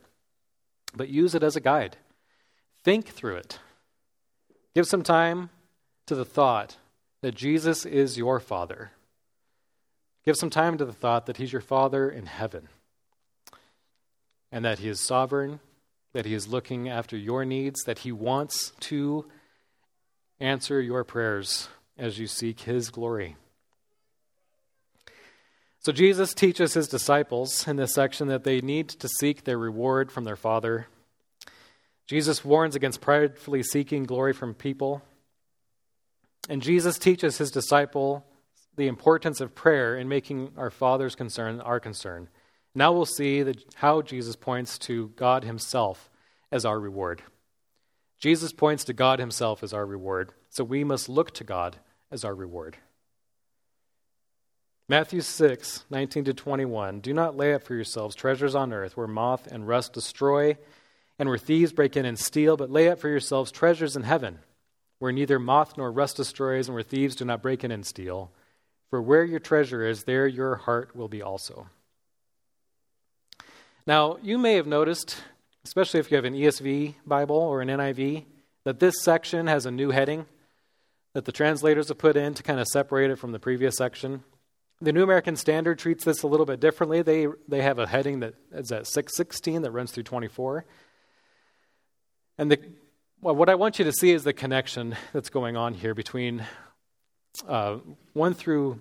but 0.96 1.10
use 1.10 1.36
it 1.36 1.44
as 1.44 1.56
a 1.56 1.62
guide. 1.62 1.98
Think 2.84 3.08
through 3.08 3.36
it. 3.36 3.60
Give 4.74 4.88
some 4.88 5.04
time 5.04 5.50
to 6.06 6.16
the 6.16 6.24
thought 6.24 6.78
that 7.22 7.36
Jesus 7.36 7.86
is 7.86 8.18
your 8.18 8.40
Father. 8.40 8.92
Give 10.26 10.36
some 10.36 10.50
time 10.50 10.78
to 10.78 10.86
the 10.86 10.94
thought 10.94 11.26
that 11.26 11.38
He's 11.38 11.52
your 11.52 11.62
Father 11.62 12.10
in 12.10 12.26
heaven 12.26 12.68
and 14.52 14.64
that 14.66 14.80
He 14.80 14.90
is 14.90 15.00
sovereign, 15.00 15.60
that 16.14 16.26
He 16.26 16.34
is 16.34 16.48
looking 16.48 16.90
after 16.90 17.18
your 17.18 17.46
needs, 17.46 17.84
that 17.84 18.00
He 18.00 18.12
wants 18.12 18.72
to 18.82 19.26
answer 20.40 20.82
your 20.82 21.04
prayers 21.04 21.70
as 21.98 22.20
you 22.20 22.28
seek 22.28 22.62
His 22.62 22.90
glory. 22.90 23.36
So, 25.80 25.92
Jesus 25.92 26.34
teaches 26.34 26.74
His 26.74 26.88
disciples 26.88 27.68
in 27.68 27.78
this 27.78 27.94
section 27.94 28.28
that 28.28 28.44
they 28.44 28.62
need 28.62 28.90
to 28.90 29.08
seek 29.08 29.44
their 29.44 29.58
reward 29.58 30.12
from 30.12 30.26
their 30.26 30.36
Father 30.36 30.88
Jesus 32.12 32.44
warns 32.44 32.76
against 32.76 33.00
pridefully 33.00 33.64
seeking 33.64 34.04
glory 34.04 34.34
from 34.34 34.54
people. 34.54 35.02
And 36.50 36.62
Jesus 36.62 37.00
teaches 37.00 37.38
his 37.38 37.52
disciple 37.52 38.26
the 38.76 38.88
importance 38.88 39.42
of 39.42 39.56
prayer 39.56 39.98
in 39.98 40.08
making 40.08 40.54
our 40.58 40.72
Father's 40.72 41.16
concern 41.16 41.60
our 41.62 41.80
concern. 41.80 42.30
Now 42.74 42.94
we'll 42.94 43.06
see 43.06 43.44
that 43.44 43.76
how 43.76 44.02
Jesus 44.02 44.36
points 44.36 44.78
to 44.80 45.10
God 45.16 45.44
himself 45.44 46.10
as 46.52 46.66
our 46.66 46.80
reward. 46.80 47.22
Jesus 48.18 48.54
points 48.54 48.84
to 48.86 48.94
God 48.94 49.20
himself 49.20 49.64
as 49.64 49.74
our 49.74 49.86
reward, 49.86 50.32
so 50.50 50.64
we 50.64 50.84
must 50.84 51.10
look 51.10 51.34
to 51.34 51.44
God 51.44 51.78
as 52.12 52.24
our 52.24 52.36
reward. 52.36 52.78
Matthew 54.88 55.22
6, 55.22 55.86
19 55.90 56.26
to 56.26 56.34
21. 56.34 57.00
Do 57.00 57.14
not 57.14 57.38
lay 57.38 57.54
up 57.54 57.64
for 57.64 57.74
yourselves 57.74 58.16
treasures 58.16 58.56
on 58.56 58.74
earth 58.74 58.98
where 58.98 59.08
moth 59.08 59.48
and 59.48 59.68
rust 59.68 59.94
destroy 59.94 60.58
and 61.18 61.30
where 61.30 61.38
thieves 61.38 61.72
break 61.72 61.96
in 61.96 62.06
and 62.06 62.20
steal, 62.20 62.58
but 62.58 62.70
lay 62.70 62.90
up 62.90 63.00
for 63.00 63.08
yourselves 63.08 63.52
treasures 63.52 63.96
in 63.96 64.04
heaven, 64.04 64.40
where 65.00 65.12
neither 65.12 65.40
moth 65.40 65.78
nor 65.78 65.92
rust 65.92 66.18
destroys, 66.18 66.68
and 66.68 66.74
where 66.74 66.84
thieves 66.84 67.16
do 67.16 67.24
not 67.24 67.42
break 67.42 67.64
in 67.64 67.72
and 67.72 67.86
steal. 67.86 68.32
For 68.92 69.02
where 69.02 69.24
your 69.24 69.40
treasure 69.40 69.88
is, 69.88 70.04
there 70.04 70.28
your 70.28 70.58
heart 70.58 70.96
will 70.96 71.08
be 71.08 71.22
also. 71.22 71.70
Now, 73.88 74.18
you 74.22 74.38
may 74.38 74.56
have 74.56 74.68
noticed, 74.68 75.24
especially 75.64 76.02
if 76.02 76.12
you 76.12 76.18
have 76.18 76.26
an 76.26 76.36
ESV 76.36 76.96
Bible 77.06 77.38
or 77.38 77.62
an 77.62 77.70
NIV, 77.70 78.26
that 78.66 78.80
this 78.80 79.02
section 79.02 79.48
has 79.48 79.66
a 79.66 79.72
new 79.72 79.90
heading 79.92 80.26
that 81.14 81.26
the 81.26 81.32
translators 81.32 81.88
have 81.88 81.98
put 81.98 82.16
in 82.16 82.34
to 82.34 82.44
kind 82.44 82.60
of 82.60 82.68
separate 82.68 83.12
it 83.12 83.18
from 83.18 83.32
the 83.32 83.40
previous 83.40 83.76
section. 83.78 84.24
The 84.82 84.94
New 84.94 85.04
American 85.04 85.36
Standard 85.36 85.80
treats 85.80 86.06
this 86.06 86.24
a 86.24 86.28
little 86.28 86.46
bit 86.46 86.60
differently. 86.60 87.02
They, 87.02 87.28
they 87.48 87.62
have 87.62 87.80
a 87.80 87.88
heading 87.88 88.22
that 88.22 88.36
is 88.52 88.72
at 88.72 88.88
616 88.88 89.62
that 89.62 89.72
runs 89.72 89.92
through 89.92 90.04
24. 90.04 90.66
And 92.38 92.52
the, 92.52 92.60
well, 93.22 93.36
what 93.36 93.50
I 93.50 93.56
want 93.56 93.80
you 93.80 93.86
to 93.86 93.92
see 93.94 94.12
is 94.12 94.24
the 94.24 94.34
connection 94.34 94.96
that's 95.14 95.30
going 95.30 95.56
on 95.56 95.76
here 95.76 95.94
between 95.94 96.46
uh, 97.48 97.78
1 98.14 98.34
through 98.34 98.80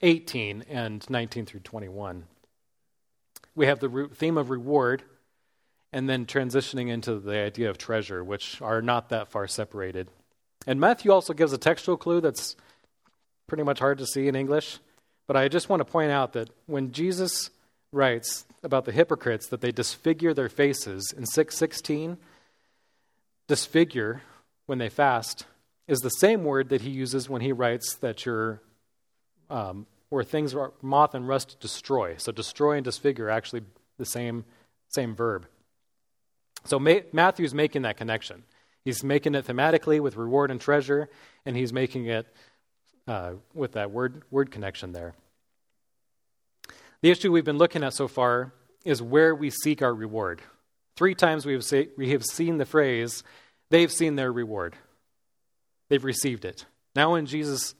18 0.00 0.64
and 0.68 1.08
19 1.08 1.46
through 1.46 1.60
21. 1.60 2.24
We 3.54 3.66
have 3.66 3.80
the 3.80 4.08
theme 4.14 4.38
of 4.38 4.50
reward 4.50 5.02
and 5.92 6.08
then 6.08 6.24
transitioning 6.26 6.88
into 6.88 7.18
the 7.18 7.36
idea 7.36 7.68
of 7.68 7.78
treasure, 7.78 8.24
which 8.24 8.60
are 8.62 8.80
not 8.80 9.10
that 9.10 9.28
far 9.28 9.46
separated. 9.46 10.08
And 10.66 10.80
Matthew 10.80 11.12
also 11.12 11.34
gives 11.34 11.52
a 11.52 11.58
textual 11.58 11.96
clue 11.96 12.20
that's 12.20 12.56
pretty 13.46 13.62
much 13.62 13.78
hard 13.78 13.98
to 13.98 14.06
see 14.06 14.28
in 14.28 14.34
English. 14.34 14.78
But 15.26 15.36
I 15.36 15.48
just 15.48 15.68
want 15.68 15.80
to 15.80 15.84
point 15.84 16.10
out 16.10 16.32
that 16.32 16.50
when 16.66 16.92
Jesus 16.92 17.50
writes 17.92 18.46
about 18.62 18.86
the 18.86 18.92
hypocrites 18.92 19.48
that 19.48 19.60
they 19.60 19.72
disfigure 19.72 20.32
their 20.32 20.48
faces 20.48 21.12
in 21.16 21.26
616, 21.26 22.16
disfigure 23.48 24.22
when 24.66 24.78
they 24.78 24.88
fast 24.88 25.44
is 25.88 26.00
the 26.00 26.10
same 26.10 26.44
word 26.44 26.68
that 26.70 26.82
he 26.82 26.90
uses 26.90 27.28
when 27.28 27.42
he 27.42 27.52
writes 27.52 27.96
that 27.96 28.24
you're 28.24 28.62
um, 29.50 29.86
where 30.08 30.24
things 30.24 30.54
are 30.54 30.72
moth 30.82 31.14
and 31.14 31.26
rust 31.26 31.58
destroy. 31.60 32.16
So 32.18 32.32
destroy 32.32 32.76
and 32.76 32.84
disfigure 32.84 33.26
are 33.26 33.30
actually 33.30 33.62
the 33.98 34.04
same 34.04 34.44
same 34.88 35.14
verb. 35.14 35.46
So 36.64 36.78
Ma- 36.78 37.00
Matthew's 37.12 37.54
making 37.54 37.82
that 37.82 37.96
connection. 37.96 38.44
He's 38.84 39.04
making 39.04 39.34
it 39.34 39.46
thematically 39.46 40.00
with 40.00 40.16
reward 40.16 40.50
and 40.50 40.60
treasure, 40.60 41.08
and 41.46 41.56
he's 41.56 41.72
making 41.72 42.06
it 42.06 42.26
uh, 43.06 43.32
with 43.54 43.72
that 43.72 43.90
word, 43.90 44.22
word 44.30 44.50
connection 44.50 44.92
there. 44.92 45.14
The 47.00 47.10
issue 47.10 47.32
we've 47.32 47.44
been 47.44 47.58
looking 47.58 47.82
at 47.84 47.94
so 47.94 48.08
far 48.08 48.52
is 48.84 49.00
where 49.00 49.34
we 49.34 49.50
seek 49.50 49.82
our 49.82 49.94
reward. 49.94 50.42
Three 50.96 51.14
times 51.14 51.46
we 51.46 51.52
have, 51.52 51.64
say, 51.64 51.88
we 51.96 52.10
have 52.10 52.24
seen 52.24 52.58
the 52.58 52.66
phrase, 52.66 53.22
they've 53.70 53.90
seen 53.90 54.16
their 54.16 54.32
reward. 54.32 54.76
They've 55.92 56.02
received 56.02 56.46
it. 56.46 56.64
Now 56.96 57.16
in 57.16 57.26
Jesus, 57.26 57.74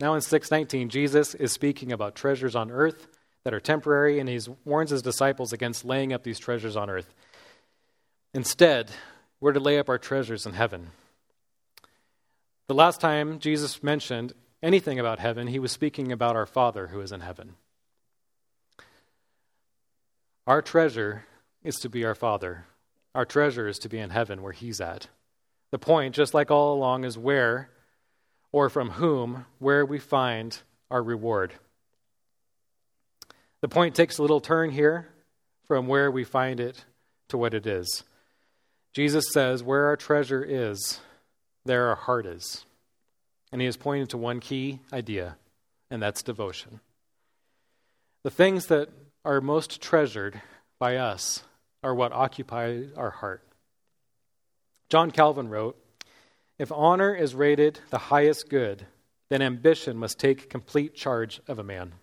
now 0.00 0.14
in 0.14 0.20
619, 0.20 0.88
Jesus 0.88 1.32
is 1.32 1.52
speaking 1.52 1.92
about 1.92 2.16
treasures 2.16 2.56
on 2.56 2.72
earth 2.72 3.06
that 3.44 3.54
are 3.54 3.60
temporary, 3.60 4.18
and 4.18 4.28
he 4.28 4.40
warns 4.64 4.90
his 4.90 5.00
disciples 5.00 5.52
against 5.52 5.84
laying 5.84 6.12
up 6.12 6.24
these 6.24 6.40
treasures 6.40 6.74
on 6.74 6.90
earth. 6.90 7.14
Instead, 8.34 8.90
we're 9.38 9.52
to 9.52 9.60
lay 9.60 9.78
up 9.78 9.88
our 9.88 9.96
treasures 9.96 10.44
in 10.44 10.54
heaven. 10.54 10.90
The 12.66 12.74
last 12.74 13.00
time 13.00 13.38
Jesus 13.38 13.80
mentioned 13.80 14.32
anything 14.60 14.98
about 14.98 15.20
heaven, 15.20 15.46
he 15.46 15.60
was 15.60 15.70
speaking 15.70 16.10
about 16.10 16.34
our 16.34 16.46
Father 16.46 16.88
who 16.88 17.00
is 17.00 17.12
in 17.12 17.20
heaven. 17.20 17.54
Our 20.48 20.62
treasure 20.62 21.26
is 21.62 21.76
to 21.76 21.88
be 21.88 22.04
our 22.04 22.16
Father. 22.16 22.64
Our 23.14 23.24
treasure 23.24 23.68
is 23.68 23.78
to 23.78 23.88
be 23.88 24.00
in 24.00 24.10
heaven 24.10 24.42
where 24.42 24.50
He's 24.50 24.80
at. 24.80 25.06
The 25.70 25.78
point, 25.78 26.14
just 26.14 26.34
like 26.34 26.50
all 26.50 26.74
along, 26.74 27.04
is 27.04 27.18
where 27.18 27.70
or 28.52 28.70
from 28.70 28.90
whom, 28.90 29.46
where 29.58 29.84
we 29.84 29.98
find 29.98 30.58
our 30.90 31.02
reward. 31.02 31.52
The 33.60 33.68
point 33.68 33.94
takes 33.94 34.18
a 34.18 34.22
little 34.22 34.40
turn 34.40 34.70
here 34.70 35.08
from 35.66 35.86
where 35.86 36.10
we 36.10 36.24
find 36.24 36.60
it 36.60 36.84
to 37.28 37.38
what 37.38 37.54
it 37.54 37.66
is. 37.66 38.04
Jesus 38.92 39.26
says, 39.32 39.62
Where 39.62 39.86
our 39.86 39.96
treasure 39.96 40.42
is, 40.42 41.00
there 41.64 41.88
our 41.88 41.96
heart 41.96 42.26
is. 42.26 42.64
And 43.52 43.60
he 43.60 43.66
is 43.66 43.76
pointing 43.76 44.06
to 44.08 44.18
one 44.18 44.40
key 44.40 44.80
idea, 44.92 45.36
and 45.90 46.02
that's 46.02 46.22
devotion. 46.22 46.80
The 48.22 48.30
things 48.30 48.66
that 48.66 48.88
are 49.24 49.40
most 49.40 49.80
treasured 49.80 50.40
by 50.78 50.96
us 50.96 51.42
are 51.82 51.94
what 51.94 52.12
occupy 52.12 52.82
our 52.96 53.10
heart. 53.10 53.45
John 54.88 55.10
Calvin 55.10 55.48
wrote 55.48 55.76
If 56.58 56.70
honor 56.70 57.14
is 57.14 57.34
rated 57.34 57.80
the 57.90 57.98
highest 57.98 58.48
good, 58.48 58.86
then 59.28 59.42
ambition 59.42 59.96
must 59.96 60.18
take 60.20 60.48
complete 60.48 60.94
charge 60.94 61.40
of 61.48 61.58
a 61.58 61.64
man. 61.64 61.94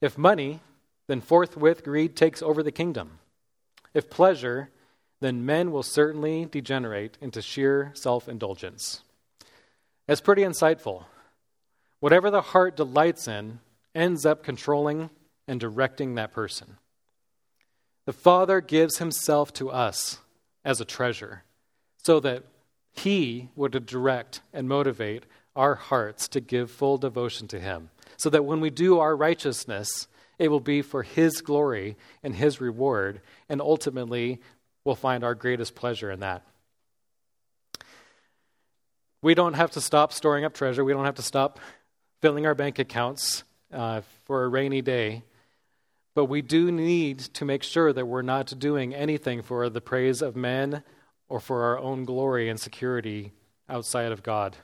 If 0.00 0.16
money, 0.16 0.60
then 1.08 1.20
forthwith 1.20 1.84
greed 1.84 2.16
takes 2.16 2.42
over 2.42 2.62
the 2.62 2.72
kingdom. 2.72 3.18
If 3.92 4.08
pleasure, 4.08 4.70
then 5.20 5.44
men 5.44 5.70
will 5.70 5.82
certainly 5.82 6.46
degenerate 6.46 7.18
into 7.20 7.42
sheer 7.42 7.90
self 7.94 8.28
indulgence. 8.28 9.02
That's 10.06 10.20
pretty 10.20 10.42
insightful. 10.42 11.04
Whatever 12.00 12.30
the 12.30 12.40
heart 12.40 12.76
delights 12.76 13.28
in 13.28 13.60
ends 13.94 14.24
up 14.24 14.42
controlling 14.42 15.10
and 15.46 15.58
directing 15.58 16.14
that 16.14 16.32
person. 16.32 16.78
The 18.06 18.12
Father 18.12 18.60
gives 18.62 18.98
Himself 18.98 19.52
to 19.54 19.70
us 19.70 20.18
as 20.64 20.80
a 20.80 20.84
treasure 20.84 21.42
so 22.08 22.20
that 22.20 22.42
He 22.90 23.50
would 23.54 23.84
direct 23.84 24.40
and 24.54 24.66
motivate 24.66 25.24
our 25.54 25.74
hearts 25.74 26.26
to 26.28 26.40
give 26.40 26.70
full 26.70 26.96
devotion 26.96 27.48
to 27.48 27.60
Him. 27.60 27.90
So 28.16 28.30
that 28.30 28.46
when 28.46 28.62
we 28.62 28.70
do 28.70 28.98
our 28.98 29.14
righteousness, 29.14 30.08
it 30.38 30.48
will 30.48 30.58
be 30.58 30.80
for 30.80 31.02
His 31.02 31.42
glory 31.42 31.98
and 32.22 32.34
His 32.34 32.62
reward, 32.62 33.20
and 33.50 33.60
ultimately 33.60 34.40
we'll 34.86 34.94
find 34.94 35.22
our 35.22 35.34
greatest 35.34 35.74
pleasure 35.74 36.10
in 36.10 36.20
that. 36.20 36.46
We 39.20 39.34
don't 39.34 39.52
have 39.52 39.72
to 39.72 39.80
stop 39.82 40.14
storing 40.14 40.46
up 40.46 40.54
treasure. 40.54 40.82
We 40.86 40.94
don't 40.94 41.04
have 41.04 41.16
to 41.16 41.22
stop 41.22 41.60
filling 42.22 42.46
our 42.46 42.54
bank 42.54 42.78
accounts 42.78 43.44
uh, 43.70 44.00
for 44.24 44.44
a 44.44 44.48
rainy 44.48 44.80
day. 44.80 45.24
But 46.14 46.24
we 46.24 46.40
do 46.40 46.72
need 46.72 47.18
to 47.34 47.44
make 47.44 47.62
sure 47.62 47.92
that 47.92 48.06
we're 48.06 48.22
not 48.22 48.58
doing 48.58 48.94
anything 48.94 49.42
for 49.42 49.68
the 49.68 49.82
praise 49.82 50.22
of 50.22 50.36
men 50.36 50.82
or 51.28 51.40
for 51.40 51.62
our 51.64 51.78
own 51.78 52.04
glory 52.04 52.48
and 52.48 52.58
security 52.58 53.32
outside 53.68 54.12
of 54.12 54.22
God. 54.22 54.56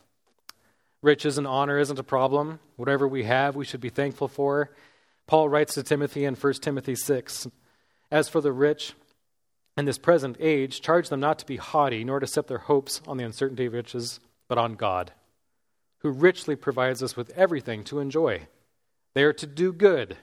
Riches 1.02 1.36
and 1.36 1.46
honor 1.46 1.78
isn't 1.78 1.98
a 1.98 2.04
problem. 2.04 2.60
Whatever 2.76 3.06
we 3.06 3.24
have, 3.24 3.56
we 3.56 3.64
should 3.64 3.80
be 3.80 3.90
thankful 3.90 4.28
for. 4.28 4.70
Paul 5.26 5.48
writes 5.48 5.74
to 5.74 5.82
Timothy 5.82 6.24
in 6.24 6.34
1 6.34 6.52
Timothy 6.54 6.94
6 6.94 7.46
As 8.10 8.28
for 8.28 8.40
the 8.40 8.52
rich 8.52 8.94
in 9.76 9.84
this 9.84 9.98
present 9.98 10.36
age, 10.40 10.80
charge 10.80 11.08
them 11.08 11.20
not 11.20 11.38
to 11.40 11.46
be 11.46 11.56
haughty, 11.56 12.04
nor 12.04 12.20
to 12.20 12.26
set 12.26 12.46
their 12.46 12.58
hopes 12.58 13.02
on 13.06 13.16
the 13.16 13.24
uncertainty 13.24 13.66
of 13.66 13.72
riches, 13.72 14.20
but 14.48 14.58
on 14.58 14.74
God, 14.74 15.12
who 15.98 16.10
richly 16.10 16.56
provides 16.56 17.02
us 17.02 17.16
with 17.16 17.30
everything 17.36 17.84
to 17.84 18.00
enjoy. 18.00 18.46
They 19.14 19.24
are 19.24 19.32
to 19.34 19.46
do 19.46 19.72
good 19.72 20.16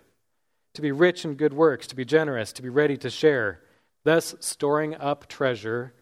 to 0.74 0.82
be 0.82 0.92
rich 0.92 1.26
in 1.26 1.36
good 1.36 1.54
works, 1.54 1.88
to 1.88 1.96
be 1.96 2.06
generous, 2.06 2.54
to 2.54 2.62
be 2.62 2.70
ready 2.70 2.98
to 2.98 3.10
share, 3.10 3.62
thus 4.04 4.36
storing 4.40 4.96
up 4.96 5.28
treasure 5.28 5.94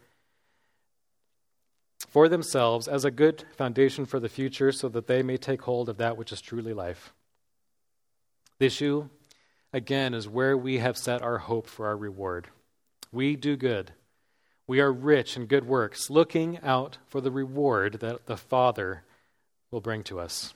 for 2.08 2.30
themselves 2.30 2.88
as 2.88 3.06
a 3.06 3.12
good 3.12 3.44
foundation 3.56 4.06
for 4.06 4.20
the 4.20 4.30
future 4.30 4.72
so 4.72 4.90
that 4.90 5.08
they 5.08 5.22
may 5.22 5.38
take 5.38 5.64
hold 5.64 5.90
of 5.90 5.98
that 5.98 6.18
which 6.18 6.32
is 6.32 6.42
truly 6.42 6.74
life. 6.74 7.14
The 8.60 8.66
issue, 8.66 9.10
again, 9.74 10.14
is 10.14 10.28
where 10.28 10.58
we 10.58 10.80
have 10.80 10.98
set 10.98 11.22
our 11.22 11.38
hope 11.38 11.68
for 11.68 11.88
our 11.88 11.98
reward. 11.98 12.48
We 13.12 13.36
do 13.36 13.56
good. 13.56 13.92
We 14.68 14.80
are 14.80 14.92
rich 14.92 15.36
in 15.36 15.46
good 15.46 15.66
works, 15.66 16.10
looking 16.10 16.60
out 16.62 17.00
for 17.08 17.22
the 17.22 17.32
reward 17.32 18.02
that 18.02 18.28
the 18.28 18.38
Father 18.38 19.04
will 19.72 19.82
bring 19.82 20.04
to 20.04 20.20
us. 20.20 20.54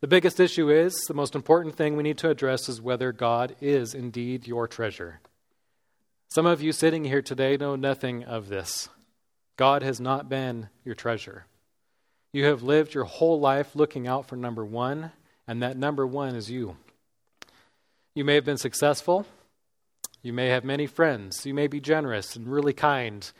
The 0.00 0.08
biggest 0.08 0.40
issue 0.40 0.70
is 0.70 0.94
the 1.08 1.14
most 1.14 1.34
important 1.34 1.76
thing 1.76 1.96
we 1.96 2.02
need 2.02 2.18
to 2.18 2.30
address 2.30 2.68
is 2.68 2.80
whether 2.80 3.12
God 3.12 3.56
is 3.60 3.94
indeed 3.94 4.46
your 4.46 4.68
treasure. 4.68 5.20
Some 6.28 6.46
of 6.46 6.60
you 6.60 6.72
sitting 6.72 7.04
here 7.04 7.22
today 7.22 7.56
know 7.56 7.76
nothing 7.76 8.24
of 8.24 8.48
this. 8.48 8.88
God 9.56 9.82
has 9.82 10.00
not 10.00 10.28
been 10.28 10.68
your 10.84 10.94
treasure. 10.94 11.46
You 12.32 12.44
have 12.44 12.62
lived 12.62 12.92
your 12.92 13.04
whole 13.04 13.40
life 13.40 13.74
looking 13.74 14.06
out 14.06 14.28
for 14.28 14.36
number 14.36 14.64
one, 14.64 15.12
and 15.48 15.62
that 15.62 15.76
number 15.76 16.06
one 16.06 16.34
is 16.34 16.50
you. 16.50 16.76
You 18.14 18.24
may 18.24 18.34
have 18.34 18.44
been 18.44 18.58
successful. 18.58 19.26
You 20.22 20.32
may 20.32 20.48
have 20.48 20.64
many 20.64 20.86
friends. 20.86 21.46
You 21.46 21.54
may 21.54 21.66
be 21.66 21.80
generous 21.80 22.36
and 22.36 22.46
really 22.46 22.72
kind 22.72 23.30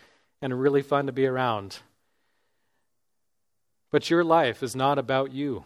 and 0.40 0.58
really 0.58 0.82
fun 0.82 1.06
to 1.06 1.12
be 1.12 1.26
around. 1.26 1.78
But 3.90 4.10
your 4.10 4.24
life 4.24 4.62
is 4.62 4.76
not 4.76 4.98
about 4.98 5.32
you. 5.32 5.64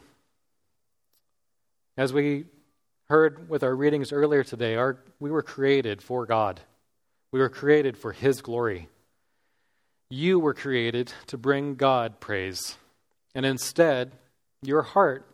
As 1.97 2.13
we 2.13 2.47
heard 3.09 3.49
with 3.49 3.63
our 3.63 3.75
readings 3.75 4.13
earlier 4.13 4.45
today, 4.45 4.77
our, 4.77 4.99
we 5.19 5.31
were 5.31 5.43
created 5.43 6.03
for 6.03 6.27
God. 6.27 6.61
We 7.33 7.41
were 7.41 7.49
created 7.49 7.97
for 7.97 8.13
His 8.13 8.41
glory. 8.41 8.89
You 10.11 10.41
were 10.41 10.55
created 10.55 11.13
to 11.29 11.39
bring 11.39 11.77
God 11.77 12.19
praise. 12.19 12.77
And 13.35 13.47
instead, 13.47 14.11
your 14.61 14.83
heart 14.83 15.25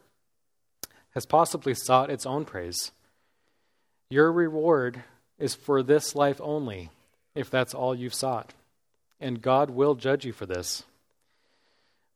has 1.12 1.24
possibly 1.24 1.74
sought 1.74 2.10
its 2.10 2.26
own 2.26 2.44
praise. 2.44 2.92
Your 4.10 4.30
reward 4.30 5.02
is 5.38 5.54
for 5.54 5.82
this 5.82 6.14
life 6.14 6.38
only, 6.42 6.90
if 7.34 7.50
that's 7.50 7.72
all 7.72 7.94
you've 7.94 8.14
sought. 8.14 8.52
And 9.18 9.40
God 9.40 9.70
will 9.70 9.94
judge 9.94 10.26
you 10.26 10.32
for 10.32 10.44
this. 10.44 10.84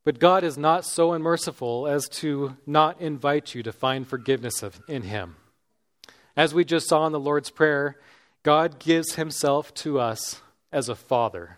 But 0.04 0.18
God 0.18 0.44
is 0.44 0.58
not 0.58 0.84
so 0.84 1.12
unmerciful 1.12 1.86
as 1.86 2.08
to 2.10 2.56
not 2.66 3.00
invite 3.00 3.54
you 3.54 3.62
to 3.62 3.72
find 3.72 4.06
forgiveness 4.06 4.62
of, 4.62 4.80
in 4.86 5.02
Him. 5.02 5.36
As 6.36 6.52
we 6.52 6.64
just 6.64 6.88
saw 6.88 7.06
in 7.06 7.12
the 7.12 7.20
Lord's 7.20 7.50
Prayer, 7.50 7.96
God 8.42 8.78
gives 8.78 9.14
Himself 9.14 9.72
to 9.74 9.98
us 9.98 10.42
as 10.72 10.88
a 10.90 10.94
Father. 10.94 11.56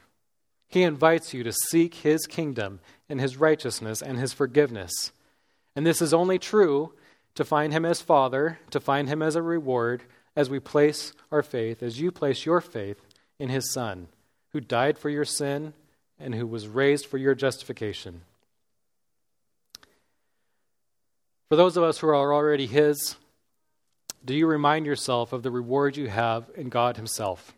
He 0.73 0.83
invites 0.83 1.35
you 1.35 1.45
to 1.45 1.53
seek 1.53 1.97
His 1.97 2.27
kingdom 2.27 2.81
and 3.07 3.20
His 3.20 3.37
righteousness 3.37 4.01
and 4.01 4.18
His 4.18 4.33
forgiveness. 4.33 5.12
And 5.77 5.87
this 5.87 6.01
is 6.01 6.14
only 6.14 6.39
true 6.39 6.95
to 7.35 7.45
find 7.45 7.75
Him 7.75 7.85
as 7.85 8.01
Father, 8.01 8.59
to 8.70 8.81
find 8.81 9.07
Him 9.07 9.20
as 9.20 9.37
a 9.37 9.43
reward, 9.43 10.03
as 10.35 10.49
we 10.49 10.59
place 10.59 11.12
our 11.31 11.43
faith, 11.43 11.83
as 11.83 12.01
you 12.01 12.11
place 12.11 12.47
your 12.47 12.62
faith 12.62 13.05
in 13.39 13.51
His 13.51 13.70
Son, 13.70 14.09
who 14.53 14.61
died 14.61 14.97
for 14.97 15.11
your 15.11 15.27
sin 15.27 15.75
and 16.18 16.35
who 16.35 16.47
was 16.47 16.68
raised 16.68 17.05
for 17.05 17.18
your 17.18 17.35
justification. 17.35 18.23
For 21.51 21.57
those 21.57 21.77
of 21.77 21.83
us 21.83 21.99
who 21.99 22.09
are 22.09 22.33
already 22.33 22.66
His, 22.66 23.16
do 24.25 24.35
you 24.35 24.47
remind 24.47 24.87
yourself 24.87 25.35
of 25.35 25.43
the 25.43 25.51
reward 25.51 25.99
you 25.99 26.09
have 26.09 26.51
in 26.57 26.70
God 26.70 26.97
Himself? 26.97 27.53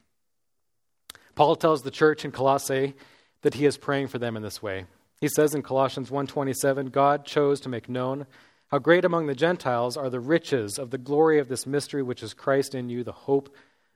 Paul 1.34 1.56
tells 1.56 1.82
the 1.82 1.90
church 1.90 2.24
in 2.24 2.30
Colossae 2.30 2.94
that 3.42 3.54
he 3.54 3.66
is 3.66 3.76
praying 3.76 4.08
for 4.08 4.18
them 4.18 4.36
in 4.36 4.42
this 4.42 4.62
way. 4.62 4.86
He 5.20 5.28
says 5.28 5.54
in 5.54 5.62
Colossians 5.62 6.10
1:27, 6.10 6.90
God 6.90 7.24
chose 7.24 7.60
to 7.60 7.68
make 7.68 7.88
known 7.88 8.26
how 8.68 8.78
great 8.78 9.04
among 9.04 9.26
the 9.26 9.34
Gentiles 9.34 9.96
are 9.96 10.10
the 10.10 10.20
riches 10.20 10.78
of 10.78 10.90
the 10.90 10.98
glory 10.98 11.38
of 11.38 11.48
this 11.48 11.66
mystery 11.66 12.02
which 12.02 12.22
is 12.22 12.34
Christ 12.34 12.74
in 12.74 12.88
you, 12.88 13.04
the 13.04 13.12
hope 13.12 13.54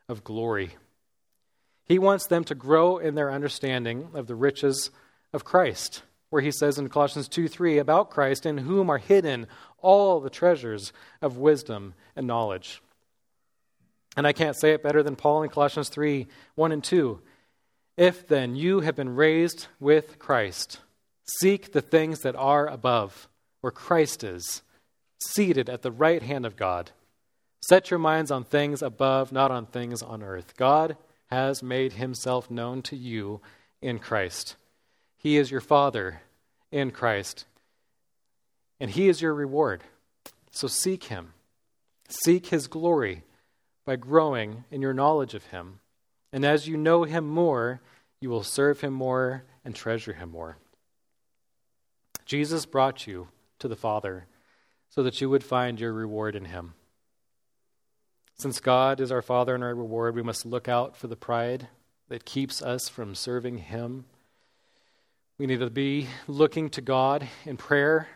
of 0.09 0.25
glory. 0.25 0.77
He 1.85 1.99
wants 1.99 2.27
them 2.27 2.45
to 2.45 2.55
grow 2.55 2.99
in 2.99 3.15
their 3.15 3.31
understanding 3.31 4.11
of 4.15 4.27
the 4.27 4.35
riches 4.35 4.91
of 5.33 5.45
Christ, 5.45 6.03
where 6.31 6.43
he 6.43 6.51
says 6.51 6.79
in 6.79 6.89
Colossians 6.89 7.29
2 7.29 7.49
3, 7.49 7.79
about 7.79 8.11
Christ, 8.11 8.47
in 8.47 8.59
whom 8.59 8.91
are 8.91 8.99
hidden 8.99 9.47
all 9.81 10.21
the 10.21 10.31
treasures 10.31 10.93
of 11.23 11.39
wisdom 11.39 11.95
and 12.15 12.27
knowledge. 12.27 12.83
And 14.17 14.27
I 14.27 14.33
can't 14.33 14.59
say 14.59 14.73
it 14.73 14.83
better 14.83 15.03
than 15.03 15.17
Paul 15.17 15.43
in 15.43 15.51
Colossians 15.51 15.89
3 15.89 16.27
1 16.55 16.73
and 16.73 16.85
2. 16.85 17.21
If 17.99 18.29
then 18.29 18.55
you 18.55 18.81
have 18.81 18.95
been 18.95 19.17
raised 19.17 19.67
with 19.81 20.21
Christ, 20.21 20.79
seek 21.41 21.73
the 21.73 21.81
things 21.81 22.21
that 22.21 22.37
are 22.37 22.69
above, 22.69 23.29
where 23.61 23.73
Christ 23.73 24.23
is, 24.23 24.63
seated 25.21 25.69
at 25.69 25.83
the 25.83 25.91
right 25.91 26.23
hand 26.23 26.47
of 26.47 26.55
God. 26.55 26.93
Set 27.61 27.91
your 27.91 27.99
minds 27.99 28.31
on 28.31 28.45
things 28.45 28.83
above, 28.83 29.33
not 29.33 29.51
on 29.51 29.67
things 29.67 30.01
on 30.01 30.23
earth. 30.23 30.55
God 30.57 30.97
has 31.27 31.61
made 31.61 31.95
himself 31.95 32.49
known 32.49 32.83
to 32.83 32.95
you 32.95 33.41
in 33.83 33.99
Christ. 33.99 34.55
He 35.17 35.37
is 35.37 35.51
your 35.51 35.61
Father 35.61 36.23
in 36.71 36.93
Christ, 36.93 37.47
and 38.79 38.93
He 38.93 39.09
is 39.09 39.21
your 39.21 39.35
reward. 39.35 39.83
So 40.53 40.69
seek 40.69 41.05
Him. 41.05 41.33
Seek 42.09 42.47
His 42.47 42.69
glory 42.69 43.25
by 43.85 43.97
growing 43.97 44.63
in 44.71 44.83
your 44.83 44.95
knowledge 44.95 45.35
of 45.35 45.47
Him. 45.47 45.81
And 46.33 46.45
as 46.45 46.69
you 46.69 46.77
know 46.77 47.05
Him 47.05 47.27
more, 47.27 47.81
you 48.21 48.31
will 48.31 48.43
serve 48.43 48.81
Him 48.81 48.93
more 48.93 49.45
and 49.65 49.75
treasure 49.75 50.13
Him 50.13 50.31
more. 50.31 50.59
Jesus 52.27 52.67
brought 52.67 53.07
you 53.07 53.29
to 53.59 53.69
the 53.69 53.77
Father 53.77 54.27
so 54.91 55.03
that 55.03 55.21
you 55.21 55.31
would 55.31 55.45
find 55.45 55.81
your 55.81 55.93
reward 55.93 56.37
in 56.37 56.47
Him. 56.47 56.75
Since 58.39 58.61
God 58.61 59.01
is 59.01 59.11
our 59.11 59.23
Father 59.23 59.55
and 59.55 59.65
our 59.65 59.75
reward, 59.75 60.15
we 60.15 60.23
must 60.23 60.47
look 60.47 60.69
out 60.69 60.97
for 60.97 61.09
the 61.09 61.17
pride 61.17 61.69
that 62.09 62.25
keeps 62.25 62.63
us 62.63 62.89
from 62.89 63.15
serving 63.15 63.59
Him. 63.59 64.05
We 65.39 65.47
need 65.47 65.61
to 65.61 65.71
be 65.71 66.09
looking 66.27 66.71
to 66.71 66.81
God 66.81 67.29
in 67.45 67.57
prayer, 67.57 68.09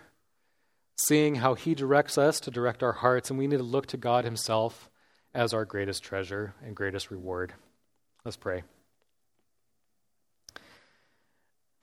seeing 0.96 1.36
how 1.36 1.54
He 1.54 1.74
directs 1.74 2.18
us 2.18 2.38
to 2.40 2.50
direct 2.50 2.82
our 2.82 2.92
hearts, 2.92 3.30
and 3.30 3.38
we 3.38 3.46
need 3.46 3.58
to 3.58 3.62
look 3.62 3.86
to 3.86 3.96
God 3.96 4.24
Himself 4.24 4.90
as 5.34 5.52
our 5.54 5.64
greatest 5.64 6.02
treasure 6.02 6.54
and 6.64 6.76
greatest 6.76 7.10
reward. 7.10 7.54
Let's 8.24 8.36
pray. 8.36 8.62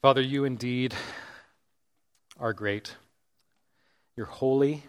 Father, 0.02 0.22
you 0.22 0.46
indeed 0.46 0.96
are 2.40 2.54
great. 2.54 2.96
You're 4.16 4.26
holy. 4.26 4.86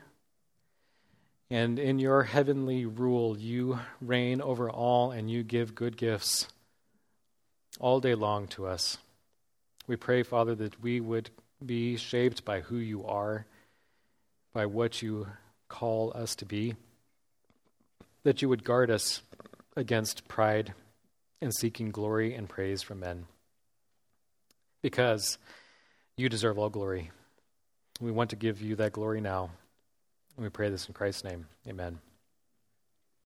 And 1.50 1.80
in 1.80 1.98
your 1.98 2.22
heavenly 2.22 2.86
rule, 2.86 3.36
you 3.36 3.80
reign 4.00 4.40
over 4.40 4.70
all 4.70 5.10
and 5.10 5.28
you 5.28 5.42
give 5.42 5.74
good 5.74 5.96
gifts 5.96 6.46
all 7.80 7.98
day 7.98 8.14
long 8.14 8.46
to 8.48 8.68
us. 8.68 8.98
We 9.88 9.96
pray, 9.96 10.22
Father, 10.22 10.54
that 10.54 10.80
we 10.80 11.00
would 11.00 11.30
be 11.66 11.96
shaped 11.96 12.44
by 12.44 12.60
who 12.60 12.76
you 12.76 13.04
are, 13.04 13.44
by 14.52 14.66
what 14.66 15.02
you 15.02 15.26
call 15.68 16.12
us 16.14 16.36
to 16.36 16.44
be, 16.44 16.76
that 18.22 18.40
you 18.40 18.48
would 18.48 18.62
guard 18.62 18.88
us 18.88 19.22
against 19.76 20.28
pride 20.28 20.74
and 21.40 21.54
seeking 21.54 21.90
glory 21.90 22.34
and 22.34 22.48
praise 22.48 22.82
from 22.82 23.00
men 23.00 23.26
because 24.82 25.38
you 26.16 26.28
deserve 26.28 26.58
all 26.58 26.70
glory. 26.70 27.10
We 28.00 28.10
want 28.10 28.30
to 28.30 28.36
give 28.36 28.60
you 28.60 28.76
that 28.76 28.92
glory 28.92 29.20
now. 29.20 29.50
And 30.36 30.44
we 30.44 30.50
pray 30.50 30.70
this 30.70 30.86
in 30.86 30.94
Christ's 30.94 31.24
name. 31.24 31.46
Amen. 31.68 32.00